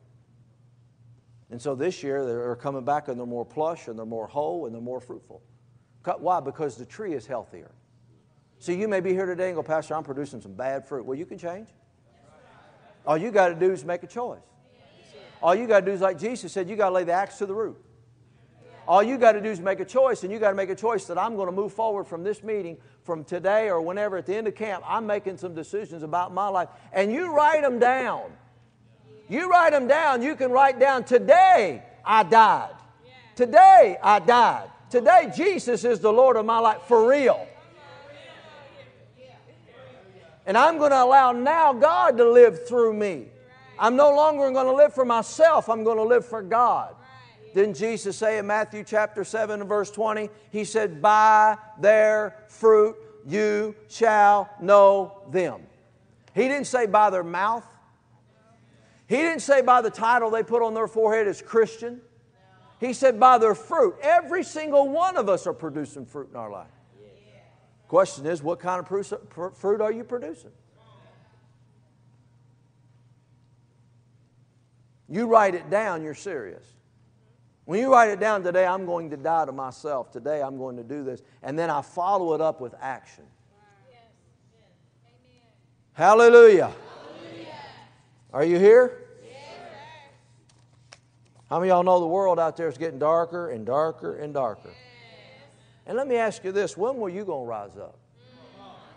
And 1.50 1.60
so 1.60 1.74
this 1.74 2.02
year 2.02 2.24
they're 2.24 2.56
coming 2.56 2.84
back 2.84 3.08
and 3.08 3.18
they're 3.18 3.26
more 3.26 3.44
plush 3.44 3.88
and 3.88 3.98
they're 3.98 4.06
more 4.06 4.26
whole 4.26 4.66
and 4.66 4.74
they're 4.74 4.82
more 4.82 5.00
fruitful. 5.00 5.42
Why? 6.18 6.40
Because 6.40 6.76
the 6.76 6.84
tree 6.84 7.14
is 7.14 7.26
healthier. 7.26 7.70
So 8.58 8.72
you 8.72 8.88
may 8.88 9.00
be 9.00 9.10
here 9.10 9.26
today 9.26 9.48
and 9.48 9.56
go, 9.56 9.62
Pastor, 9.62 9.94
I'm 9.94 10.04
producing 10.04 10.40
some 10.40 10.54
bad 10.54 10.86
fruit. 10.86 11.04
Well, 11.04 11.18
you 11.18 11.26
can 11.26 11.38
change. 11.38 11.68
All 13.06 13.18
you 13.18 13.30
got 13.30 13.48
to 13.48 13.54
do 13.54 13.70
is 13.72 13.84
make 13.84 14.02
a 14.02 14.06
choice. 14.06 14.40
All 15.42 15.54
you 15.54 15.66
got 15.66 15.80
to 15.80 15.86
do 15.86 15.92
is, 15.92 16.00
like 16.00 16.18
Jesus 16.18 16.52
said, 16.52 16.70
you 16.70 16.76
got 16.76 16.88
to 16.88 16.94
lay 16.94 17.04
the 17.04 17.12
axe 17.12 17.36
to 17.38 17.46
the 17.46 17.54
root. 17.54 17.76
All 18.86 19.02
you 19.02 19.16
got 19.16 19.32
to 19.32 19.40
do 19.40 19.48
is 19.48 19.60
make 19.60 19.80
a 19.80 19.84
choice, 19.84 20.24
and 20.24 20.32
you 20.32 20.38
got 20.38 20.50
to 20.50 20.56
make 20.56 20.68
a 20.68 20.74
choice 20.74 21.06
that 21.06 21.16
I'm 21.16 21.36
going 21.36 21.46
to 21.46 21.52
move 21.52 21.72
forward 21.72 22.04
from 22.04 22.22
this 22.22 22.42
meeting, 22.42 22.76
from 23.02 23.24
today 23.24 23.70
or 23.70 23.80
whenever 23.80 24.18
at 24.18 24.26
the 24.26 24.34
end 24.36 24.46
of 24.46 24.54
camp. 24.54 24.84
I'm 24.86 25.06
making 25.06 25.38
some 25.38 25.54
decisions 25.54 26.02
about 26.02 26.34
my 26.34 26.48
life. 26.48 26.68
And 26.92 27.12
you 27.12 27.34
write 27.34 27.62
them 27.62 27.78
down. 27.78 28.32
You 29.28 29.50
write 29.50 29.72
them 29.72 29.88
down. 29.88 30.22
You 30.22 30.36
can 30.36 30.50
write 30.50 30.78
down, 30.78 31.04
today 31.04 31.82
I 32.04 32.24
died. 32.24 32.74
Today 33.36 33.96
I 34.02 34.18
died. 34.18 34.68
Today 34.90 35.32
Jesus 35.34 35.84
is 35.84 36.00
the 36.00 36.12
Lord 36.12 36.36
of 36.36 36.44
my 36.44 36.58
life 36.58 36.82
for 36.82 37.08
real. 37.08 37.48
And 40.46 40.58
I'm 40.58 40.76
going 40.76 40.90
to 40.90 41.02
allow 41.02 41.32
now 41.32 41.72
God 41.72 42.18
to 42.18 42.30
live 42.30 42.68
through 42.68 42.92
me. 42.92 43.28
I'm 43.78 43.96
no 43.96 44.14
longer 44.14 44.50
going 44.50 44.66
to 44.66 44.74
live 44.74 44.94
for 44.94 45.04
myself, 45.04 45.68
I'm 45.68 45.84
going 45.84 45.96
to 45.96 46.04
live 46.04 46.26
for 46.26 46.42
God. 46.42 46.94
Didn't 47.54 47.74
Jesus 47.74 48.16
say 48.16 48.38
in 48.38 48.48
Matthew 48.48 48.82
chapter 48.82 49.22
7 49.22 49.60
and 49.60 49.68
verse 49.68 49.90
20? 49.90 50.28
He 50.50 50.64
said, 50.64 51.00
By 51.00 51.56
their 51.78 52.36
fruit 52.48 52.96
you 53.24 53.76
shall 53.88 54.50
know 54.60 55.22
them. 55.30 55.62
He 56.34 56.42
didn't 56.48 56.66
say 56.66 56.86
by 56.86 57.10
their 57.10 57.22
mouth, 57.22 57.64
he 59.06 59.16
didn't 59.16 59.40
say 59.40 59.62
by 59.62 59.82
the 59.82 59.90
title 59.90 60.30
they 60.30 60.42
put 60.42 60.62
on 60.62 60.74
their 60.74 60.88
forehead 60.88 61.28
as 61.28 61.40
Christian. 61.40 62.00
He 62.80 62.92
said 62.92 63.20
by 63.20 63.38
their 63.38 63.54
fruit. 63.54 63.94
Every 64.02 64.42
single 64.42 64.88
one 64.88 65.16
of 65.16 65.28
us 65.28 65.46
are 65.46 65.52
producing 65.52 66.06
fruit 66.06 66.30
in 66.30 66.36
our 66.36 66.50
life. 66.50 66.66
Question 67.86 68.26
is, 68.26 68.42
what 68.42 68.58
kind 68.58 68.80
of 68.80 69.56
fruit 69.56 69.80
are 69.80 69.92
you 69.92 70.02
producing? 70.02 70.50
You 75.08 75.26
write 75.28 75.54
it 75.54 75.70
down, 75.70 76.02
you're 76.02 76.14
serious. 76.14 76.64
When 77.64 77.80
you 77.80 77.90
write 77.90 78.10
it 78.10 78.20
down 78.20 78.42
today, 78.42 78.66
I'm 78.66 78.84
going 78.84 79.10
to 79.10 79.16
die 79.16 79.46
to 79.46 79.52
myself. 79.52 80.12
Today, 80.12 80.42
I'm 80.42 80.58
going 80.58 80.76
to 80.76 80.82
do 80.82 81.02
this. 81.02 81.22
And 81.42 81.58
then 81.58 81.70
I 81.70 81.80
follow 81.80 82.34
it 82.34 82.40
up 82.40 82.60
with 82.60 82.74
action. 82.80 83.24
Hallelujah. 85.94 86.72
Are 88.32 88.44
you 88.44 88.58
here? 88.58 89.00
How 91.48 91.60
many 91.60 91.70
of 91.70 91.76
y'all 91.76 91.84
know 91.84 92.00
the 92.00 92.06
world 92.06 92.40
out 92.40 92.56
there 92.56 92.68
is 92.68 92.76
getting 92.76 92.98
darker 92.98 93.50
and 93.50 93.64
darker 93.64 94.16
and 94.16 94.34
darker? 94.34 94.70
And 95.86 95.96
let 95.96 96.08
me 96.08 96.16
ask 96.16 96.42
you 96.42 96.50
this 96.50 96.76
when 96.76 96.96
were 96.96 97.10
you 97.10 97.24
going 97.24 97.42
mm. 97.42 97.46
to 97.46 97.50
rise 97.50 97.76
up? 97.76 97.98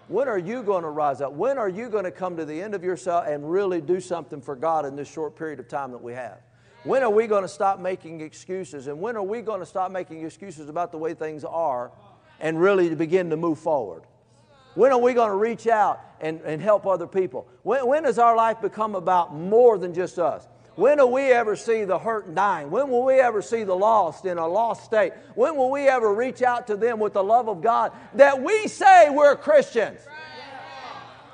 When 0.07 0.27
are 0.27 0.37
you 0.37 0.63
going 0.63 0.83
to 0.83 0.89
rise 0.89 1.21
up? 1.21 1.33
When 1.33 1.57
are 1.57 1.67
you 1.67 1.89
going 1.89 2.05
to 2.05 2.11
come 2.11 2.37
to 2.37 2.45
the 2.45 2.59
end 2.59 2.73
of 2.73 2.83
yourself 2.83 3.25
and 3.27 3.49
really 3.51 3.81
do 3.81 3.99
something 3.99 4.41
for 4.41 4.55
God 4.55 4.85
in 4.85 4.95
this 4.95 5.11
short 5.11 5.35
period 5.35 5.59
of 5.59 5.67
time 5.67 5.91
that 5.91 6.01
we 6.01 6.13
have? 6.13 6.39
When 6.83 7.03
are 7.03 7.09
we 7.09 7.27
going 7.27 7.41
to 7.41 7.49
stop 7.49 7.79
making 7.79 8.21
excuses? 8.21 8.87
And 8.87 9.01
when 9.01 9.17
are 9.17 9.23
we 9.23 9.41
going 9.41 9.59
to 9.59 9.65
stop 9.65 9.91
making 9.91 10.23
excuses 10.23 10.69
about 10.69 10.91
the 10.91 10.97
way 10.97 11.13
things 11.13 11.43
are 11.43 11.91
and 12.39 12.59
really 12.59 12.93
begin 12.95 13.29
to 13.31 13.37
move 13.37 13.59
forward? 13.59 14.03
When 14.75 14.91
are 14.91 14.99
we 14.99 15.13
going 15.13 15.29
to 15.31 15.35
reach 15.35 15.67
out 15.67 15.99
and, 16.21 16.39
and 16.41 16.61
help 16.61 16.85
other 16.85 17.07
people? 17.07 17.47
When, 17.63 17.87
when 17.87 18.03
does 18.03 18.19
our 18.19 18.35
life 18.35 18.61
become 18.61 18.93
about 18.95 19.33
more 19.33 19.77
than 19.77 19.93
just 19.93 20.19
us? 20.19 20.47
When 20.75 20.99
will 20.99 21.11
we 21.11 21.31
ever 21.31 21.55
see 21.55 21.85
the 21.85 21.97
hurt 21.97 22.35
dying? 22.35 22.69
When 22.69 22.89
will 22.89 23.03
we 23.03 23.15
ever 23.15 23.41
see 23.41 23.63
the 23.63 23.73
lost 23.73 24.25
in 24.25 24.37
a 24.37 24.47
lost 24.47 24.85
state? 24.85 25.13
When 25.33 25.55
will 25.55 25.71
we 25.71 25.87
ever 25.87 26.13
reach 26.13 26.43
out 26.43 26.67
to 26.67 26.75
them 26.77 26.99
with 26.99 27.13
the 27.13 27.23
love 27.23 27.49
of 27.49 27.63
God 27.63 27.91
that 28.13 28.43
we 28.43 28.67
say 28.67 29.09
we're 29.09 29.35
Christians? 29.35 29.99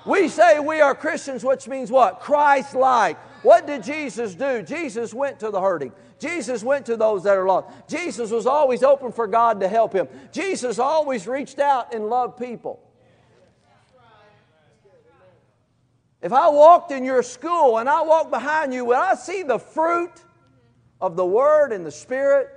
We 0.05 0.29
say 0.29 0.59
we 0.59 0.79
are 0.79 0.95
Christians, 0.95 1.43
which 1.43 1.67
means 1.67 1.91
what? 1.91 2.21
Christ 2.21 2.73
like. 2.75 3.17
What 3.43 3.67
did 3.67 3.83
Jesus 3.83 4.35
do? 4.35 4.61
Jesus 4.63 5.13
went 5.13 5.39
to 5.41 5.51
the 5.51 5.61
hurting. 5.61 5.91
Jesus 6.17 6.63
went 6.63 6.85
to 6.87 6.95
those 6.95 7.23
that 7.23 7.37
are 7.37 7.45
lost. 7.45 7.67
Jesus 7.87 8.31
was 8.31 8.47
always 8.47 8.83
open 8.83 9.11
for 9.11 9.27
God 9.27 9.59
to 9.59 9.67
help 9.67 9.93
him. 9.93 10.07
Jesus 10.31 10.79
always 10.79 11.27
reached 11.27 11.59
out 11.59 11.93
and 11.93 12.07
loved 12.07 12.37
people. 12.37 12.79
If 16.21 16.31
I 16.31 16.47
walked 16.47 16.91
in 16.91 17.03
your 17.03 17.21
school 17.21 17.79
and 17.79 17.89
I 17.89 18.01
walk 18.01 18.31
behind 18.31 18.73
you, 18.73 18.85
will 18.85 18.97
I 18.97 19.15
see 19.15 19.43
the 19.43 19.59
fruit 19.59 20.23
of 21.01 21.17
the 21.17 21.25
Word 21.25 21.73
and 21.73 21.85
the 21.85 21.91
Spirit? 21.91 22.47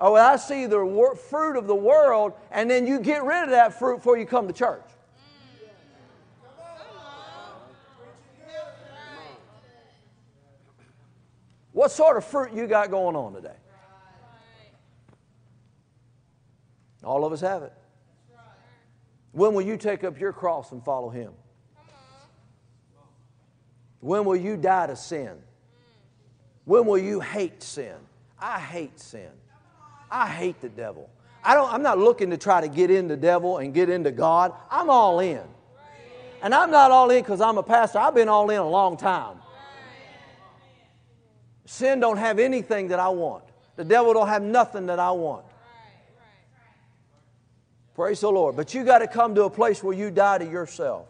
Or 0.00 0.12
will 0.12 0.22
I 0.22 0.36
see 0.36 0.64
the 0.64 0.82
wor- 0.82 1.14
fruit 1.14 1.56
of 1.56 1.66
the 1.66 1.74
world 1.74 2.32
and 2.50 2.70
then 2.70 2.86
you 2.86 3.00
get 3.00 3.22
rid 3.24 3.44
of 3.44 3.50
that 3.50 3.78
fruit 3.78 3.96
before 3.96 4.16
you 4.16 4.24
come 4.24 4.46
to 4.46 4.54
church? 4.54 4.84
What 11.78 11.92
sort 11.92 12.16
of 12.16 12.24
fruit 12.24 12.52
you 12.52 12.66
got 12.66 12.90
going 12.90 13.14
on 13.14 13.34
today? 13.34 13.54
All 17.04 17.24
of 17.24 17.32
us 17.32 17.40
have 17.40 17.62
it. 17.62 17.72
When 19.30 19.54
will 19.54 19.62
you 19.62 19.76
take 19.76 20.02
up 20.02 20.18
your 20.18 20.32
cross 20.32 20.72
and 20.72 20.84
follow 20.84 21.08
Him? 21.08 21.34
When 24.00 24.24
will 24.24 24.34
you 24.34 24.56
die 24.56 24.88
to 24.88 24.96
sin? 24.96 25.38
When 26.64 26.84
will 26.84 26.98
you 26.98 27.20
hate 27.20 27.62
sin? 27.62 27.94
I 28.40 28.58
hate 28.58 28.98
sin. 28.98 29.30
I 30.10 30.26
hate 30.26 30.60
the 30.60 30.70
devil. 30.70 31.08
I 31.44 31.54
don't, 31.54 31.72
I'm 31.72 31.84
not 31.84 31.96
looking 31.96 32.30
to 32.30 32.36
try 32.36 32.60
to 32.60 32.66
get 32.66 32.90
in 32.90 33.06
the 33.06 33.16
devil 33.16 33.58
and 33.58 33.72
get 33.72 33.88
into 33.88 34.10
God. 34.10 34.52
I'm 34.68 34.90
all 34.90 35.20
in. 35.20 35.44
And 36.42 36.56
I'm 36.56 36.72
not 36.72 36.90
all 36.90 37.08
in 37.10 37.22
because 37.22 37.40
I'm 37.40 37.56
a 37.56 37.62
pastor. 37.62 38.00
I've 38.00 38.16
been 38.16 38.28
all 38.28 38.50
in 38.50 38.58
a 38.58 38.68
long 38.68 38.96
time. 38.96 39.38
Sin 41.68 42.00
don't 42.00 42.16
have 42.16 42.38
anything 42.38 42.88
that 42.88 42.98
I 42.98 43.10
want. 43.10 43.44
The 43.76 43.84
devil 43.84 44.14
don't 44.14 44.28
have 44.28 44.40
nothing 44.40 44.86
that 44.86 44.98
I 44.98 45.10
want. 45.10 45.44
Praise 47.94 48.22
the 48.22 48.30
Lord. 48.30 48.56
But 48.56 48.72
you 48.72 48.86
got 48.86 49.00
to 49.00 49.06
come 49.06 49.34
to 49.34 49.44
a 49.44 49.50
place 49.50 49.82
where 49.82 49.92
you 49.92 50.10
die 50.10 50.38
to 50.38 50.46
yourself. 50.46 51.08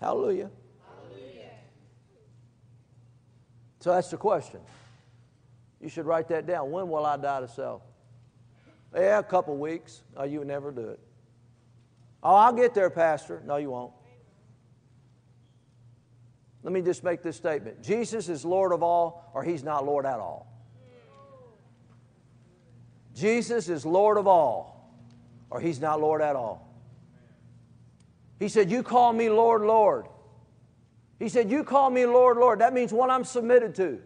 Hallelujah. 0.00 0.48
So 3.80 3.90
that's 3.90 4.12
the 4.12 4.16
question. 4.16 4.60
You 5.80 5.88
should 5.88 6.06
write 6.06 6.28
that 6.28 6.46
down. 6.46 6.70
When 6.70 6.88
will 6.88 7.04
I 7.04 7.16
die 7.16 7.40
to 7.40 7.48
self? 7.48 7.82
Yeah, 8.94 9.18
a 9.18 9.24
couple 9.24 9.56
weeks. 9.56 10.04
Oh, 10.16 10.22
you 10.22 10.44
never 10.44 10.70
do 10.70 10.90
it. 10.90 11.00
Oh, 12.22 12.36
I'll 12.36 12.52
get 12.52 12.74
there, 12.74 12.90
Pastor. 12.90 13.42
No, 13.44 13.56
you 13.56 13.70
won't. 13.70 13.92
Let 16.62 16.72
me 16.72 16.80
just 16.80 17.02
make 17.02 17.22
this 17.22 17.36
statement 17.36 17.82
Jesus 17.82 18.28
is 18.28 18.44
Lord 18.44 18.72
of 18.72 18.82
all, 18.82 19.30
or 19.34 19.42
He's 19.42 19.62
not 19.62 19.84
Lord 19.84 20.06
at 20.06 20.20
all. 20.20 20.48
Jesus 23.14 23.68
is 23.68 23.84
Lord 23.84 24.16
of 24.16 24.26
all, 24.26 24.94
or 25.50 25.60
He's 25.60 25.80
not 25.80 26.00
Lord 26.00 26.22
at 26.22 26.36
all. 26.36 26.68
He 28.38 28.48
said, 28.48 28.70
You 28.70 28.82
call 28.82 29.12
me 29.12 29.28
Lord, 29.28 29.62
Lord. 29.62 30.06
He 31.18 31.28
said, 31.28 31.50
You 31.50 31.62
call 31.62 31.90
me 31.90 32.06
Lord, 32.06 32.38
Lord. 32.38 32.60
That 32.60 32.72
means 32.72 32.92
what 32.92 33.10
I'm 33.10 33.24
submitted 33.24 33.74
to. 33.76 34.00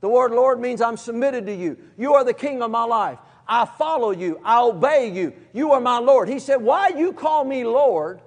The 0.00 0.08
word 0.08 0.32
Lord 0.32 0.60
means 0.60 0.80
I'm 0.80 0.96
submitted 0.96 1.46
to 1.46 1.54
you. 1.54 1.78
You 1.96 2.14
are 2.14 2.24
the 2.24 2.34
king 2.34 2.62
of 2.62 2.70
my 2.70 2.84
life. 2.84 3.18
I 3.46 3.64
follow 3.64 4.10
you. 4.10 4.40
I 4.44 4.62
obey 4.62 5.10
you. 5.10 5.34
You 5.52 5.72
are 5.72 5.80
my 5.80 5.98
Lord. 5.98 6.28
He 6.28 6.38
said, 6.38 6.62
Why 6.62 6.88
you 6.88 7.12
call 7.12 7.44
me 7.44 7.64
Lord? 7.64 8.20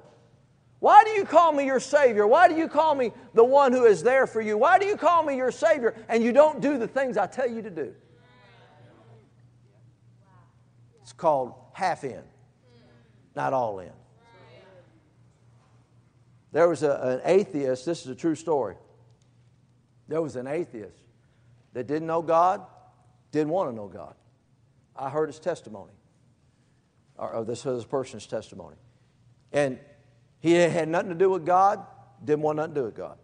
Why 0.80 1.04
do 1.04 1.12
you 1.12 1.26
call 1.26 1.52
me 1.52 1.66
your 1.66 1.80
Savior? 1.80 2.28
Why 2.28 2.48
do 2.48 2.56
you 2.56 2.68
call 2.68 2.94
me 2.94 3.12
the 3.34 3.44
one 3.44 3.72
who 3.72 3.86
is 3.86 4.04
there 4.04 4.28
for 4.28 4.42
you? 4.42 4.58
Why 4.58 4.78
do 4.78 4.86
you 4.86 4.96
call 4.96 5.24
me 5.24 5.36
your 5.36 5.52
Savior 5.52 5.96
and 6.08 6.24
you 6.24 6.32
don't 6.32 6.62
do 6.62 6.78
the 6.78 6.88
things 6.88 7.18
I 7.18 7.26
tell 7.26 7.50
you 7.50 7.62
to 7.64 7.70
do? 7.70 7.96
It's 11.02 11.14
called 11.14 11.54
half 11.74 12.04
in, 12.04 12.22
not 13.36 13.54
all 13.54 13.80
in. 13.80 13.92
There 16.52 16.70
was 16.70 16.84
a, 16.84 16.92
an 16.92 17.22
atheist, 17.26 17.86
this 17.86 18.02
is 18.02 18.08
a 18.08 18.16
true 18.16 18.36
story. 18.36 18.76
There 20.08 20.22
was 20.22 20.36
an 20.36 20.48
atheist 20.48 21.02
that 21.74 21.88
didn't 21.88 22.08
know 22.08 22.22
God, 22.22 22.66
didn't 23.32 23.50
want 23.50 23.70
to 23.70 23.76
know 23.76 23.88
God. 23.88 24.16
I 24.96 25.10
heard 25.10 25.28
his 25.30 25.40
testimony, 25.40 25.94
or 27.18 27.44
this, 27.46 27.64
this 27.64 27.86
person's 27.86 28.26
testimony. 28.26 28.78
And 29.52 29.80
he 30.40 30.54
had 30.54 30.88
nothing 30.88 31.10
to 31.10 31.16
do 31.16 31.30
with 31.30 31.46
God, 31.46 31.86
didn't 32.24 32.42
want 32.42 32.58
nothing 32.58 32.74
to 32.74 32.80
do 32.82 32.86
with 32.86 32.96
God. 32.96 33.18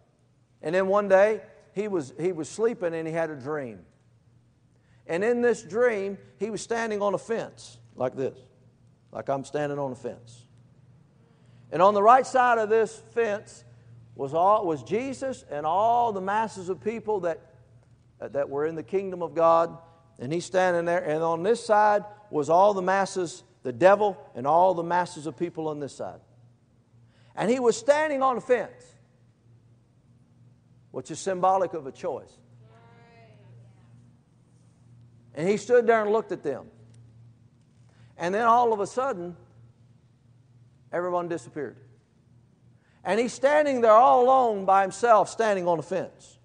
And 0.62 0.74
then 0.74 0.86
one 0.86 1.08
day, 1.08 1.40
he 1.74 1.88
was, 1.88 2.14
he 2.18 2.32
was 2.32 2.48
sleeping 2.48 2.94
and 2.94 3.06
he 3.06 3.12
had 3.12 3.30
a 3.30 3.36
dream. 3.36 3.80
And 5.06 5.22
in 5.22 5.42
this 5.42 5.62
dream, 5.62 6.16
he 6.38 6.50
was 6.50 6.62
standing 6.62 7.02
on 7.02 7.14
a 7.14 7.18
fence 7.18 7.78
like 7.96 8.16
this, 8.16 8.38
like 9.12 9.28
I'm 9.28 9.44
standing 9.44 9.78
on 9.78 9.92
a 9.92 9.96
fence. 9.96 10.46
And 11.70 11.82
on 11.82 11.94
the 11.94 12.02
right 12.02 12.26
side 12.26 12.58
of 12.58 12.68
this 12.68 13.02
fence 13.10 13.64
was, 14.14 14.32
all, 14.32 14.64
was 14.64 14.82
Jesus 14.82 15.44
and 15.50 15.66
all 15.66 16.12
the 16.12 16.20
masses 16.20 16.68
of 16.68 16.80
people 16.80 17.20
that, 17.20 17.40
that 18.20 18.48
were 18.48 18.66
in 18.66 18.76
the 18.76 18.82
kingdom 18.82 19.22
of 19.22 19.34
God. 19.34 19.76
And 20.18 20.32
he's 20.32 20.44
standing 20.44 20.84
there. 20.84 21.02
And 21.02 21.22
on 21.22 21.42
this 21.42 21.64
side 21.64 22.04
was 22.30 22.48
all 22.48 22.72
the 22.72 22.82
masses, 22.82 23.42
the 23.64 23.72
devil, 23.72 24.16
and 24.36 24.46
all 24.46 24.72
the 24.74 24.84
masses 24.84 25.26
of 25.26 25.36
people 25.36 25.68
on 25.68 25.80
this 25.80 25.94
side. 25.94 26.20
And 27.36 27.50
he 27.50 27.58
was 27.58 27.76
standing 27.76 28.22
on 28.22 28.36
a 28.36 28.40
fence, 28.40 28.84
which 30.90 31.10
is 31.10 31.18
symbolic 31.18 31.74
of 31.74 31.86
a 31.86 31.92
choice. 31.92 32.38
And 35.34 35.48
he 35.48 35.56
stood 35.56 35.86
there 35.86 36.00
and 36.02 36.12
looked 36.12 36.30
at 36.30 36.42
them. 36.42 36.66
And 38.16 38.34
then 38.34 38.44
all 38.44 38.72
of 38.72 38.80
a 38.80 38.86
sudden, 38.86 39.36
everyone 40.92 41.28
disappeared. 41.28 41.76
And 43.04 43.18
he's 43.20 43.32
standing 43.32 43.80
there 43.80 43.92
all 43.92 44.24
alone 44.24 44.64
by 44.64 44.82
himself, 44.82 45.28
standing 45.28 45.66
on 45.66 45.78
a 45.78 45.82
fence. 45.82 46.38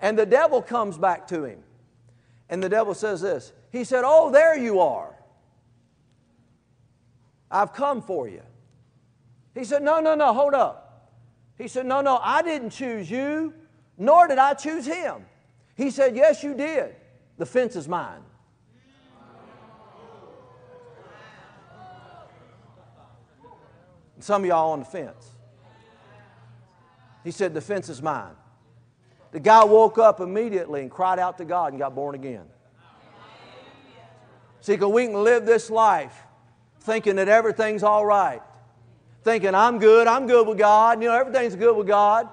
And 0.00 0.18
the 0.18 0.26
devil 0.26 0.60
comes 0.60 0.98
back 0.98 1.28
to 1.28 1.44
him. 1.44 1.60
And 2.48 2.62
the 2.62 2.68
devil 2.68 2.94
says 2.94 3.20
this 3.20 3.52
He 3.70 3.84
said, 3.84 4.02
Oh, 4.04 4.30
there 4.30 4.58
you 4.58 4.80
are. 4.80 5.14
I've 7.50 7.72
come 7.72 8.02
for 8.02 8.28
you. 8.28 8.42
He 9.54 9.64
said, 9.64 9.82
No, 9.82 10.00
no, 10.00 10.14
no, 10.14 10.32
hold 10.32 10.54
up. 10.54 11.10
He 11.58 11.68
said, 11.68 11.86
No, 11.86 12.00
no, 12.00 12.18
I 12.22 12.42
didn't 12.42 12.70
choose 12.70 13.10
you, 13.10 13.54
nor 13.98 14.26
did 14.26 14.38
I 14.38 14.54
choose 14.54 14.86
him. 14.86 15.26
He 15.74 15.90
said, 15.90 16.16
Yes, 16.16 16.42
you 16.42 16.54
did. 16.54 16.94
The 17.38 17.46
fence 17.46 17.76
is 17.76 17.88
mine. 17.88 18.22
Some 24.20 24.42
of 24.42 24.48
y'all 24.48 24.72
on 24.72 24.80
the 24.80 24.84
fence. 24.84 25.30
He 27.24 27.30
said, 27.30 27.54
The 27.54 27.60
fence 27.60 27.88
is 27.88 28.02
mine. 28.02 28.34
The 29.32 29.40
guy 29.40 29.64
woke 29.64 29.98
up 29.98 30.20
immediately 30.20 30.82
and 30.82 30.90
cried 30.90 31.18
out 31.18 31.38
to 31.38 31.44
God 31.44 31.72
and 31.72 31.78
got 31.78 31.94
born 31.94 32.14
again. 32.14 32.44
See, 34.60 34.72
because 34.72 34.92
we 34.92 35.06
can 35.06 35.24
live 35.24 35.46
this 35.46 35.70
life 35.70 36.14
thinking 36.80 37.16
that 37.16 37.28
everything's 37.28 37.82
all 37.82 38.04
right, 38.04 38.42
thinking 39.22 39.54
I'm 39.54 39.78
good, 39.78 40.06
I'm 40.06 40.26
good 40.26 40.46
with 40.46 40.58
God, 40.58 41.02
you 41.02 41.08
know, 41.08 41.14
everything's 41.14 41.56
good 41.56 41.76
with 41.76 41.86
God, 41.86 42.28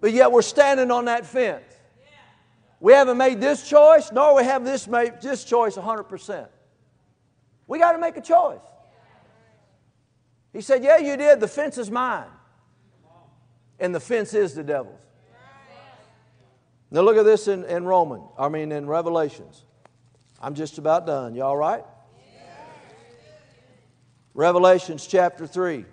but 0.00 0.12
yet 0.12 0.32
we're 0.32 0.42
standing 0.42 0.90
on 0.90 1.06
that 1.06 1.26
fence. 1.26 1.62
We 2.80 2.92
haven't 2.92 3.16
made 3.16 3.40
this 3.40 3.68
choice, 3.68 4.12
nor 4.12 4.34
we 4.36 4.44
have 4.44 4.64
this, 4.64 4.86
made, 4.86 5.20
this 5.22 5.44
choice 5.44 5.76
100%. 5.76 6.48
We 7.66 7.78
got 7.78 7.92
to 7.92 7.98
make 7.98 8.16
a 8.16 8.20
choice. 8.20 8.60
He 10.52 10.60
said, 10.60 10.84
Yeah, 10.84 10.98
you 10.98 11.16
did. 11.16 11.40
The 11.40 11.48
fence 11.48 11.78
is 11.78 11.90
mine. 11.90 12.28
And 13.80 13.94
the 13.94 14.00
fence 14.00 14.34
is 14.34 14.54
the 14.54 14.62
devil's. 14.62 15.00
Now 16.90 17.00
look 17.00 17.16
at 17.16 17.24
this 17.24 17.48
in, 17.48 17.64
in 17.64 17.84
Roman, 17.84 18.22
I 18.38 18.48
mean 18.48 18.70
in 18.70 18.86
Revelations. 18.86 19.64
I'm 20.40 20.54
just 20.54 20.78
about 20.78 21.06
done. 21.06 21.34
You 21.34 21.42
all 21.42 21.56
right? 21.56 21.84
Revelations 24.34 25.06
chapter 25.06 25.46
3. 25.46 25.86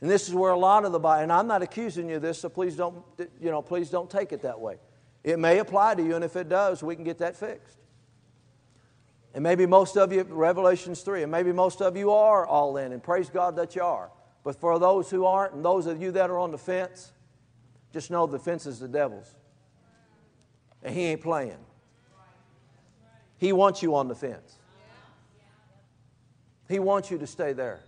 And 0.00 0.10
this 0.10 0.28
is 0.28 0.34
where 0.34 0.52
a 0.52 0.58
lot 0.58 0.84
of 0.84 0.92
the 0.92 0.98
Bible, 0.98 1.22
and 1.22 1.32
I'm 1.32 1.46
not 1.46 1.62
accusing 1.62 2.08
you 2.08 2.16
of 2.16 2.22
this, 2.22 2.40
so 2.40 2.48
please 2.48 2.76
don't, 2.76 3.02
you 3.40 3.50
know, 3.50 3.62
please 3.62 3.88
don't 3.88 4.10
take 4.10 4.32
it 4.32 4.42
that 4.42 4.60
way. 4.60 4.76
It 5.24 5.38
may 5.38 5.58
apply 5.58 5.94
to 5.94 6.02
you, 6.02 6.14
and 6.14 6.24
if 6.24 6.36
it 6.36 6.48
does, 6.48 6.82
we 6.82 6.94
can 6.94 7.04
get 7.04 7.18
that 7.18 7.34
fixed. 7.34 7.78
And 9.34 9.42
maybe 9.42 9.66
most 9.66 9.96
of 9.96 10.12
you, 10.12 10.22
Revelations 10.22 11.00
3, 11.00 11.22
and 11.22 11.32
maybe 11.32 11.52
most 11.52 11.82
of 11.82 11.96
you 11.96 12.10
are 12.10 12.46
all 12.46 12.76
in, 12.76 12.92
and 12.92 13.02
praise 13.02 13.30
God 13.30 13.56
that 13.56 13.74
you 13.74 13.82
are. 13.82 14.10
But 14.44 14.60
for 14.60 14.78
those 14.78 15.10
who 15.10 15.24
aren't, 15.24 15.54
and 15.54 15.64
those 15.64 15.86
of 15.86 16.00
you 16.00 16.12
that 16.12 16.30
are 16.30 16.38
on 16.38 16.52
the 16.52 16.58
fence, 16.58 17.12
just 17.92 18.10
know 18.10 18.26
the 18.26 18.38
fence 18.38 18.66
is 18.66 18.78
the 18.78 18.88
devil's. 18.88 19.34
And 20.82 20.94
he 20.94 21.04
ain't 21.06 21.22
playing. 21.22 21.58
He 23.38 23.52
wants 23.52 23.82
you 23.82 23.96
on 23.96 24.08
the 24.08 24.14
fence. 24.14 24.56
He 26.68 26.78
wants 26.78 27.10
you 27.10 27.18
to 27.18 27.26
stay 27.26 27.52
there. 27.52 27.80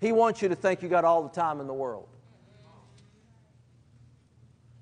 He 0.00 0.12
wants 0.12 0.40
you 0.40 0.48
to 0.48 0.56
think 0.56 0.82
you 0.82 0.88
got 0.88 1.04
all 1.04 1.22
the 1.22 1.28
time 1.28 1.60
in 1.60 1.66
the 1.66 1.74
world. 1.74 2.08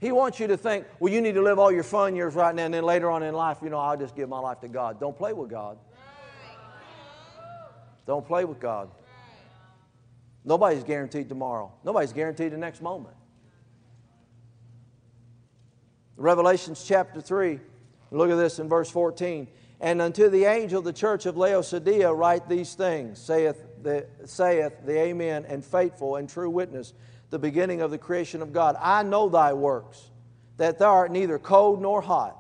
He 0.01 0.13
wants 0.13 0.39
you 0.39 0.47
to 0.47 0.57
think, 0.57 0.87
well, 1.01 1.13
you 1.13 1.21
need 1.21 1.35
to 1.35 1.43
live 1.43 1.59
all 1.59 1.73
your 1.73 1.83
fun 1.83 2.15
years 2.15 2.35
right 2.35 2.55
now, 2.55 2.65
and 2.65 2.73
then 2.73 2.85
later 2.85 3.11
on 3.11 3.25
in 3.25 3.35
life, 3.35 3.59
you 3.63 3.69
know, 3.69 3.79
I'll 3.79 3.97
just 3.97 4.15
give 4.15 4.29
my 4.29 4.39
life 4.39 4.61
to 4.61 4.69
God. 4.69 5.01
Don't 5.01 5.17
play 5.17 5.33
with 5.33 5.51
God. 5.51 5.77
Don't 8.07 8.25
play 8.25 8.45
with 8.45 8.61
God. 8.61 8.91
Nobody's 10.45 10.85
guaranteed 10.85 11.29
tomorrow. 11.29 11.73
Nobody's 11.85 12.13
guaranteed 12.13 12.53
the 12.53 12.57
next 12.57 12.81
moment. 12.81 13.15
Revelations 16.17 16.85
chapter 16.87 17.21
3, 17.21 17.61
look 18.13 18.31
at 18.31 18.37
this 18.37 18.59
in 18.59 18.69
verse 18.69 18.91
14. 18.91 19.49
And 19.81 20.01
unto 20.01 20.29
the 20.29 20.45
angel 20.45 20.79
of 20.79 20.85
the 20.85 20.93
church 20.93 21.27
of 21.27 21.37
Laodicea 21.37 22.13
write 22.13 22.49
these 22.49 22.75
things, 22.75 23.19
saith 23.19 23.68
the, 23.83 24.07
saith 24.25 24.73
the 24.85 24.99
Amen 24.99 25.45
and 25.49 25.65
faithful 25.65 26.17
and 26.17 26.29
true 26.29 26.51
witness 26.51 26.95
the 27.31 27.39
beginning 27.39 27.81
of 27.81 27.91
the 27.91 27.99
creation 27.99 28.43
of 28.43 28.53
God. 28.53 28.77
I 28.81 29.03
know 29.03 29.29
thy 29.29 29.53
works, 29.53 30.11
that 30.57 30.79
thou 30.79 30.91
art 30.91 31.11
neither 31.11 31.39
cold 31.39 31.81
nor 31.83 32.01
hot. 32.01 32.37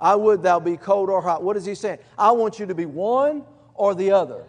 I 0.00 0.14
would 0.14 0.42
thou 0.42 0.60
be 0.60 0.76
cold 0.76 1.10
or 1.10 1.20
hot. 1.20 1.42
What 1.42 1.56
is 1.56 1.64
he 1.64 1.74
saying? 1.74 1.98
I 2.16 2.32
want 2.32 2.58
you 2.58 2.66
to 2.66 2.74
be 2.74 2.86
one 2.86 3.44
or 3.74 3.94
the 3.94 4.12
other. 4.12 4.44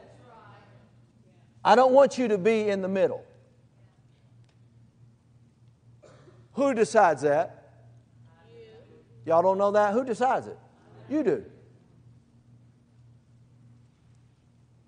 I 1.63 1.75
don't 1.75 1.91
want 1.91 2.17
you 2.17 2.27
to 2.29 2.37
be 2.37 2.69
in 2.69 2.81
the 2.81 2.87
middle. 2.87 3.23
Who 6.53 6.73
decides 6.73 7.21
that? 7.23 7.55
Y'all 9.25 9.41
don't 9.41 9.57
know 9.57 9.71
that? 9.71 9.93
Who 9.93 10.03
decides 10.03 10.47
it? 10.47 10.57
You 11.09 11.23
do. 11.23 11.45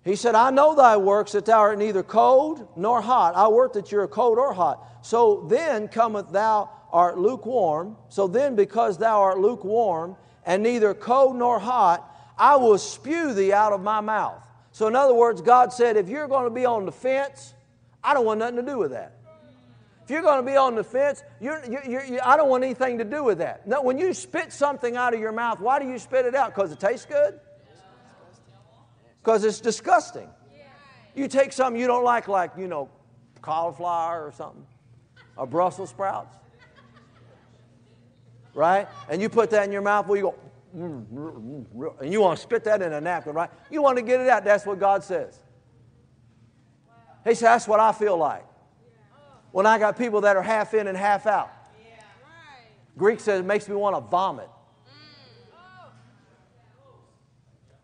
He 0.04 0.16
said, 0.16 0.34
I 0.34 0.50
know 0.50 0.74
thy 0.74 0.96
works, 0.96 1.32
that 1.32 1.44
thou 1.44 1.60
art 1.60 1.78
neither 1.78 2.02
cold 2.02 2.66
nor 2.76 3.00
hot. 3.00 3.36
I 3.36 3.48
work 3.48 3.74
that 3.74 3.92
you're 3.92 4.08
cold 4.08 4.38
or 4.38 4.52
hot. 4.52 4.84
So 5.02 5.46
then 5.48 5.86
cometh 5.88 6.30
thou 6.32 6.70
art 6.92 7.18
lukewarm. 7.18 7.96
So 8.08 8.26
then, 8.26 8.56
because 8.56 8.98
thou 8.98 9.20
art 9.20 9.38
lukewarm, 9.38 10.16
and 10.44 10.62
neither 10.62 10.92
cold 10.92 11.36
nor 11.36 11.60
hot, 11.60 12.08
I 12.36 12.56
will 12.56 12.78
spew 12.78 13.32
thee 13.32 13.52
out 13.52 13.72
of 13.72 13.80
my 13.80 14.00
mouth. 14.00 14.42
So, 14.72 14.88
in 14.88 14.96
other 14.96 15.14
words, 15.14 15.40
God 15.40 15.72
said, 15.72 15.96
if 15.96 16.08
you're 16.08 16.26
going 16.26 16.44
to 16.44 16.50
be 16.50 16.64
on 16.64 16.86
the 16.86 16.92
fence, 16.92 17.54
I 18.02 18.14
don't 18.14 18.24
want 18.24 18.40
nothing 18.40 18.56
to 18.56 18.62
do 18.62 18.78
with 18.78 18.90
that. 18.92 19.18
If 20.02 20.10
you're 20.10 20.22
going 20.22 20.44
to 20.44 20.50
be 20.50 20.56
on 20.56 20.74
the 20.74 20.82
fence, 20.82 21.22
you're, 21.40 21.62
you're, 21.70 21.84
you're, 21.84 22.26
I 22.26 22.36
don't 22.36 22.48
want 22.48 22.64
anything 22.64 22.98
to 22.98 23.04
do 23.04 23.22
with 23.22 23.38
that. 23.38 23.62
When 23.66 23.98
you 23.98 24.12
spit 24.12 24.52
something 24.52 24.96
out 24.96 25.14
of 25.14 25.20
your 25.20 25.30
mouth, 25.30 25.60
why 25.60 25.78
do 25.78 25.86
you 25.86 25.98
spit 25.98 26.26
it 26.26 26.34
out? 26.34 26.54
Because 26.54 26.72
it 26.72 26.80
tastes 26.80 27.06
good? 27.06 27.38
Because 29.22 29.44
it's 29.44 29.60
disgusting. 29.60 30.28
You 31.14 31.28
take 31.28 31.52
something 31.52 31.80
you 31.80 31.86
don't 31.86 32.04
like, 32.04 32.26
like, 32.26 32.52
you 32.56 32.66
know, 32.66 32.88
cauliflower 33.40 34.26
or 34.26 34.32
something, 34.32 34.66
or 35.36 35.46
Brussels 35.46 35.90
sprouts, 35.90 36.34
right? 38.54 38.88
And 39.08 39.20
you 39.20 39.28
put 39.28 39.50
that 39.50 39.64
in 39.64 39.72
your 39.72 39.82
mouth, 39.82 40.06
well, 40.06 40.16
you 40.16 40.22
go, 40.22 40.34
and 42.00 42.12
you 42.12 42.20
want 42.20 42.38
to 42.38 42.42
spit 42.42 42.64
that 42.64 42.80
in 42.80 42.92
a 42.92 43.00
napkin, 43.00 43.34
right? 43.34 43.50
You 43.70 43.82
want 43.82 43.98
to 43.98 44.02
get 44.02 44.20
it 44.20 44.28
out. 44.28 44.44
That's 44.44 44.64
what 44.64 44.80
God 44.80 45.04
says. 45.04 45.38
He 47.24 47.34
said, 47.34 47.48
That's 47.48 47.68
what 47.68 47.78
I 47.78 47.92
feel 47.92 48.16
like. 48.16 48.44
When 49.52 49.66
I 49.66 49.78
got 49.78 49.98
people 49.98 50.22
that 50.22 50.36
are 50.36 50.42
half 50.42 50.72
in 50.72 50.86
and 50.86 50.96
half 50.96 51.26
out. 51.26 51.50
Greek 52.96 53.20
says 53.20 53.40
it 53.40 53.44
makes 53.44 53.68
me 53.68 53.74
want 53.74 53.96
to 53.96 54.00
vomit. 54.00 54.48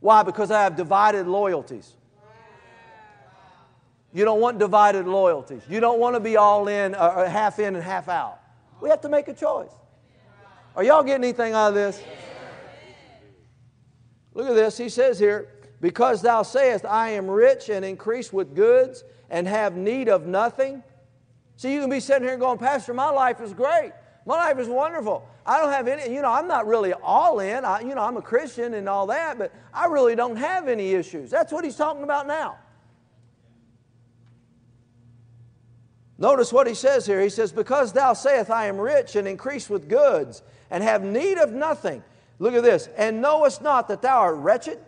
Why? 0.01 0.23
Because 0.23 0.51
I 0.51 0.63
have 0.63 0.77
divided 0.77 1.27
loyalties. 1.27 1.95
You 4.13 4.25
don't 4.25 4.41
want 4.41 4.59
divided 4.59 5.07
loyalties. 5.07 5.63
You 5.69 5.81
don't 5.81 6.01
want 6.01 6.17
to 6.17 6.21
be 6.21 6.37
all 6.37 6.69
in, 6.69 6.95
uh, 6.95 6.99
uh 6.99 7.29
half 7.29 7.59
in 7.59 7.75
and 7.75 7.85
half 7.85 8.09
out. 8.09 8.41
We 8.81 8.89
have 8.89 9.01
to 9.03 9.09
make 9.09 9.29
a 9.29 9.35
choice. 9.35 9.73
Are 10.77 10.85
y'all 10.85 11.03
getting 11.03 11.25
anything 11.25 11.53
out 11.53 11.69
of 11.69 11.75
this? 11.75 12.01
Look 14.35 14.49
at 14.49 14.55
this. 14.55 14.79
He 14.79 14.89
says 14.89 15.19
here, 15.19 15.49
because 15.81 16.23
thou 16.23 16.43
sayest, 16.43 16.85
I 16.85 17.11
am 17.11 17.29
rich 17.29 17.69
and 17.69 17.85
increase 17.85 18.33
with 18.33 18.55
goods 18.55 19.05
and 19.31 19.47
have 19.47 19.77
need 19.77 20.09
of 20.09 20.27
nothing. 20.27 20.83
See, 21.57 21.75
you 21.75 21.81
can 21.81 21.91
be 21.91 22.01
sitting 22.01 22.23
here 22.23 22.37
going, 22.37 22.59
Pastor, 22.59 22.95
my 22.95 23.11
life 23.11 23.41
is 23.41 23.53
great. 23.53 23.93
My 24.25 24.37
life 24.37 24.59
is 24.59 24.69
wonderful. 24.69 25.29
I 25.49 25.63
don't 25.63 25.73
have 25.73 25.89
any, 25.89 26.15
you 26.15 26.21
know, 26.21 26.31
I'm 26.31 26.47
not 26.47 26.67
really 26.67 26.93
all 26.93 27.41
in. 27.41 27.65
I, 27.65 27.81
you 27.81 27.95
know, 27.95 28.03
I'm 28.03 28.19
a 28.19 28.23
Christian 28.23 28.75
and 28.75 28.87
all 28.87 29.07
that, 29.07 29.39
but 29.39 29.51
I 29.73 29.87
really 29.87 30.15
don't 30.15 30.37
have 30.37 30.69
any 30.69 30.93
issues. 30.93 31.31
That's 31.31 31.51
what 31.51 31.65
he's 31.65 31.75
talking 31.75 32.03
about 32.03 32.27
now. 32.27 32.59
Notice 36.19 36.53
what 36.53 36.67
he 36.67 36.75
says 36.75 37.07
here. 37.07 37.23
He 37.23 37.31
says, 37.31 37.51
Because 37.51 37.95
thou 37.95 38.13
sayest, 38.13 38.51
I 38.51 38.67
am 38.67 38.77
rich 38.77 39.17
and 39.17 39.27
increase 39.27 39.71
with 39.71 39.89
goods 39.89 40.43
and 40.71 40.85
have 40.85 41.03
need 41.03 41.39
of 41.39 41.55
nothing. 41.55 42.03
Look 42.39 42.53
at 42.53 42.63
this. 42.63 42.91
And 42.99 43.23
knowest 43.23 43.63
not 43.63 43.89
that 43.89 44.03
thou 44.03 44.19
art 44.19 44.37
wretched 44.37 44.79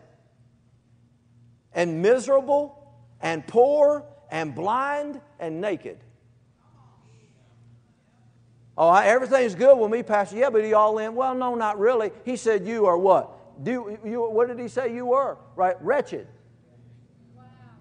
and 1.73 2.03
miserable 2.03 2.93
and 3.23 3.47
poor 3.47 4.05
and 4.31 4.55
blind 4.55 5.23
and 5.39 5.63
naked. 5.63 6.01
Oh, 8.83 8.95
everything's 8.95 9.55
good 9.55 9.77
with 9.77 9.91
me, 9.91 10.03
Pastor. 10.03 10.39
Yeah, 10.39 10.49
but 10.49 10.65
he 10.65 10.73
all 10.73 10.97
in. 10.97 11.15
Well, 11.15 11.35
no, 11.35 11.55
not 11.55 11.79
really. 11.79 12.13
He 12.25 12.35
said, 12.35 12.67
You 12.67 12.87
are 12.87 12.97
what? 12.97 13.63
Do 13.63 13.99
you, 14.03 14.23
what 14.23 14.49
did 14.49 14.59
he 14.59 14.69
say 14.69 14.95
you 14.95 15.05
were? 15.05 15.37
Right? 15.55 15.77
Wretched. 15.83 16.27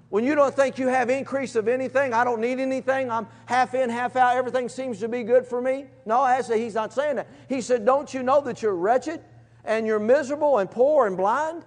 When 0.09 0.25
you 0.25 0.35
don't 0.35 0.53
think 0.53 0.77
you 0.77 0.87
have 0.89 1.09
increase 1.09 1.55
of 1.55 1.69
anything, 1.69 2.13
I 2.13 2.25
don't 2.25 2.41
need 2.41 2.59
anything, 2.59 3.09
I'm 3.09 3.27
half 3.45 3.75
in, 3.75 3.89
half 3.89 4.17
out, 4.17 4.35
everything 4.35 4.67
seems 4.67 4.99
to 4.99 5.07
be 5.07 5.23
good 5.23 5.45
for 5.45 5.61
me. 5.61 5.85
No, 6.05 6.19
I 6.19 6.41
say 6.41 6.59
he's 6.59 6.73
not 6.73 6.91
saying 6.91 7.15
that. 7.15 7.29
He 7.47 7.61
said, 7.61 7.85
Don't 7.85 8.13
you 8.13 8.21
know 8.21 8.41
that 8.41 8.61
you're 8.61 8.75
wretched 8.75 9.21
and 9.63 9.87
you're 9.87 9.99
miserable 9.99 10.57
and 10.57 10.69
poor 10.69 11.07
and 11.07 11.15
blind? 11.15 11.63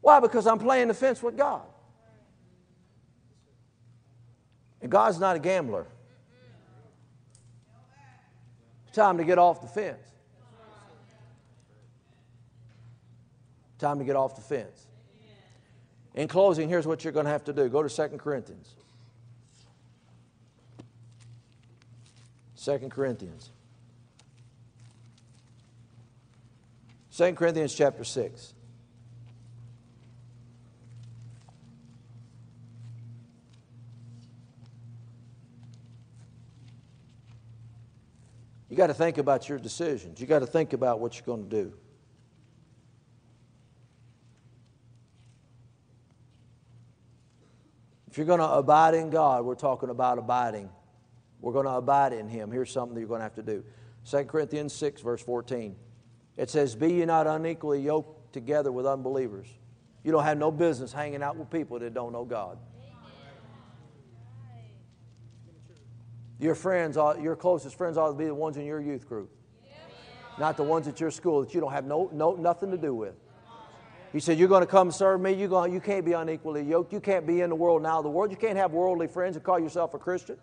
Why? 0.00 0.18
Because 0.18 0.48
I'm 0.48 0.58
playing 0.58 0.88
the 0.88 0.94
fence 0.94 1.22
with 1.22 1.36
God. 1.36 1.62
And 4.86 4.90
God's 4.92 5.18
not 5.18 5.34
a 5.34 5.40
gambler. 5.40 5.84
Time 8.92 9.18
to 9.18 9.24
get 9.24 9.36
off 9.36 9.60
the 9.60 9.66
fence. 9.66 9.98
Time 13.80 13.98
to 13.98 14.04
get 14.04 14.14
off 14.14 14.36
the 14.36 14.42
fence. 14.42 14.86
In 16.14 16.28
closing, 16.28 16.68
here's 16.68 16.86
what 16.86 17.02
you're 17.02 17.12
going 17.12 17.24
to 17.24 17.32
have 17.32 17.42
to 17.46 17.52
do 17.52 17.68
go 17.68 17.82
to 17.82 17.88
2 17.88 18.16
Corinthians. 18.16 18.76
2 22.64 22.78
Corinthians. 22.88 23.50
2 27.16 27.32
Corinthians 27.32 27.74
chapter 27.74 28.04
6. 28.04 28.54
You 38.76 38.82
got 38.82 38.88
to 38.88 38.94
think 38.94 39.16
about 39.16 39.48
your 39.48 39.58
decisions. 39.58 40.20
You 40.20 40.26
got 40.26 40.40
to 40.40 40.46
think 40.46 40.74
about 40.74 41.00
what 41.00 41.14
you're 41.14 41.24
going 41.24 41.48
to 41.48 41.62
do. 41.62 41.72
If 48.10 48.18
you're 48.18 48.26
going 48.26 48.40
to 48.40 48.46
abide 48.46 48.92
in 48.92 49.08
God, 49.08 49.46
we're 49.46 49.54
talking 49.54 49.88
about 49.88 50.18
abiding. 50.18 50.68
We're 51.40 51.54
going 51.54 51.64
to 51.64 51.72
abide 51.72 52.12
in 52.12 52.28
Him. 52.28 52.52
Here's 52.52 52.70
something 52.70 52.92
that 52.92 53.00
you're 53.00 53.08
going 53.08 53.20
to 53.20 53.24
have 53.24 53.34
to 53.36 53.42
do 53.42 53.64
2 54.10 54.24
Corinthians 54.24 54.74
6, 54.74 55.00
verse 55.00 55.22
14. 55.22 55.74
It 56.36 56.50
says, 56.50 56.74
Be 56.74 56.92
ye 56.92 57.06
not 57.06 57.26
unequally 57.26 57.80
yoked 57.80 58.34
together 58.34 58.70
with 58.70 58.84
unbelievers. 58.84 59.48
You 60.04 60.12
don't 60.12 60.24
have 60.24 60.36
no 60.36 60.50
business 60.50 60.92
hanging 60.92 61.22
out 61.22 61.38
with 61.38 61.48
people 61.48 61.78
that 61.78 61.94
don't 61.94 62.12
know 62.12 62.26
God. 62.26 62.58
Your 66.38 66.54
friends, 66.54 66.96
your 66.96 67.36
closest 67.36 67.76
friends 67.76 67.96
ought 67.96 68.08
to 68.08 68.14
be 68.14 68.26
the 68.26 68.34
ones 68.34 68.56
in 68.56 68.64
your 68.64 68.80
youth 68.80 69.08
group, 69.08 69.30
not 70.38 70.56
the 70.56 70.62
ones 70.62 70.86
at 70.86 71.00
your 71.00 71.10
school 71.10 71.42
that 71.42 71.54
you 71.54 71.60
don't 71.60 71.72
have 71.72 71.86
no, 71.86 72.10
no, 72.12 72.34
nothing 72.34 72.70
to 72.70 72.76
do 72.76 72.94
with. 72.94 73.14
He 74.12 74.20
said, 74.20 74.38
You're 74.38 74.48
going 74.48 74.62
to 74.62 74.66
come 74.66 74.90
serve 74.90 75.20
me. 75.20 75.32
You're 75.32 75.48
going, 75.48 75.72
you 75.72 75.80
can't 75.80 76.04
be 76.04 76.12
unequally 76.12 76.62
yoked. 76.62 76.92
You 76.92 77.00
can't 77.00 77.26
be 77.26 77.40
in 77.40 77.50
the 77.50 77.56
world 77.56 77.82
now 77.82 78.00
the 78.02 78.08
world. 78.08 78.30
You 78.30 78.36
can't 78.36 78.56
have 78.56 78.72
worldly 78.72 79.08
friends 79.08 79.36
and 79.36 79.44
call 79.44 79.58
yourself 79.58 79.94
a 79.94 79.98
Christian. 79.98 80.38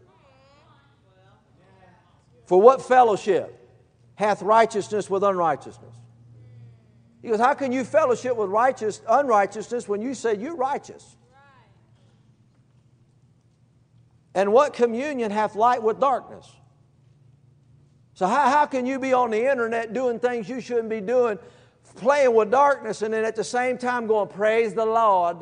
For 2.45 2.59
what 2.59 2.81
fellowship 2.81 3.59
hath 4.15 4.41
righteousness 4.41 5.09
with 5.09 5.23
unrighteousness? 5.23 5.95
He 7.21 7.29
goes, 7.29 7.39
How 7.39 7.53
can 7.53 7.71
you 7.71 7.83
fellowship 7.83 8.35
with 8.35 8.49
righteous 8.49 9.01
unrighteousness 9.07 9.87
when 9.87 10.01
you 10.01 10.13
say 10.13 10.35
you're 10.35 10.55
righteous? 10.55 11.15
And 14.35 14.51
what 14.51 14.73
communion 14.73 15.31
hath 15.31 15.55
light 15.55 15.81
with 15.81 15.99
darkness? 15.99 16.51
So, 18.15 18.27
how, 18.27 18.49
how 18.49 18.65
can 18.65 18.85
you 18.85 18.99
be 18.99 19.13
on 19.13 19.31
the 19.31 19.49
internet 19.49 19.93
doing 19.93 20.19
things 20.19 20.47
you 20.47 20.61
shouldn't 20.61 20.89
be 20.89 21.01
doing 21.01 21.39
playing 21.95 22.33
with 22.33 22.51
darkness 22.51 23.01
and 23.01 23.13
then 23.13 23.25
at 23.25 23.35
the 23.35 23.43
same 23.43 23.77
time 23.77 24.07
going, 24.07 24.29
Praise 24.29 24.73
the 24.73 24.85
Lord. 24.85 25.37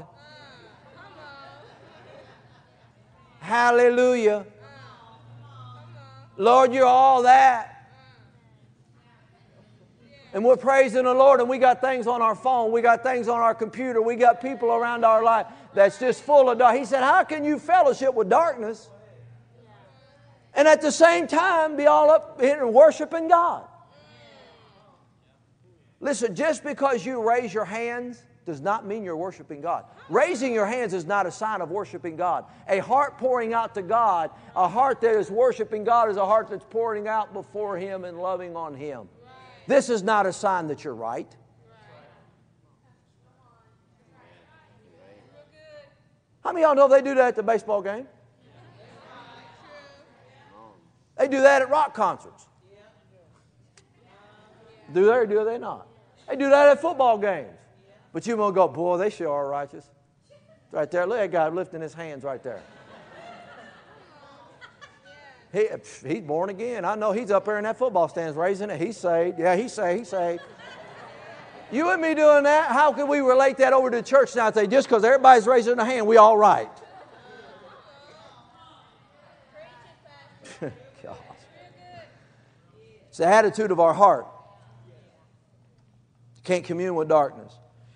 Hallelujah. 3.39 4.45
Lord, 6.37 6.73
you're 6.73 6.85
all 6.85 7.23
that. 7.23 7.70
And 10.33 10.45
we're 10.45 10.57
praising 10.57 11.03
the 11.03 11.13
Lord, 11.13 11.41
and 11.41 11.49
we 11.49 11.57
got 11.57 11.81
things 11.81 12.07
on 12.07 12.21
our 12.21 12.35
phone, 12.35 12.71
we 12.71 12.81
got 12.81 13.03
things 13.03 13.27
on 13.27 13.39
our 13.39 13.53
computer, 13.53 14.01
we 14.01 14.15
got 14.15 14.41
people 14.41 14.69
around 14.71 15.03
our 15.03 15.23
life 15.23 15.47
that's 15.73 15.99
just 15.99 16.23
full 16.23 16.49
of 16.49 16.57
dark. 16.57 16.77
He 16.77 16.85
said, 16.85 17.01
How 17.01 17.23
can 17.23 17.43
you 17.43 17.59
fellowship 17.59 18.13
with 18.13 18.29
darkness 18.29 18.89
and 20.53 20.67
at 20.67 20.81
the 20.81 20.91
same 20.91 21.27
time 21.27 21.75
be 21.75 21.87
all 21.87 22.09
up 22.09 22.39
here 22.39 22.65
worshiping 22.65 23.27
God? 23.27 23.67
Listen, 25.99 26.33
just 26.33 26.63
because 26.63 27.05
you 27.05 27.21
raise 27.21 27.53
your 27.53 27.65
hands 27.65 28.23
does 28.45 28.59
not 28.59 28.87
mean 28.87 29.03
you're 29.03 29.15
worshiping 29.15 29.61
God. 29.61 29.85
Raising 30.09 30.53
your 30.53 30.65
hands 30.65 30.93
is 30.93 31.05
not 31.05 31.27
a 31.27 31.31
sign 31.31 31.61
of 31.61 31.69
worshiping 31.69 32.15
God. 32.15 32.45
A 32.67 32.79
heart 32.79 33.19
pouring 33.19 33.53
out 33.53 33.75
to 33.75 33.83
God, 33.83 34.31
a 34.55 34.67
heart 34.67 34.99
that 35.01 35.15
is 35.15 35.29
worshiping 35.29 35.83
God, 35.83 36.09
is 36.09 36.17
a 36.17 36.25
heart 36.25 36.49
that's 36.49 36.65
pouring 36.69 37.07
out 37.07 37.33
before 37.33 37.77
Him 37.77 38.03
and 38.03 38.17
loving 38.17 38.55
on 38.55 38.73
Him. 38.73 39.07
This 39.67 39.89
is 39.89 40.03
not 40.03 40.25
a 40.25 40.33
sign 40.33 40.67
that 40.67 40.83
you're 40.83 40.95
right. 40.95 41.33
How 46.43 46.51
many 46.51 46.65
of 46.65 46.69
y'all 46.69 46.75
know 46.75 46.93
they 46.93 47.03
do 47.03 47.15
that 47.15 47.29
at 47.29 47.35
the 47.35 47.43
baseball 47.43 47.81
game? 47.81 48.07
They 51.17 51.27
do 51.27 51.41
that 51.41 51.61
at 51.61 51.69
rock 51.69 51.93
concerts. 51.93 52.47
Do 54.93 55.05
they 55.05 55.11
or 55.11 55.25
do 55.25 55.45
they 55.45 55.57
not? 55.57 55.87
They 56.27 56.35
do 56.35 56.49
that 56.49 56.69
at 56.69 56.81
football 56.81 57.17
games. 57.17 57.57
But 58.11 58.25
you 58.27 58.35
won't 58.35 58.55
go, 58.55 58.67
boy, 58.67 58.97
they 58.97 59.09
sure 59.09 59.31
are 59.31 59.47
righteous. 59.47 59.85
Right 60.71 60.89
there. 60.89 61.05
Look 61.05 61.19
at 61.19 61.31
guy 61.31 61.47
lifting 61.49 61.81
his 61.81 61.93
hands 61.93 62.23
right 62.23 62.41
there. 62.41 62.61
He, 65.51 65.67
he's 66.07 66.21
born 66.21 66.49
again. 66.49 66.85
I 66.85 66.95
know 66.95 67.11
he's 67.11 67.29
up 67.29 67.45
there 67.45 67.57
in 67.57 67.65
that 67.65 67.77
football 67.77 68.07
stands 68.07 68.37
raising 68.37 68.69
it. 68.69 68.79
He's 68.79 68.97
saved. 68.97 69.37
Yeah, 69.37 69.55
he's 69.55 69.73
saved. 69.73 69.99
He's 69.99 70.09
saved. 70.09 70.41
You 71.71 71.89
and 71.91 72.01
me 72.01 72.13
doing 72.13 72.43
that, 72.43 72.71
how 72.71 72.91
can 72.91 73.07
we 73.07 73.19
relate 73.19 73.57
that 73.57 73.71
over 73.71 73.89
to 73.89 73.97
the 73.97 74.03
church 74.03 74.35
now 74.35 74.47
and 74.47 74.55
say, 74.55 74.67
just 74.67 74.87
because 74.89 75.05
everybody's 75.05 75.47
raising 75.47 75.77
their 75.77 75.85
hand, 75.85 76.05
we 76.05 76.17
all 76.17 76.37
right? 76.37 76.69
God. 80.61 81.17
it's 83.07 83.17
the 83.17 83.25
attitude 83.25 83.71
of 83.71 83.79
our 83.79 83.93
heart. 83.93 84.27
Can't 86.43 86.65
commune 86.65 86.95
with 86.95 87.07
darkness. 87.07 87.53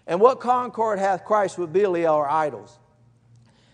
And 0.07 0.21
what 0.21 0.39
concord 0.39 0.99
hath 0.99 1.25
Christ 1.25 1.57
with 1.57 1.73
Belial 1.73 2.15
or 2.15 2.29
idols? 2.29 2.77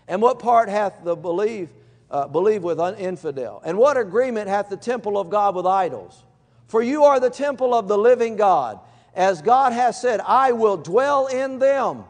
And 0.08 0.20
what 0.20 0.40
part 0.40 0.68
hath 0.68 1.04
the 1.04 1.14
believe, 1.14 1.70
uh, 2.12 2.28
believe 2.28 2.62
with 2.62 2.78
an 2.78 2.94
infidel? 2.94 3.60
And 3.64 3.76
what 3.76 3.96
agreement 3.96 4.48
hath 4.48 4.68
the 4.68 4.76
temple 4.76 5.18
of 5.18 5.30
God 5.30 5.56
with 5.56 5.66
idols? 5.66 6.22
For 6.68 6.82
you 6.82 7.04
are 7.04 7.18
the 7.18 7.30
temple 7.30 7.74
of 7.74 7.88
the 7.88 7.98
living 7.98 8.36
God. 8.36 8.78
As 9.14 9.42
God 9.42 9.72
has 9.72 10.00
said, 10.00 10.20
I 10.20 10.52
will 10.52 10.76
dwell 10.76 11.26
in 11.26 11.58
them 11.58 12.04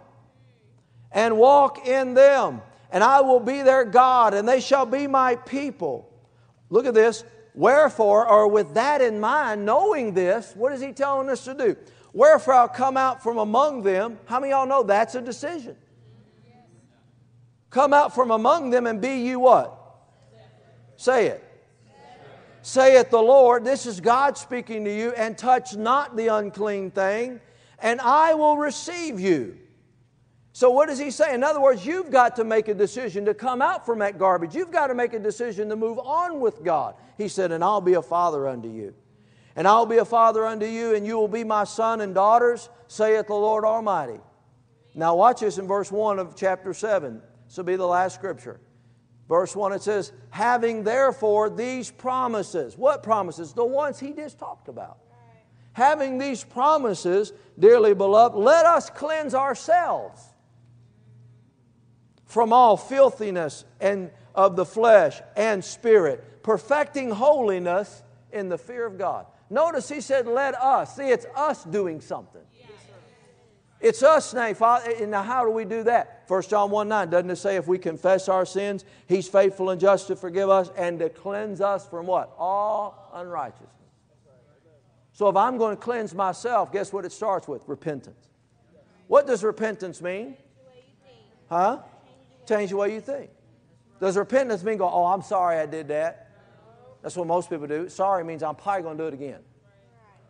and 1.10 1.38
walk 1.38 1.86
in 1.86 2.14
them. 2.14 2.60
And 2.90 3.02
I 3.02 3.22
will 3.22 3.40
be 3.40 3.62
their 3.62 3.86
God, 3.86 4.34
and 4.34 4.46
they 4.46 4.60
shall 4.60 4.84
be 4.84 5.06
my 5.06 5.36
people. 5.36 6.12
Look 6.68 6.84
at 6.84 6.92
this. 6.92 7.24
Wherefore, 7.54 8.28
or 8.28 8.48
with 8.48 8.74
that 8.74 9.00
in 9.00 9.18
mind, 9.18 9.64
knowing 9.64 10.12
this, 10.12 10.54
what 10.54 10.72
is 10.72 10.80
he 10.80 10.92
telling 10.92 11.30
us 11.30 11.44
to 11.46 11.54
do? 11.54 11.76
Wherefore 12.12 12.54
I'll 12.54 12.68
come 12.68 12.98
out 12.98 13.22
from 13.22 13.38
among 13.38 13.82
them. 13.82 14.18
How 14.26 14.40
many 14.40 14.52
y'all 14.52 14.66
know 14.66 14.82
that's 14.82 15.14
a 15.14 15.22
decision? 15.22 15.76
Come 17.70 17.94
out 17.94 18.14
from 18.14 18.30
among 18.30 18.70
them 18.70 18.86
and 18.86 19.00
be 19.00 19.22
you 19.22 19.40
what? 19.40 19.81
Say 21.02 21.26
it. 21.26 21.42
Saith 22.62 23.10
the 23.10 23.20
Lord, 23.20 23.64
this 23.64 23.86
is 23.86 24.00
God 24.00 24.38
speaking 24.38 24.84
to 24.84 24.96
you, 24.96 25.10
and 25.14 25.36
touch 25.36 25.74
not 25.74 26.16
the 26.16 26.28
unclean 26.28 26.92
thing, 26.92 27.40
and 27.80 28.00
I 28.00 28.34
will 28.34 28.56
receive 28.56 29.18
you. 29.18 29.58
So, 30.52 30.70
what 30.70 30.88
does 30.88 31.00
he 31.00 31.10
say? 31.10 31.34
In 31.34 31.42
other 31.42 31.60
words, 31.60 31.84
you've 31.84 32.12
got 32.12 32.36
to 32.36 32.44
make 32.44 32.68
a 32.68 32.74
decision 32.74 33.24
to 33.24 33.34
come 33.34 33.60
out 33.60 33.84
from 33.84 33.98
that 33.98 34.16
garbage. 34.16 34.54
You've 34.54 34.70
got 34.70 34.86
to 34.86 34.94
make 34.94 35.12
a 35.12 35.18
decision 35.18 35.68
to 35.70 35.74
move 35.74 35.98
on 35.98 36.38
with 36.38 36.62
God. 36.62 36.94
He 37.18 37.26
said, 37.26 37.50
And 37.50 37.64
I'll 37.64 37.80
be 37.80 37.94
a 37.94 38.02
father 38.02 38.46
unto 38.46 38.68
you. 38.68 38.94
And 39.56 39.66
I'll 39.66 39.86
be 39.86 39.98
a 39.98 40.04
father 40.04 40.46
unto 40.46 40.66
you, 40.66 40.94
and 40.94 41.04
you 41.04 41.16
will 41.16 41.26
be 41.26 41.42
my 41.42 41.64
son 41.64 42.00
and 42.00 42.14
daughters, 42.14 42.68
saith 42.86 43.26
the 43.26 43.34
Lord 43.34 43.64
Almighty. 43.64 44.20
Now, 44.94 45.16
watch 45.16 45.40
this 45.40 45.58
in 45.58 45.66
verse 45.66 45.90
1 45.90 46.20
of 46.20 46.36
chapter 46.36 46.72
7. 46.72 47.20
This 47.48 47.56
will 47.56 47.64
be 47.64 47.74
the 47.74 47.88
last 47.88 48.14
scripture. 48.14 48.60
Verse 49.28 49.54
1 49.56 49.72
it 49.72 49.82
says, 49.82 50.12
Having 50.30 50.84
therefore 50.84 51.50
these 51.50 51.90
promises. 51.90 52.76
What 52.76 53.02
promises? 53.02 53.52
The 53.52 53.64
ones 53.64 53.98
he 53.98 54.12
just 54.12 54.38
talked 54.38 54.68
about. 54.68 54.98
Having 55.74 56.18
these 56.18 56.44
promises, 56.44 57.32
dearly 57.58 57.94
beloved, 57.94 58.36
let 58.36 58.66
us 58.66 58.90
cleanse 58.90 59.34
ourselves 59.34 60.22
from 62.26 62.52
all 62.52 62.76
filthiness 62.76 63.64
and 63.80 64.10
of 64.34 64.56
the 64.56 64.64
flesh 64.64 65.20
and 65.36 65.64
spirit, 65.64 66.42
perfecting 66.42 67.10
holiness 67.10 68.02
in 68.32 68.48
the 68.48 68.58
fear 68.58 68.86
of 68.86 68.98
God. 68.98 69.26
Notice 69.50 69.88
he 69.88 70.00
said, 70.00 70.26
Let 70.26 70.54
us. 70.54 70.96
See, 70.96 71.08
it's 71.08 71.26
us 71.36 71.64
doing 71.64 72.00
something. 72.00 72.40
It's 73.80 74.02
us 74.02 74.32
now, 74.32 74.54
Father. 74.54 75.06
Now, 75.06 75.22
how 75.22 75.44
do 75.44 75.50
we 75.50 75.64
do 75.64 75.82
that? 75.82 76.21
1 76.32 76.44
John 76.44 76.70
1 76.70 76.88
9, 76.88 77.10
doesn't 77.10 77.28
it 77.28 77.36
say 77.36 77.56
if 77.56 77.66
we 77.66 77.76
confess 77.76 78.26
our 78.26 78.46
sins, 78.46 78.86
He's 79.06 79.28
faithful 79.28 79.68
and 79.68 79.78
just 79.78 80.06
to 80.06 80.16
forgive 80.16 80.48
us 80.48 80.70
and 80.78 80.98
to 81.00 81.10
cleanse 81.10 81.60
us 81.60 81.86
from 81.86 82.06
what? 82.06 82.34
All 82.38 83.10
unrighteousness. 83.12 83.68
So, 85.12 85.28
if 85.28 85.36
I'm 85.36 85.58
going 85.58 85.76
to 85.76 85.82
cleanse 85.82 86.14
myself, 86.14 86.72
guess 86.72 86.90
what 86.90 87.04
it 87.04 87.12
starts 87.12 87.46
with? 87.46 87.68
Repentance. 87.68 88.30
What 89.08 89.26
does 89.26 89.44
repentance 89.44 90.00
mean? 90.00 90.38
Huh? 91.50 91.80
Change 92.48 92.70
the 92.70 92.78
way 92.78 92.94
you 92.94 93.02
think. 93.02 93.28
Does 94.00 94.16
repentance 94.16 94.64
mean 94.64 94.78
go, 94.78 94.88
oh, 94.88 95.04
I'm 95.04 95.20
sorry 95.20 95.58
I 95.58 95.66
did 95.66 95.88
that? 95.88 96.30
That's 97.02 97.14
what 97.14 97.26
most 97.26 97.50
people 97.50 97.66
do. 97.66 97.90
Sorry 97.90 98.24
means 98.24 98.42
I'm 98.42 98.54
probably 98.54 98.84
going 98.84 98.96
to 98.96 99.02
do 99.02 99.08
it 99.08 99.12
again. 99.14 99.40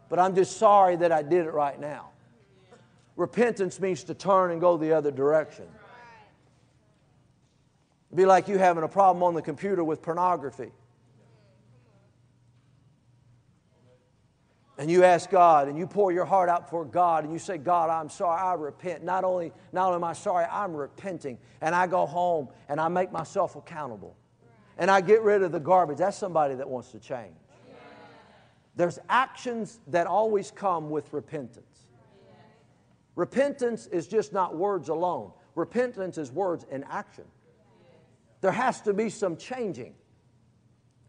But 0.08 0.18
I'm 0.18 0.34
just 0.34 0.56
sorry 0.56 0.96
that 0.96 1.12
I 1.12 1.22
did 1.22 1.46
it 1.46 1.52
right 1.52 1.78
now. 1.78 2.08
Repentance 3.14 3.78
means 3.78 4.02
to 4.02 4.14
turn 4.14 4.50
and 4.50 4.60
go 4.60 4.76
the 4.76 4.92
other 4.94 5.12
direction. 5.12 5.66
It'd 8.12 8.18
be 8.18 8.26
like 8.26 8.46
you 8.46 8.58
having 8.58 8.84
a 8.84 8.88
problem 8.88 9.22
on 9.22 9.34
the 9.34 9.42
computer 9.42 9.82
with 9.82 10.02
pornography. 10.02 10.70
and 14.82 14.90
you 14.90 15.04
ask 15.04 15.30
God 15.30 15.68
and 15.68 15.78
you 15.78 15.86
pour 15.86 16.10
your 16.10 16.24
heart 16.24 16.48
out 16.48 16.68
for 16.68 16.84
God 16.84 17.22
and 17.22 17.32
you 17.32 17.38
say, 17.38 17.56
God, 17.56 17.88
I'm 17.88 18.08
sorry, 18.08 18.40
I 18.40 18.54
repent. 18.54 19.04
Not 19.04 19.22
only, 19.22 19.52
not 19.72 19.86
only 19.86 19.96
am 19.96 20.02
I 20.02 20.12
sorry, 20.12 20.44
I'm 20.50 20.74
repenting. 20.74 21.38
And 21.60 21.72
I 21.72 21.86
go 21.86 22.04
home 22.04 22.48
and 22.68 22.80
I 22.80 22.88
make 22.88 23.12
myself 23.12 23.54
accountable. 23.54 24.16
And 24.78 24.90
I 24.90 25.00
get 25.00 25.22
rid 25.22 25.42
of 25.42 25.52
the 25.52 25.60
garbage. 25.60 25.98
That's 25.98 26.16
somebody 26.16 26.56
that 26.56 26.68
wants 26.68 26.90
to 26.92 26.98
change. 26.98 27.36
There's 28.74 28.98
actions 29.08 29.78
that 29.86 30.08
always 30.08 30.50
come 30.50 30.90
with 30.90 31.12
repentance. 31.12 31.86
Repentance 33.14 33.86
is 33.86 34.08
just 34.08 34.32
not 34.32 34.56
words 34.56 34.88
alone. 34.88 35.30
Repentance 35.54 36.18
is 36.18 36.32
words 36.32 36.66
in 36.72 36.82
action. 36.90 37.24
There 38.42 38.52
has 38.52 38.82
to 38.82 38.92
be 38.92 39.08
some 39.08 39.36
changing. 39.36 39.94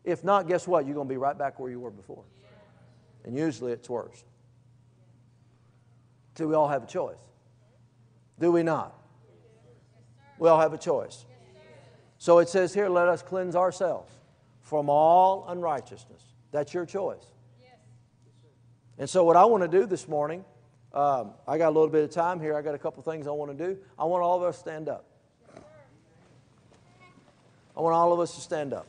If 0.03 0.23
not, 0.23 0.47
guess 0.47 0.67
what? 0.67 0.85
You're 0.85 0.95
going 0.95 1.07
to 1.07 1.13
be 1.13 1.17
right 1.17 1.37
back 1.37 1.59
where 1.59 1.69
you 1.69 1.79
were 1.79 1.91
before. 1.91 2.23
And 3.25 3.35
usually 3.35 3.71
it's 3.73 3.89
worse. 3.89 4.23
So 6.37 6.47
we 6.47 6.55
all 6.55 6.67
have 6.67 6.83
a 6.83 6.87
choice. 6.87 7.17
Do 8.39 8.51
we 8.51 8.63
not? 8.63 8.95
We 10.39 10.47
all 10.47 10.59
have 10.59 10.73
a 10.73 10.77
choice. 10.77 11.25
So 12.17 12.39
it 12.39 12.49
says 12.49 12.73
here, 12.73 12.87
let 12.87 13.07
us 13.09 13.21
cleanse 13.21 13.55
ourselves 13.55 14.13
from 14.61 14.89
all 14.89 15.45
unrighteousness. 15.47 16.21
That's 16.51 16.73
your 16.73 16.85
choice. 16.85 17.25
And 18.97 19.09
so, 19.09 19.23
what 19.23 19.35
I 19.35 19.45
want 19.45 19.63
to 19.63 19.67
do 19.67 19.87
this 19.87 20.07
morning, 20.07 20.45
um, 20.93 21.31
I 21.47 21.57
got 21.57 21.69
a 21.69 21.71
little 21.71 21.89
bit 21.89 22.03
of 22.03 22.11
time 22.11 22.39
here. 22.39 22.55
I 22.55 22.61
got 22.61 22.75
a 22.75 22.77
couple 22.77 23.01
things 23.01 23.25
I 23.25 23.31
want 23.31 23.57
to 23.57 23.67
do. 23.67 23.79
I 23.97 24.05
want 24.05 24.23
all 24.23 24.37
of 24.37 24.43
us 24.43 24.57
to 24.57 24.59
stand 24.61 24.87
up. 24.87 25.12
I 27.75 27.81
want 27.81 27.95
all 27.95 28.13
of 28.13 28.19
us 28.19 28.35
to 28.35 28.41
stand 28.41 28.73
up. 28.73 28.85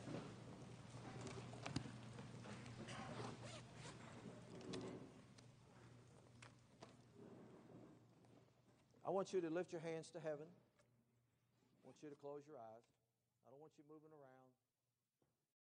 I 9.07 9.11
want 9.11 9.33
you 9.33 9.41
to 9.41 9.49
lift 9.49 9.73
your 9.73 9.81
hands 9.81 10.09
to 10.13 10.19
heaven. 10.21 10.47
I 10.47 11.87
want 11.87 11.97
you 12.03 12.11
to 12.11 12.17
close 12.17 12.43
your 12.49 12.59
eyes. 12.59 12.89
I 13.47 13.51
don't 13.51 13.61
want 13.61 13.73
you 13.79 13.85
moving 13.89 14.11
around. 14.11 14.34